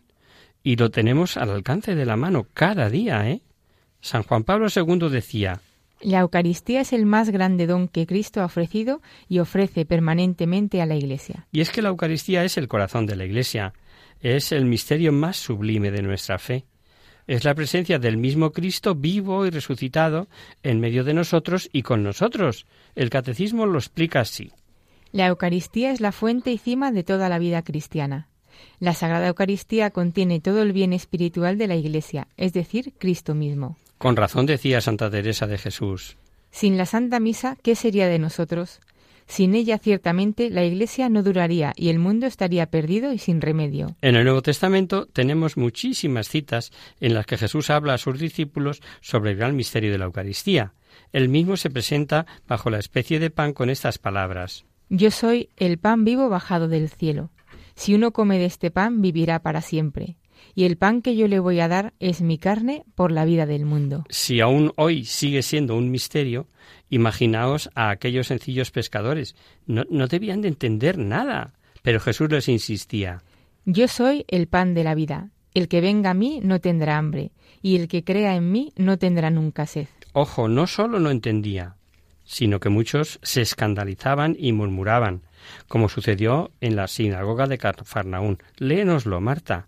Y 0.62 0.76
lo 0.76 0.90
tenemos 0.90 1.36
al 1.36 1.50
alcance 1.50 1.94
de 1.94 2.04
la 2.04 2.16
mano 2.16 2.46
cada 2.52 2.90
día, 2.90 3.28
¿eh? 3.28 3.40
San 4.00 4.22
Juan 4.22 4.44
Pablo 4.44 4.68
II 4.74 5.08
decía, 5.10 5.60
La 6.00 6.20
Eucaristía 6.20 6.80
es 6.80 6.92
el 6.92 7.06
más 7.06 7.30
grande 7.30 7.66
don 7.66 7.88
que 7.88 8.06
Cristo 8.06 8.40
ha 8.40 8.46
ofrecido 8.46 9.02
y 9.28 9.38
ofrece 9.38 9.84
permanentemente 9.84 10.80
a 10.80 10.86
la 10.86 10.96
Iglesia. 10.96 11.46
Y 11.52 11.60
es 11.60 11.70
que 11.70 11.82
la 11.82 11.90
Eucaristía 11.90 12.44
es 12.44 12.56
el 12.56 12.68
corazón 12.68 13.06
de 13.06 13.16
la 13.16 13.24
Iglesia, 13.24 13.74
es 14.20 14.52
el 14.52 14.64
misterio 14.64 15.12
más 15.12 15.36
sublime 15.36 15.90
de 15.90 16.02
nuestra 16.02 16.38
fe. 16.38 16.64
Es 17.26 17.44
la 17.44 17.54
presencia 17.54 17.98
del 17.98 18.16
mismo 18.16 18.50
Cristo 18.50 18.94
vivo 18.94 19.46
y 19.46 19.50
resucitado 19.50 20.28
en 20.62 20.80
medio 20.80 21.04
de 21.04 21.14
nosotros 21.14 21.68
y 21.72 21.82
con 21.82 22.02
nosotros. 22.02 22.66
El 22.94 23.08
catecismo 23.08 23.66
lo 23.66 23.78
explica 23.78 24.20
así. 24.20 24.50
La 25.12 25.26
Eucaristía 25.26 25.92
es 25.92 26.00
la 26.00 26.12
fuente 26.12 26.50
y 26.50 26.58
cima 26.58 26.92
de 26.92 27.04
toda 27.04 27.28
la 27.28 27.38
vida 27.38 27.62
cristiana. 27.62 28.29
La 28.78 28.94
Sagrada 28.94 29.28
Eucaristía 29.28 29.90
contiene 29.90 30.40
todo 30.40 30.62
el 30.62 30.72
bien 30.72 30.92
espiritual 30.92 31.58
de 31.58 31.66
la 31.66 31.76
Iglesia, 31.76 32.28
es 32.36 32.52
decir, 32.52 32.92
Cristo 32.98 33.34
mismo. 33.34 33.76
Con 33.98 34.16
razón 34.16 34.46
decía 34.46 34.80
Santa 34.80 35.10
Teresa 35.10 35.46
de 35.46 35.58
Jesús. 35.58 36.16
Sin 36.50 36.76
la 36.76 36.86
Santa 36.86 37.20
Misa, 37.20 37.56
¿qué 37.62 37.74
sería 37.74 38.08
de 38.08 38.18
nosotros? 38.18 38.80
Sin 39.26 39.54
ella, 39.54 39.78
ciertamente, 39.78 40.50
la 40.50 40.64
Iglesia 40.64 41.08
no 41.08 41.22
duraría 41.22 41.72
y 41.76 41.90
el 41.90 42.00
mundo 42.00 42.26
estaría 42.26 42.66
perdido 42.66 43.12
y 43.12 43.18
sin 43.18 43.40
remedio. 43.40 43.94
En 44.02 44.16
el 44.16 44.24
Nuevo 44.24 44.42
Testamento 44.42 45.06
tenemos 45.06 45.56
muchísimas 45.56 46.28
citas 46.28 46.72
en 46.98 47.14
las 47.14 47.26
que 47.26 47.38
Jesús 47.38 47.70
habla 47.70 47.94
a 47.94 47.98
sus 47.98 48.18
discípulos 48.18 48.80
sobre 49.00 49.30
el 49.30 49.36
gran 49.36 49.54
misterio 49.54 49.92
de 49.92 49.98
la 49.98 50.06
Eucaristía. 50.06 50.72
Él 51.12 51.28
mismo 51.28 51.56
se 51.56 51.70
presenta 51.70 52.26
bajo 52.48 52.70
la 52.70 52.80
especie 52.80 53.20
de 53.20 53.30
pan 53.30 53.52
con 53.52 53.70
estas 53.70 53.98
palabras. 53.98 54.64
Yo 54.88 55.12
soy 55.12 55.50
el 55.56 55.78
pan 55.78 56.04
vivo 56.04 56.28
bajado 56.28 56.66
del 56.66 56.88
cielo. 56.88 57.30
Si 57.74 57.94
uno 57.94 58.12
come 58.12 58.38
de 58.38 58.46
este 58.46 58.70
pan, 58.70 59.00
vivirá 59.00 59.40
para 59.40 59.60
siempre. 59.60 60.16
Y 60.54 60.64
el 60.64 60.76
pan 60.76 61.02
que 61.02 61.16
yo 61.16 61.28
le 61.28 61.38
voy 61.38 61.60
a 61.60 61.68
dar 61.68 61.92
es 62.00 62.22
mi 62.22 62.38
carne 62.38 62.84
por 62.94 63.12
la 63.12 63.24
vida 63.24 63.46
del 63.46 63.66
mundo. 63.66 64.04
Si 64.08 64.40
aún 64.40 64.72
hoy 64.76 65.04
sigue 65.04 65.42
siendo 65.42 65.76
un 65.76 65.90
misterio, 65.90 66.46
imaginaos 66.88 67.70
a 67.74 67.90
aquellos 67.90 68.28
sencillos 68.28 68.70
pescadores. 68.70 69.36
No, 69.66 69.84
no 69.90 70.06
debían 70.06 70.40
de 70.40 70.48
entender 70.48 70.98
nada. 70.98 71.54
Pero 71.82 72.00
Jesús 72.00 72.30
les 72.30 72.48
insistía. 72.48 73.22
Yo 73.64 73.88
soy 73.88 74.24
el 74.28 74.48
pan 74.48 74.74
de 74.74 74.84
la 74.84 74.94
vida. 74.94 75.30
El 75.54 75.68
que 75.68 75.80
venga 75.80 76.10
a 76.10 76.14
mí 76.14 76.40
no 76.42 76.60
tendrá 76.60 76.96
hambre, 76.96 77.32
y 77.60 77.76
el 77.76 77.88
que 77.88 78.04
crea 78.04 78.36
en 78.36 78.52
mí 78.52 78.72
no 78.76 78.98
tendrá 78.98 79.30
nunca 79.30 79.66
sed. 79.66 79.88
Ojo, 80.12 80.48
no 80.48 80.66
solo 80.66 81.00
no 81.00 81.10
entendía, 81.10 81.76
sino 82.24 82.60
que 82.60 82.68
muchos 82.68 83.18
se 83.22 83.42
escandalizaban 83.42 84.36
y 84.38 84.52
murmuraban, 84.52 85.22
como 85.68 85.88
sucedió 85.88 86.50
en 86.60 86.76
la 86.76 86.88
sinagoga 86.88 87.46
de 87.46 87.58
Cafarnaún. 87.58 88.38
Léenoslo, 88.56 89.20
Marta. 89.20 89.66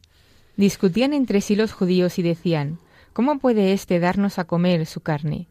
Discutían 0.56 1.12
entre 1.12 1.40
sí 1.40 1.56
los 1.56 1.72
judíos 1.72 2.18
y 2.18 2.22
decían, 2.22 2.78
¿Cómo 3.12 3.38
puede 3.38 3.72
éste 3.72 4.00
darnos 4.00 4.38
a 4.38 4.44
comer 4.44 4.86
su 4.86 5.00
carne? 5.00 5.48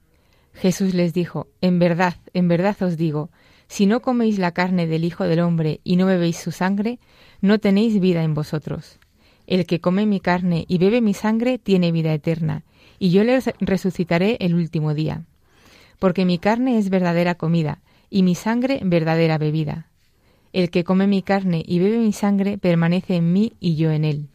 Jesús 0.54 0.94
les 0.94 1.14
dijo, 1.14 1.48
En 1.62 1.80
verdad, 1.80 2.16
en 2.34 2.48
verdad 2.48 2.76
os 2.82 2.98
digo, 2.98 3.30
si 3.68 3.86
no 3.86 4.02
coméis 4.02 4.38
la 4.38 4.52
carne 4.52 4.86
del 4.86 5.06
Hijo 5.06 5.24
del 5.24 5.40
Hombre 5.40 5.80
y 5.84 5.96
no 5.96 6.06
bebéis 6.06 6.38
su 6.38 6.52
sangre, 6.52 7.00
no 7.40 7.60
tenéis 7.60 8.00
vida 8.00 8.24
en 8.24 8.34
vosotros. 8.34 9.00
El 9.48 9.66
que 9.66 9.80
come 9.80 10.06
mi 10.06 10.20
carne 10.20 10.66
y 10.68 10.78
bebe 10.78 11.02
mi 11.02 11.14
sangre 11.14 11.58
tiene 11.58 11.92
vida 11.92 12.14
eterna, 12.14 12.64
y 13.00 13.12
yo 13.12 13.24
le 13.24 13.40
resucitaré 13.60 14.38
el 14.42 14.56
último 14.56 14.94
día. 14.94 15.26
Porque 16.00 16.26
mi 16.26 16.38
carne 16.38 16.78
es 16.78 16.90
verdadera 16.90 17.36
comida, 17.36 17.82
y 18.10 18.24
mi 18.24 18.36
sangre 18.36 18.82
verdadera 18.84 19.38
bebida. 19.38 19.91
El 20.54 20.70
que 20.70 20.84
come 20.84 21.08
mi 21.08 21.22
carne 21.22 21.64
y 21.66 21.80
bebe 21.80 21.98
mi 21.98 22.14
sangre 22.14 22.58
permanece 22.58 23.16
en 23.16 23.32
mí 23.32 23.54
y 23.60 23.76
yo 23.76 23.92
en 23.92 24.06
él. 24.06 24.28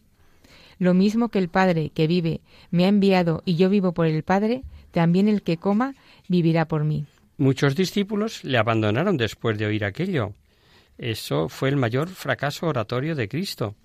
Lo 0.79 0.93
mismo 0.93 1.29
que 1.29 1.39
el 1.39 1.49
Padre 1.49 1.91
que 1.93 2.07
vive 2.07 2.41
me 2.71 2.85
ha 2.85 2.87
enviado 2.87 3.41
y 3.45 3.55
yo 3.55 3.69
vivo 3.69 3.93
por 3.93 4.05
el 4.05 4.23
Padre, 4.23 4.63
también 4.91 5.27
el 5.27 5.41
que 5.41 5.57
coma 5.57 5.93
vivirá 6.27 6.67
por 6.67 6.83
mí. 6.83 7.05
Muchos 7.37 7.75
discípulos 7.75 8.43
le 8.43 8.57
abandonaron 8.57 9.17
después 9.17 9.57
de 9.57 9.67
oír 9.67 9.85
aquello. 9.85 10.33
Eso 10.97 11.49
fue 11.49 11.69
el 11.69 11.77
mayor 11.77 12.09
fracaso 12.09 12.65
oratorio 12.67 13.15
de 13.15 13.27
Cristo. 13.27 13.75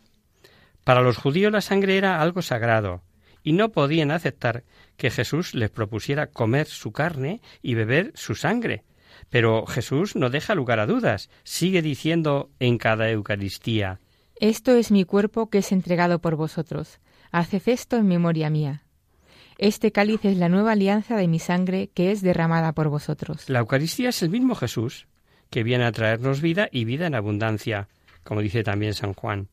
Para 0.84 1.02
los 1.02 1.18
judíos 1.18 1.52
la 1.52 1.60
sangre 1.60 1.96
era 1.96 2.20
algo 2.20 2.42
sagrado, 2.42 3.02
y 3.42 3.52
no 3.52 3.70
podían 3.70 4.10
aceptar 4.10 4.64
que 4.96 5.10
Jesús 5.10 5.54
les 5.54 5.70
propusiera 5.70 6.28
comer 6.28 6.66
su 6.66 6.92
carne 6.92 7.40
y 7.62 7.74
beber 7.74 8.12
su 8.14 8.34
sangre. 8.34 8.84
Pero 9.32 9.64
Jesús 9.64 10.14
no 10.14 10.28
deja 10.28 10.54
lugar 10.54 10.78
a 10.78 10.84
dudas, 10.84 11.30
sigue 11.42 11.80
diciendo 11.80 12.50
en 12.60 12.76
cada 12.76 13.08
Eucaristía 13.08 13.98
Esto 14.38 14.72
es 14.72 14.90
mi 14.90 15.04
cuerpo 15.04 15.48
que 15.48 15.58
es 15.58 15.72
entregado 15.72 16.18
por 16.18 16.36
vosotros. 16.36 17.00
Haced 17.30 17.62
esto 17.64 17.96
en 17.96 18.06
memoria 18.06 18.50
mía. 18.50 18.82
Este 19.56 19.90
cáliz 19.90 20.22
es 20.26 20.36
la 20.36 20.50
nueva 20.50 20.72
alianza 20.72 21.16
de 21.16 21.28
mi 21.28 21.38
sangre 21.38 21.88
que 21.94 22.10
es 22.10 22.20
derramada 22.20 22.74
por 22.74 22.90
vosotros. 22.90 23.48
La 23.48 23.60
Eucaristía 23.60 24.10
es 24.10 24.22
el 24.22 24.28
mismo 24.28 24.54
Jesús, 24.54 25.06
que 25.48 25.62
viene 25.62 25.84
a 25.84 25.92
traernos 25.92 26.42
vida 26.42 26.68
y 26.70 26.84
vida 26.84 27.06
en 27.06 27.14
abundancia, 27.14 27.88
como 28.24 28.42
dice 28.42 28.62
también 28.62 28.92
San 28.92 29.14
Juan. 29.14 29.48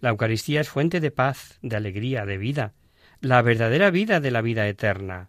La 0.00 0.10
Eucaristía 0.10 0.60
es 0.60 0.68
fuente 0.68 0.98
de 0.98 1.12
paz, 1.12 1.60
de 1.62 1.76
alegría, 1.76 2.26
de 2.26 2.38
vida, 2.38 2.72
la 3.20 3.40
verdadera 3.40 3.92
vida 3.92 4.18
de 4.18 4.32
la 4.32 4.42
vida 4.42 4.66
eterna. 4.66 5.28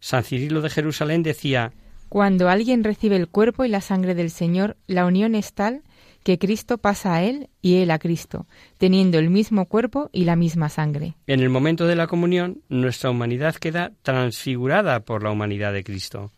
San 0.00 0.24
Cirilo 0.24 0.62
de 0.62 0.70
Jerusalén 0.70 1.22
decía 1.22 1.74
Cuando 2.08 2.48
alguien 2.48 2.84
recibe 2.84 3.16
el 3.16 3.28
cuerpo 3.28 3.64
y 3.64 3.68
la 3.68 3.80
sangre 3.80 4.14
del 4.14 4.30
Señor, 4.30 4.76
la 4.86 5.06
unión 5.06 5.34
es 5.34 5.52
tal 5.52 5.82
que 6.22 6.38
Cristo 6.38 6.78
pasa 6.78 7.14
a 7.14 7.22
él 7.22 7.48
y 7.62 7.76
él 7.76 7.90
a 7.92 8.00
Cristo, 8.00 8.46
teniendo 8.78 9.18
el 9.18 9.30
mismo 9.30 9.66
cuerpo 9.66 10.10
y 10.12 10.24
la 10.24 10.34
misma 10.34 10.68
sangre. 10.68 11.14
En 11.28 11.38
el 11.38 11.50
momento 11.50 11.86
de 11.86 11.94
la 11.94 12.08
comunión, 12.08 12.62
nuestra 12.68 13.10
humanidad 13.10 13.54
queda 13.54 13.92
transfigurada 14.02 15.00
por 15.00 15.22
la 15.22 15.30
humanidad 15.30 15.72
de 15.72 15.84
Cristo. 15.84 16.32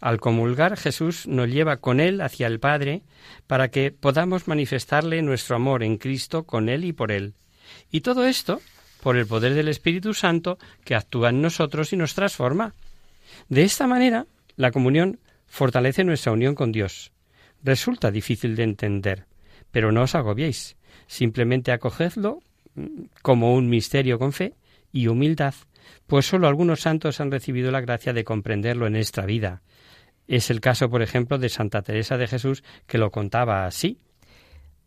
Al 0.00 0.18
comulgar, 0.18 0.76
Jesús 0.76 1.28
nos 1.28 1.48
lleva 1.48 1.76
con 1.76 2.00
Él 2.00 2.22
hacia 2.22 2.46
el 2.46 2.58
Padre 2.58 3.02
para 3.46 3.68
que 3.68 3.92
podamos 3.92 4.48
manifestarle 4.48 5.22
nuestro 5.22 5.56
amor 5.56 5.82
en 5.82 5.98
Cristo 5.98 6.44
con 6.44 6.68
Él 6.68 6.84
y 6.84 6.92
por 6.92 7.12
Él. 7.12 7.34
Y 7.92 8.00
todo 8.00 8.26
esto 8.26 8.60
por 9.00 9.16
el 9.16 9.26
poder 9.26 9.54
del 9.54 9.68
Espíritu 9.68 10.14
Santo 10.14 10.58
que 10.84 10.94
actúa 10.94 11.30
en 11.30 11.40
nosotros 11.40 11.92
y 11.92 11.96
nos 11.96 12.14
transforma. 12.14 12.74
De 13.48 13.62
esta 13.62 13.86
manera, 13.86 14.26
la 14.60 14.72
comunión 14.72 15.20
fortalece 15.46 16.04
nuestra 16.04 16.32
unión 16.32 16.54
con 16.54 16.70
Dios. 16.70 17.12
Resulta 17.62 18.10
difícil 18.10 18.56
de 18.56 18.64
entender, 18.64 19.24
pero 19.70 19.90
no 19.90 20.02
os 20.02 20.14
agobiéis. 20.14 20.76
Simplemente 21.06 21.72
acogedlo 21.72 22.40
mm, 22.74 23.04
como 23.22 23.54
un 23.54 23.70
misterio 23.70 24.18
con 24.18 24.32
fe 24.32 24.54
y 24.92 25.06
humildad, 25.06 25.54
pues 26.06 26.26
sólo 26.26 26.46
algunos 26.46 26.80
santos 26.80 27.20
han 27.20 27.30
recibido 27.30 27.70
la 27.70 27.80
gracia 27.80 28.12
de 28.12 28.22
comprenderlo 28.22 28.86
en 28.86 28.96
esta 28.96 29.24
vida. 29.24 29.62
Es 30.28 30.50
el 30.50 30.60
caso, 30.60 30.90
por 30.90 31.00
ejemplo, 31.00 31.38
de 31.38 31.48
Santa 31.48 31.80
Teresa 31.80 32.18
de 32.18 32.28
Jesús, 32.28 32.62
que 32.86 32.98
lo 32.98 33.10
contaba 33.10 33.64
así. 33.64 33.98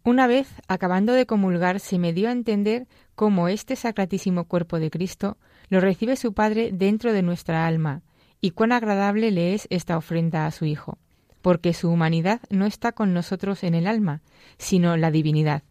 Una 0.04 0.28
vez, 0.28 0.54
acabando 0.68 1.14
de 1.14 1.26
comulgar, 1.26 1.80
se 1.80 1.98
me 1.98 2.14
dio 2.14 2.30
a 2.30 2.32
entender 2.32 2.86
cómo 3.16 3.48
este 3.48 3.76
sacratísimo 3.76 4.46
cuerpo 4.46 4.80
de 4.80 4.92
Cristo 4.92 5.38
lo 5.70 5.80
recibe 5.80 6.16
su 6.16 6.34
Padre 6.34 6.70
dentro 6.72 7.12
de 7.12 7.24
nuestra 7.24 7.66
alma, 7.66 8.04
y 8.44 8.52
cuán 8.52 8.74
agradable 8.74 9.32
le 9.32 9.54
es 9.54 9.68
esta 9.70 9.96
ofrenda 9.96 10.46
a 10.46 10.52
su 10.52 10.66
Hijo, 10.66 10.98
porque 11.42 11.74
su 11.74 11.90
humanidad 11.90 12.42
no 12.50 12.66
está 12.66 12.92
con 12.92 13.14
nosotros 13.14 13.64
en 13.64 13.74
el 13.74 13.88
alma, 13.88 14.22
sino 14.58 14.98
la 14.98 15.12
divinidad, 15.12 15.64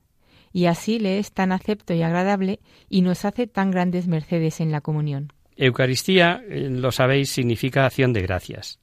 y 0.54 0.64
así 0.64 0.98
le 0.98 1.18
es 1.18 1.32
tan 1.32 1.52
acepto 1.52 1.92
y 1.92 2.00
agradable 2.00 2.60
y 2.88 3.02
nos 3.02 3.26
hace 3.26 3.46
tan 3.46 3.70
grandes 3.72 4.08
mercedes 4.08 4.58
en 4.62 4.72
la 4.72 4.80
comunión. 4.80 5.34
Eucaristía, 5.54 6.42
eh, 6.48 6.70
lo 6.70 6.92
sabéis, 6.92 7.30
significa 7.30 7.84
acción 7.84 8.14
de 8.14 8.22
gracias. 8.22 8.80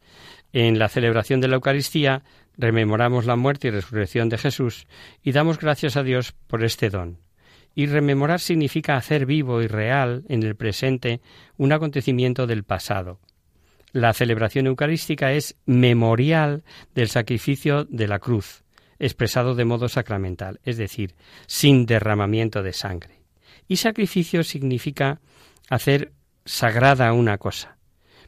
En 0.54 0.78
la 0.78 0.88
celebración 0.88 1.42
de 1.42 1.48
la 1.48 1.56
Eucaristía 1.56 2.22
rememoramos 2.60 3.26
la 3.26 3.38
muerte 3.38 3.70
y 3.70 3.72
resurrección 3.72 4.30
de 4.30 4.38
Jesús 4.38 4.86
y 5.24 5.32
damos 5.32 5.58
gracias 5.58 5.98
a 5.98 6.04
Dios 6.04 6.36
por 6.46 6.64
este 6.64 6.92
don. 6.92 7.18
Y 7.74 7.88
rememorar 7.88 8.40
significa 8.40 8.98
hacer 8.98 9.26
vivo 9.26 9.64
y 9.64 9.68
real 9.68 10.26
en 10.30 10.44
el 10.44 10.56
presente 10.56 11.22
un 11.58 11.72
acontecimiento 11.72 12.46
del 12.46 12.64
pasado. 12.64 13.20
La 13.92 14.14
celebración 14.14 14.68
eucarística 14.68 15.32
es 15.32 15.56
memorial 15.66 16.64
del 16.94 17.10
sacrificio 17.10 17.86
de 17.86 18.08
la 18.08 18.20
cruz, 18.20 18.64
expresado 19.00 19.56
de 19.56 19.66
modo 19.66 19.88
sacramental, 19.90 20.60
es 20.64 20.78
decir, 20.78 21.16
sin 21.48 21.86
derramamiento 21.86 22.62
de 22.62 22.74
sangre. 22.74 23.22
Y 23.68 23.78
sacrificio 23.78 24.44
significa 24.44 25.22
hacer 25.70 26.12
sagrada 26.46 27.14
una 27.14 27.38
cosa. 27.38 27.78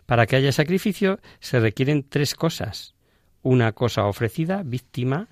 Para 0.06 0.26
que 0.26 0.36
haya 0.36 0.52
sacrificio 0.52 1.20
se 1.40 1.60
requieren 1.60 2.08
tres 2.08 2.36
cosas 2.36 2.96
una 3.44 3.72
cosa 3.72 4.06
ofrecida, 4.06 4.64
víctima, 4.64 5.30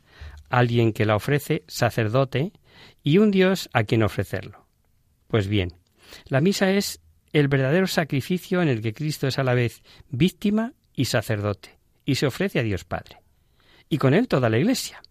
alguien 0.50 0.94
que 0.94 1.06
la 1.06 1.16
ofrece, 1.16 1.64
sacerdote, 1.68 2.52
y 3.04 3.18
un 3.18 3.32
Dios 3.32 3.70
a 3.74 3.84
quien 3.84 4.04
ofrecerlo. 4.04 4.66
Pues 5.28 5.48
bien, 5.48 5.74
la 6.26 6.42
misa 6.42 6.72
es 6.72 7.02
el 7.34 7.48
verdadero 7.48 7.88
sacrificio 7.88 8.62
en 8.62 8.68
el 8.68 8.82
que 8.82 8.94
Cristo 8.94 9.28
es 9.28 9.40
a 9.40 9.44
la 9.44 9.54
vez 9.54 9.84
víctima 10.10 10.74
y 10.94 11.06
sacerdote, 11.06 11.78
y 12.06 12.16
se 12.16 12.28
ofrece 12.28 12.60
a 12.60 12.64
Dios 12.64 12.84
Padre, 12.84 13.22
y 13.90 13.98
con 13.98 14.14
él 14.14 14.28
toda 14.28 14.50
la 14.50 14.58
Iglesia. 14.58 15.02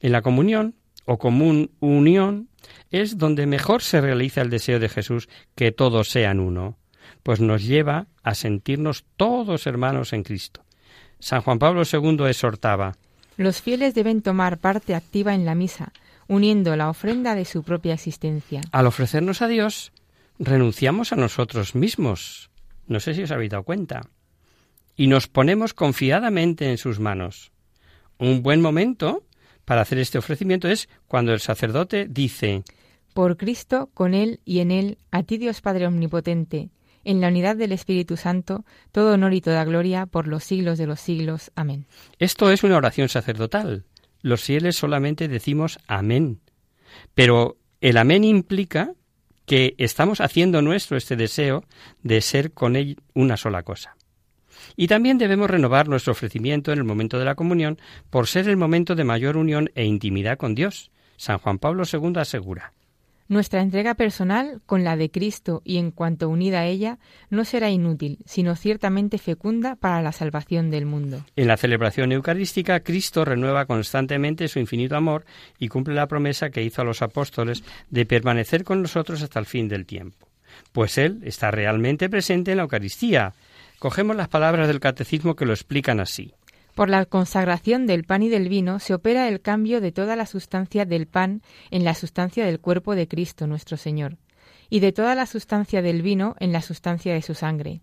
En 0.00 0.12
la 0.12 0.22
comunión, 0.22 0.74
o 1.04 1.18
común 1.18 1.72
unión, 1.80 2.48
es 2.90 3.18
donde 3.18 3.46
mejor 3.46 3.82
se 3.82 4.00
realiza 4.00 4.42
el 4.42 4.50
deseo 4.50 4.78
de 4.78 4.88
Jesús 4.88 5.28
que 5.54 5.72
todos 5.72 6.08
sean 6.08 6.40
uno, 6.40 6.78
pues 7.22 7.40
nos 7.40 7.64
lleva 7.64 8.06
a 8.22 8.34
sentirnos 8.34 9.04
todos 9.16 9.66
hermanos 9.66 10.12
en 10.12 10.22
Cristo, 10.22 10.64
San 11.20 11.42
Juan 11.42 11.58
Pablo 11.58 11.82
II 11.90 12.26
exhortaba 12.26 12.96
Los 13.36 13.60
fieles 13.60 13.94
deben 13.94 14.22
tomar 14.22 14.58
parte 14.58 14.94
activa 14.94 15.34
en 15.34 15.44
la 15.44 15.54
misa, 15.54 15.92
uniendo 16.28 16.74
la 16.76 16.88
ofrenda 16.88 17.34
de 17.34 17.44
su 17.44 17.62
propia 17.62 17.94
existencia. 17.94 18.62
Al 18.72 18.86
ofrecernos 18.86 19.42
a 19.42 19.48
Dios, 19.48 19.92
renunciamos 20.40 21.12
a 21.12 21.16
nosotros 21.16 21.74
mismos. 21.74 22.50
No 22.88 22.98
sé 22.98 23.14
si 23.14 23.22
os 23.22 23.30
habéis 23.30 23.50
dado 23.50 23.62
cuenta. 23.62 24.00
Y 24.96 25.06
nos 25.06 25.28
ponemos 25.28 25.74
confiadamente 25.74 26.68
en 26.68 26.78
sus 26.78 26.98
manos. 26.98 27.52
Un 28.18 28.42
buen 28.42 28.60
momento 28.60 29.24
para 29.64 29.82
hacer 29.82 29.98
este 29.98 30.18
ofrecimiento 30.18 30.66
es 30.66 30.88
cuando 31.06 31.32
el 31.32 31.40
sacerdote 31.40 32.06
dice 32.08 32.64
Por 33.14 33.36
Cristo, 33.36 33.90
con 33.94 34.14
Él 34.14 34.40
y 34.44 34.58
en 34.60 34.72
Él, 34.72 34.98
a 35.10 35.22
ti 35.22 35.38
Dios 35.38 35.60
Padre 35.60 35.86
Omnipotente, 35.86 36.70
en 37.04 37.20
la 37.20 37.28
unidad 37.28 37.56
del 37.56 37.72
Espíritu 37.72 38.16
Santo, 38.16 38.64
todo 38.92 39.14
honor 39.14 39.32
y 39.34 39.40
toda 39.40 39.64
gloria 39.64 40.06
por 40.06 40.26
los 40.26 40.44
siglos 40.44 40.76
de 40.78 40.86
los 40.86 41.00
siglos. 41.00 41.50
Amén. 41.54 41.86
Esto 42.18 42.50
es 42.50 42.62
una 42.62 42.76
oración 42.76 43.08
sacerdotal. 43.08 43.84
Los 44.22 44.42
fieles 44.42 44.76
solamente 44.76 45.28
decimos 45.28 45.78
amén. 45.86 46.40
Pero 47.14 47.56
el 47.80 47.96
amén 47.96 48.24
implica 48.24 48.94
que 49.50 49.74
estamos 49.78 50.20
haciendo 50.20 50.62
nuestro 50.62 50.96
este 50.96 51.16
deseo 51.16 51.64
de 52.04 52.20
ser 52.20 52.52
con 52.52 52.76
él 52.76 52.98
una 53.14 53.36
sola 53.36 53.64
cosa. 53.64 53.96
Y 54.76 54.86
también 54.86 55.18
debemos 55.18 55.50
renovar 55.50 55.88
nuestro 55.88 56.12
ofrecimiento 56.12 56.70
en 56.70 56.78
el 56.78 56.84
momento 56.84 57.18
de 57.18 57.24
la 57.24 57.34
comunión 57.34 57.76
por 58.10 58.28
ser 58.28 58.48
el 58.48 58.56
momento 58.56 58.94
de 58.94 59.02
mayor 59.02 59.36
unión 59.36 59.68
e 59.74 59.84
intimidad 59.84 60.38
con 60.38 60.54
Dios. 60.54 60.92
San 61.16 61.38
Juan 61.38 61.58
Pablo 61.58 61.82
II 61.82 62.12
asegura 62.18 62.74
nuestra 63.30 63.62
entrega 63.62 63.94
personal 63.94 64.60
con 64.66 64.82
la 64.82 64.96
de 64.96 65.08
Cristo 65.08 65.62
y 65.64 65.78
en 65.78 65.92
cuanto 65.92 66.28
unida 66.28 66.60
a 66.60 66.66
ella 66.66 66.98
no 67.30 67.44
será 67.44 67.70
inútil, 67.70 68.18
sino 68.26 68.56
ciertamente 68.56 69.18
fecunda 69.18 69.76
para 69.76 70.02
la 70.02 70.10
salvación 70.10 70.68
del 70.68 70.84
mundo. 70.84 71.24
En 71.36 71.46
la 71.46 71.56
celebración 71.56 72.10
eucarística, 72.10 72.80
Cristo 72.80 73.24
renueva 73.24 73.66
constantemente 73.66 74.48
su 74.48 74.58
infinito 74.58 74.96
amor 74.96 75.24
y 75.60 75.68
cumple 75.68 75.94
la 75.94 76.08
promesa 76.08 76.50
que 76.50 76.64
hizo 76.64 76.82
a 76.82 76.84
los 76.84 77.02
apóstoles 77.02 77.62
de 77.88 78.04
permanecer 78.04 78.64
con 78.64 78.82
nosotros 78.82 79.22
hasta 79.22 79.38
el 79.38 79.46
fin 79.46 79.68
del 79.68 79.86
tiempo. 79.86 80.26
Pues 80.72 80.98
Él 80.98 81.20
está 81.22 81.52
realmente 81.52 82.10
presente 82.10 82.50
en 82.50 82.56
la 82.56 82.64
Eucaristía. 82.64 83.32
Cogemos 83.78 84.16
las 84.16 84.28
palabras 84.28 84.66
del 84.66 84.80
Catecismo 84.80 85.36
que 85.36 85.46
lo 85.46 85.52
explican 85.52 86.00
así. 86.00 86.34
Por 86.74 86.88
la 86.88 87.04
consagración 87.04 87.86
del 87.86 88.04
pan 88.04 88.22
y 88.22 88.28
del 88.28 88.48
vino 88.48 88.78
se 88.78 88.94
opera 88.94 89.28
el 89.28 89.40
cambio 89.40 89.80
de 89.80 89.92
toda 89.92 90.16
la 90.16 90.26
sustancia 90.26 90.84
del 90.84 91.06
pan 91.06 91.42
en 91.70 91.84
la 91.84 91.94
sustancia 91.94 92.44
del 92.46 92.60
cuerpo 92.60 92.94
de 92.94 93.08
Cristo 93.08 93.46
nuestro 93.46 93.76
Señor, 93.76 94.16
y 94.68 94.80
de 94.80 94.92
toda 94.92 95.14
la 95.14 95.26
sustancia 95.26 95.82
del 95.82 96.02
vino 96.02 96.36
en 96.38 96.52
la 96.52 96.62
sustancia 96.62 97.12
de 97.12 97.22
su 97.22 97.34
sangre. 97.34 97.80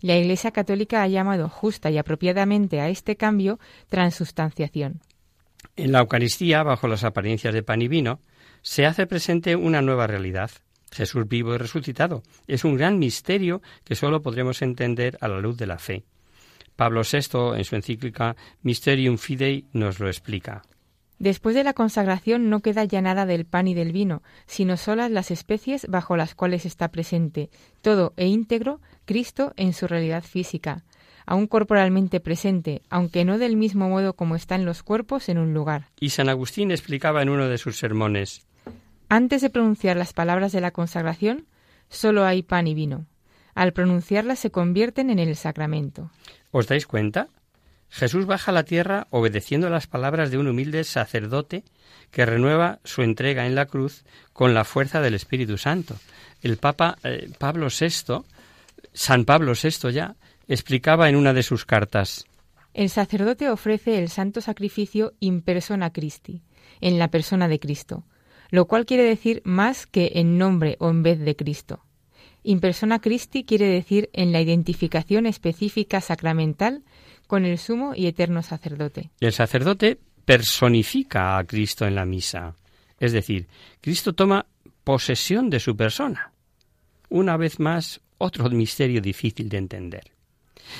La 0.00 0.16
Iglesia 0.16 0.50
Católica 0.52 1.02
ha 1.02 1.08
llamado 1.08 1.48
justa 1.48 1.90
y 1.90 1.98
apropiadamente 1.98 2.80
a 2.80 2.88
este 2.88 3.16
cambio 3.16 3.58
transustanciación. 3.88 5.00
En 5.76 5.92
la 5.92 6.00
Eucaristía, 6.00 6.62
bajo 6.62 6.86
las 6.88 7.04
apariencias 7.04 7.54
de 7.54 7.62
pan 7.62 7.82
y 7.82 7.88
vino, 7.88 8.20
se 8.62 8.86
hace 8.86 9.06
presente 9.06 9.56
una 9.56 9.82
nueva 9.82 10.06
realidad. 10.06 10.50
Jesús 10.90 11.28
vivo 11.28 11.54
y 11.54 11.58
resucitado. 11.58 12.22
Es 12.46 12.64
un 12.64 12.76
gran 12.76 12.98
misterio 12.98 13.62
que 13.84 13.94
sólo 13.94 14.22
podremos 14.22 14.62
entender 14.62 15.18
a 15.20 15.28
la 15.28 15.40
luz 15.40 15.56
de 15.56 15.66
la 15.66 15.78
fe. 15.78 16.04
Pablo 16.78 17.02
VI, 17.02 17.56
en 17.56 17.64
su 17.64 17.74
encíclica 17.74 18.36
Mysterium 18.62 19.18
Fidei, 19.18 19.66
nos 19.72 19.98
lo 19.98 20.06
explica. 20.06 20.62
Después 21.18 21.56
de 21.56 21.64
la 21.64 21.72
consagración 21.72 22.50
no 22.50 22.60
queda 22.60 22.84
ya 22.84 23.02
nada 23.02 23.26
del 23.26 23.46
pan 23.46 23.66
y 23.66 23.74
del 23.74 23.90
vino, 23.90 24.22
sino 24.46 24.76
solas 24.76 25.10
las 25.10 25.32
especies 25.32 25.88
bajo 25.88 26.16
las 26.16 26.36
cuales 26.36 26.64
está 26.64 26.92
presente, 26.92 27.50
todo 27.82 28.12
e 28.16 28.28
íntegro, 28.28 28.80
Cristo 29.06 29.54
en 29.56 29.72
su 29.72 29.88
realidad 29.88 30.22
física, 30.22 30.84
aún 31.26 31.48
corporalmente 31.48 32.20
presente, 32.20 32.82
aunque 32.90 33.24
no 33.24 33.38
del 33.38 33.56
mismo 33.56 33.88
modo 33.88 34.12
como 34.12 34.36
están 34.36 34.64
los 34.64 34.84
cuerpos 34.84 35.28
en 35.28 35.38
un 35.38 35.52
lugar. 35.54 35.88
Y 35.98 36.10
San 36.10 36.28
Agustín 36.28 36.70
explicaba 36.70 37.22
en 37.22 37.30
uno 37.30 37.48
de 37.48 37.58
sus 37.58 37.76
sermones 37.76 38.46
Antes 39.08 39.42
de 39.42 39.50
pronunciar 39.50 39.96
las 39.96 40.12
palabras 40.12 40.52
de 40.52 40.60
la 40.60 40.70
consagración, 40.70 41.46
solo 41.88 42.24
hay 42.24 42.44
pan 42.44 42.68
y 42.68 42.74
vino. 42.74 43.06
Al 43.58 43.72
pronunciarlas 43.72 44.38
se 44.38 44.52
convierten 44.52 45.10
en 45.10 45.18
el 45.18 45.34
sacramento. 45.34 46.12
¿Os 46.52 46.68
dais 46.68 46.86
cuenta? 46.86 47.26
Jesús 47.88 48.24
baja 48.24 48.52
a 48.52 48.54
la 48.54 48.62
tierra 48.62 49.08
obedeciendo 49.10 49.68
las 49.68 49.88
palabras 49.88 50.30
de 50.30 50.38
un 50.38 50.46
humilde 50.46 50.84
sacerdote 50.84 51.64
que 52.12 52.24
renueva 52.24 52.78
su 52.84 53.02
entrega 53.02 53.46
en 53.46 53.56
la 53.56 53.66
cruz 53.66 54.04
con 54.32 54.54
la 54.54 54.62
fuerza 54.62 55.00
del 55.00 55.14
Espíritu 55.14 55.58
Santo. 55.58 55.96
El 56.40 56.58
Papa 56.58 56.98
eh, 57.02 57.32
Pablo 57.36 57.66
VI, 57.66 58.22
San 58.92 59.24
Pablo 59.24 59.54
VI 59.60 59.90
ya, 59.90 60.14
explicaba 60.46 61.08
en 61.08 61.16
una 61.16 61.32
de 61.32 61.42
sus 61.42 61.64
cartas. 61.64 62.26
El 62.74 62.90
sacerdote 62.90 63.50
ofrece 63.50 63.98
el 63.98 64.08
santo 64.08 64.40
sacrificio 64.40 65.14
in 65.18 65.42
persona 65.42 65.92
Christi, 65.92 66.42
en 66.80 67.00
la 67.00 67.08
persona 67.08 67.48
de 67.48 67.58
Cristo, 67.58 68.04
lo 68.50 68.66
cual 68.66 68.86
quiere 68.86 69.02
decir 69.02 69.42
más 69.44 69.88
que 69.88 70.12
en 70.14 70.38
nombre 70.38 70.76
o 70.78 70.90
en 70.90 71.02
vez 71.02 71.18
de 71.18 71.34
Cristo. 71.34 71.82
In 72.42 72.60
persona 72.60 73.00
Christi 73.00 73.44
quiere 73.44 73.66
decir 73.66 74.10
en 74.12 74.32
la 74.32 74.40
identificación 74.40 75.26
específica 75.26 76.00
sacramental 76.00 76.82
con 77.26 77.44
el 77.44 77.58
sumo 77.58 77.92
y 77.94 78.06
eterno 78.06 78.42
sacerdote. 78.42 79.10
El 79.20 79.32
sacerdote 79.32 79.98
personifica 80.24 81.38
a 81.38 81.44
Cristo 81.44 81.86
en 81.86 81.94
la 81.94 82.04
misa. 82.04 82.54
Es 82.98 83.12
decir, 83.12 83.48
Cristo 83.80 84.12
toma 84.14 84.46
posesión 84.84 85.50
de 85.50 85.60
su 85.60 85.76
persona. 85.76 86.32
Una 87.08 87.36
vez 87.36 87.60
más, 87.60 88.00
otro 88.18 88.48
misterio 88.50 89.00
difícil 89.00 89.48
de 89.48 89.58
entender. 89.58 90.12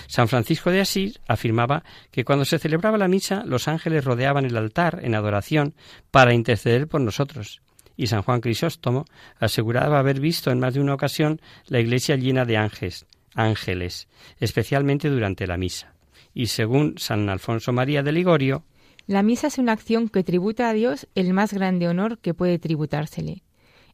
San 0.07 0.29
Francisco 0.29 0.71
de 0.71 0.81
Asís 0.81 1.21
afirmaba 1.27 1.83
que 2.11 2.25
cuando 2.25 2.45
se 2.45 2.59
celebraba 2.59 2.99
la 2.99 3.09
misa 3.09 3.43
los 3.45 3.69
ángeles 3.69 4.05
rodeaban 4.05 4.45
el 4.45 4.57
altar 4.57 5.01
en 5.03 5.15
adoración 5.15 5.75
para 6.11 6.35
interceder 6.35 6.89
por 6.89 7.01
nosotros 7.01 7.63
y 7.99 8.07
San 8.07 8.23
Juan 8.23 8.41
Crisóstomo 8.41 9.05
aseguraba 9.41 9.99
haber 9.99 10.21
visto 10.21 10.53
en 10.53 10.61
más 10.61 10.73
de 10.73 10.81
una 10.81 10.95
ocasión 10.95 11.41
la 11.67 11.81
iglesia 11.81 12.15
llena 12.15 12.45
de 12.45 12.57
ángeles, 12.57 13.07
ángeles, 13.35 14.09
especialmente 14.39 15.11
durante 15.11 15.49
la 15.49 15.59
misa. 15.59 15.93
Y 16.33 16.47
según 16.47 16.95
San 16.97 17.29
Alfonso 17.29 17.73
María 17.73 18.05
de 18.05 18.13
Ligorio, 18.13 18.65
la 19.09 19.25
misa 19.25 19.49
es 19.49 19.59
una 19.59 19.73
acción 19.73 20.09
que 20.09 20.23
tributa 20.23 20.71
a 20.71 20.75
Dios 20.75 21.09
el 21.17 21.35
más 21.35 21.53
grande 21.53 21.89
honor 21.89 22.19
que 22.19 22.35
puede 22.35 22.61
tributársele. 22.61 23.43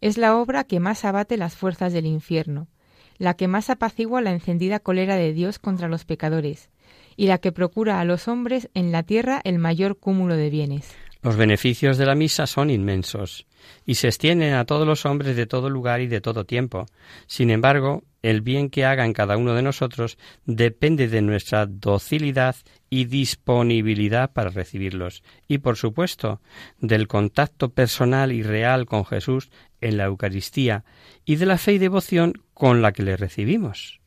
Es 0.02 0.18
la 0.18 0.36
obra 0.36 0.64
que 0.64 0.80
más 0.80 1.06
abate 1.06 1.38
las 1.38 1.56
fuerzas 1.56 1.94
del 1.94 2.04
infierno, 2.04 2.68
la 3.16 3.34
que 3.34 3.48
más 3.48 3.70
apacigua 3.70 4.20
la 4.20 4.32
encendida 4.32 4.80
cólera 4.80 5.16
de 5.16 5.32
Dios 5.32 5.58
contra 5.58 5.88
los 5.88 6.04
pecadores, 6.04 6.68
y 7.16 7.26
la 7.28 7.38
que 7.38 7.52
procura 7.52 8.00
a 8.00 8.04
los 8.04 8.28
hombres 8.28 8.68
en 8.74 8.92
la 8.92 9.02
tierra 9.02 9.40
el 9.44 9.58
mayor 9.58 9.96
cúmulo 9.96 10.36
de 10.36 10.50
bienes. 10.50 10.94
Los 11.22 11.36
beneficios 11.36 11.96
de 11.96 12.04
la 12.04 12.14
misa 12.14 12.46
son 12.46 12.68
inmensos 12.68 13.46
y 13.86 13.96
se 13.96 14.08
extienden 14.08 14.54
a 14.54 14.64
todos 14.64 14.86
los 14.86 15.06
hombres 15.06 15.36
de 15.36 15.46
todo 15.46 15.70
lugar 15.70 16.00
y 16.00 16.06
de 16.06 16.20
todo 16.20 16.44
tiempo. 16.44 16.86
Sin 17.26 17.50
embargo, 17.50 18.02
el 18.22 18.40
bien 18.40 18.70
que 18.70 18.84
haga 18.84 19.04
en 19.04 19.12
cada 19.12 19.36
uno 19.36 19.54
de 19.54 19.62
nosotros 19.62 20.16
depende 20.46 21.08
de 21.08 21.22
nuestra 21.22 21.66
docilidad 21.66 22.56
y 22.88 23.04
disponibilidad 23.04 24.32
para 24.32 24.50
recibirlos, 24.50 25.22
y 25.48 25.58
por 25.58 25.76
supuesto 25.76 26.40
del 26.78 27.06
contacto 27.08 27.70
personal 27.70 28.32
y 28.32 28.42
real 28.42 28.86
con 28.86 29.04
Jesús 29.04 29.50
en 29.80 29.96
la 29.98 30.04
Eucaristía 30.04 30.84
y 31.24 31.36
de 31.36 31.46
la 31.46 31.58
fe 31.58 31.74
y 31.74 31.78
devoción 31.78 32.34
con 32.54 32.82
la 32.82 32.92
que 32.92 33.02
le 33.02 33.16
recibimos. 33.16 34.00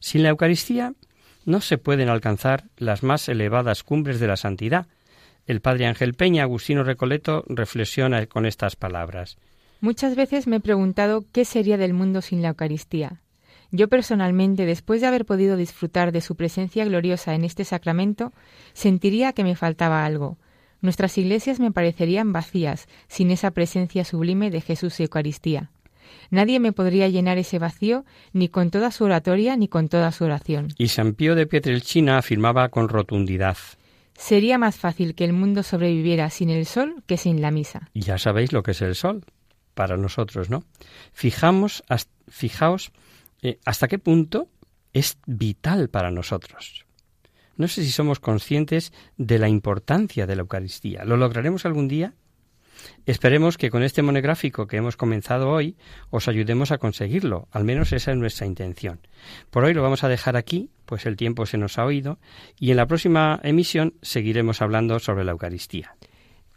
Sin 0.00 0.22
la 0.22 0.30
Eucaristía 0.30 0.94
no 1.44 1.60
se 1.60 1.78
pueden 1.78 2.08
alcanzar 2.08 2.64
las 2.76 3.02
más 3.02 3.28
elevadas 3.28 3.82
cumbres 3.82 4.20
de 4.20 4.26
la 4.26 4.36
santidad. 4.36 4.86
El 5.46 5.60
padre 5.60 5.86
Ángel 5.86 6.14
Peña, 6.14 6.44
Agustino 6.44 6.84
Recoleto, 6.84 7.44
reflexiona 7.48 8.26
con 8.26 8.46
estas 8.46 8.76
palabras. 8.76 9.38
Muchas 9.80 10.14
veces 10.14 10.46
me 10.46 10.56
he 10.56 10.60
preguntado 10.60 11.24
qué 11.32 11.44
sería 11.44 11.76
del 11.76 11.92
mundo 11.92 12.22
sin 12.22 12.42
la 12.42 12.48
Eucaristía. 12.48 13.20
Yo 13.72 13.88
personalmente, 13.88 14.66
después 14.66 15.00
de 15.00 15.06
haber 15.06 15.24
podido 15.24 15.56
disfrutar 15.56 16.12
de 16.12 16.20
su 16.20 16.36
presencia 16.36 16.84
gloriosa 16.84 17.34
en 17.34 17.42
este 17.44 17.64
sacramento, 17.64 18.32
sentiría 18.74 19.32
que 19.32 19.44
me 19.44 19.56
faltaba 19.56 20.04
algo. 20.04 20.36
Nuestras 20.82 21.16
iglesias 21.16 21.58
me 21.58 21.72
parecerían 21.72 22.32
vacías 22.32 22.86
sin 23.08 23.30
esa 23.30 23.50
presencia 23.50 24.04
sublime 24.04 24.50
de 24.50 24.60
Jesús 24.60 25.00
y 25.00 25.04
Eucaristía. 25.04 25.70
Nadie 26.30 26.60
me 26.60 26.72
podría 26.72 27.08
llenar 27.08 27.38
ese 27.38 27.58
vacío 27.58 28.04
ni 28.32 28.48
con 28.48 28.70
toda 28.70 28.90
su 28.90 29.04
oratoria 29.04 29.56
ni 29.56 29.68
con 29.68 29.88
toda 29.88 30.12
su 30.12 30.24
oración. 30.24 30.68
Y 30.78 30.88
San 30.88 31.14
Pío 31.14 31.34
de 31.34 31.46
Pietrelcina 31.46 32.18
afirmaba 32.18 32.68
con 32.68 32.88
rotundidad. 32.88 33.56
Sería 34.22 34.56
más 34.56 34.76
fácil 34.76 35.16
que 35.16 35.24
el 35.24 35.32
mundo 35.32 35.64
sobreviviera 35.64 36.30
sin 36.30 36.48
el 36.48 36.64
sol 36.64 37.02
que 37.08 37.16
sin 37.16 37.42
la 37.42 37.50
misa. 37.50 37.90
Ya 37.92 38.18
sabéis 38.18 38.52
lo 38.52 38.62
que 38.62 38.70
es 38.70 38.80
el 38.80 38.94
sol 38.94 39.24
para 39.74 39.96
nosotros, 39.96 40.48
¿no? 40.48 40.62
Fijamos, 41.12 41.82
fijaos 42.28 42.92
eh, 43.42 43.58
hasta 43.64 43.88
qué 43.88 43.98
punto 43.98 44.46
es 44.92 45.18
vital 45.26 45.88
para 45.88 46.12
nosotros. 46.12 46.86
No 47.56 47.66
sé 47.66 47.82
si 47.82 47.90
somos 47.90 48.20
conscientes 48.20 48.92
de 49.16 49.40
la 49.40 49.48
importancia 49.48 50.24
de 50.24 50.36
la 50.36 50.42
Eucaristía. 50.42 51.04
¿Lo 51.04 51.16
lograremos 51.16 51.66
algún 51.66 51.88
día? 51.88 52.14
Esperemos 53.06 53.58
que 53.58 53.70
con 53.70 53.82
este 53.82 54.02
monográfico 54.02 54.66
que 54.66 54.76
hemos 54.76 54.96
comenzado 54.96 55.50
hoy 55.50 55.76
os 56.10 56.28
ayudemos 56.28 56.70
a 56.72 56.78
conseguirlo, 56.78 57.48
al 57.50 57.64
menos 57.64 57.92
esa 57.92 58.12
es 58.12 58.16
nuestra 58.16 58.46
intención. 58.46 59.00
Por 59.50 59.64
hoy 59.64 59.74
lo 59.74 59.82
vamos 59.82 60.04
a 60.04 60.08
dejar 60.08 60.36
aquí, 60.36 60.70
pues 60.86 61.06
el 61.06 61.16
tiempo 61.16 61.46
se 61.46 61.58
nos 61.58 61.78
ha 61.78 61.84
oído, 61.84 62.18
y 62.58 62.70
en 62.70 62.76
la 62.76 62.86
próxima 62.86 63.40
emisión 63.42 63.94
seguiremos 64.02 64.62
hablando 64.62 64.98
sobre 64.98 65.24
la 65.24 65.32
Eucaristía. 65.32 65.96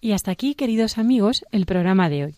Y 0.02 0.12
hasta 0.12 0.32
aquí, 0.32 0.56
queridos 0.56 0.98
amigos, 0.98 1.44
el 1.52 1.66
programa 1.66 2.10
de 2.10 2.26
hoy. 2.26 2.36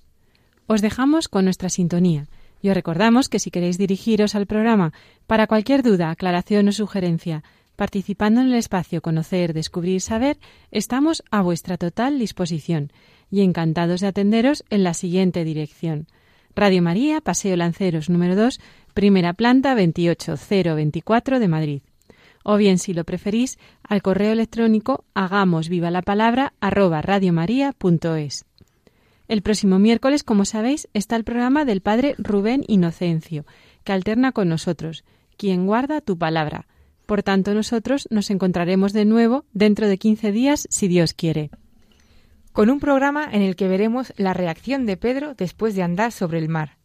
Os 0.67 0.81
dejamos 0.81 1.27
con 1.27 1.45
nuestra 1.45 1.69
sintonía. 1.69 2.27
Y 2.61 2.69
os 2.69 2.75
recordamos 2.75 3.29
que 3.29 3.39
si 3.39 3.51
queréis 3.51 3.77
dirigiros 3.77 4.35
al 4.35 4.47
programa 4.47 4.91
para 5.27 5.47
cualquier 5.47 5.83
duda, 5.83 6.09
aclaración 6.09 6.67
o 6.67 6.71
sugerencia, 6.71 7.43
participando 7.75 8.41
en 8.41 8.47
el 8.47 8.55
espacio 8.55 9.01
Conocer, 9.01 9.53
Descubrir, 9.53 10.01
Saber, 10.01 10.37
estamos 10.71 11.23
a 11.29 11.41
vuestra 11.41 11.77
total 11.77 12.19
disposición 12.19 12.91
y 13.29 13.41
encantados 13.41 14.01
de 14.01 14.07
atenderos 14.07 14.63
en 14.69 14.83
la 14.83 14.93
siguiente 14.93 15.43
dirección. 15.43 16.07
Radio 16.55 16.81
María, 16.81 17.21
Paseo 17.21 17.55
Lanceros 17.55 18.09
número 18.09 18.35
2, 18.35 18.59
primera 18.93 19.33
planta 19.33 19.75
28024 19.75 21.39
de 21.39 21.47
Madrid. 21.47 21.81
O 22.43 22.57
bien, 22.57 22.79
si 22.79 22.93
lo 22.93 23.03
preferís, 23.03 23.59
al 23.83 24.01
correo 24.01 24.31
electrónico 24.31 25.03
hagamos 25.13 25.69
viva 25.69 25.91
la 25.91 26.01
palabra 26.01 26.53
arroba 26.59 27.01
radiomaria.es. 27.01 28.45
El 29.27 29.41
próximo 29.41 29.77
miércoles, 29.77 30.23
como 30.23 30.45
sabéis, 30.45 30.87
está 30.93 31.17
el 31.17 31.25
programa 31.25 31.65
del 31.65 31.81
Padre 31.81 32.15
Rubén 32.17 32.63
Inocencio, 32.67 33.45
que 33.83 33.91
alterna 33.91 34.31
con 34.31 34.47
nosotros, 34.47 35.03
quien 35.35 35.67
guarda 35.67 36.01
tu 36.01 36.17
palabra. 36.17 36.65
Por 37.05 37.21
tanto, 37.21 37.53
nosotros 37.53 38.07
nos 38.09 38.31
encontraremos 38.31 38.93
de 38.93 39.05
nuevo 39.05 39.45
dentro 39.53 39.87
de 39.87 39.97
15 39.97 40.31
días, 40.31 40.67
si 40.71 40.87
Dios 40.87 41.13
quiere 41.13 41.51
con 42.57 42.71
un 42.71 42.79
programa 42.79 43.29
en 43.31 43.43
el 43.43 43.55
que 43.55 43.67
veremos 43.67 44.13
la 44.17 44.33
reacción 44.33 44.87
de 44.87 44.97
Pedro 44.97 45.35
después 45.35 45.75
de 45.75 45.83
andar 45.83 46.11
sobre 46.11 46.39
el 46.39 46.49
mar, 46.49 46.77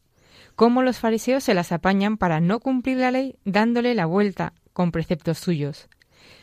cómo 0.55 0.83
los 0.83 0.99
fariseos 0.99 1.45
se 1.45 1.55
las 1.55 1.73
apañan 1.73 2.19
para 2.19 2.41
no 2.41 2.61
cumplir 2.61 2.99
la 2.99 3.11
ley 3.11 3.37
dándole 3.47 3.95
la 3.95 4.05
vuelta 4.05 4.53
con 4.75 4.93
preceptos 4.93 5.39
suyos, 5.39 5.89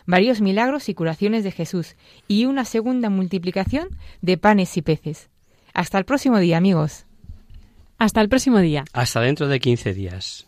varios 0.08 0.42
milagros 0.42 0.90
y 0.90 0.96
curaciones 0.96 1.44
de 1.44 1.52
Jesús 1.52 1.96
y 2.28 2.46
una 2.46 2.66
segunda 2.66 3.12
multiplicación 3.12 3.90
de 4.24 4.40
panes 4.40 4.76
y 4.78 4.82
peces. 4.82 5.30
Hasta 5.76 6.00
el 6.00 6.06
próximo 6.06 6.40
día, 6.40 6.58
amigos. 6.58 7.06
Hasta 8.00 8.22
el 8.22 8.30
próximo 8.30 8.58
día. 8.58 8.84
Hasta 8.94 9.22
dentro 9.22 9.48
de 9.48 9.60
15 9.60 9.94
días. 9.94 10.48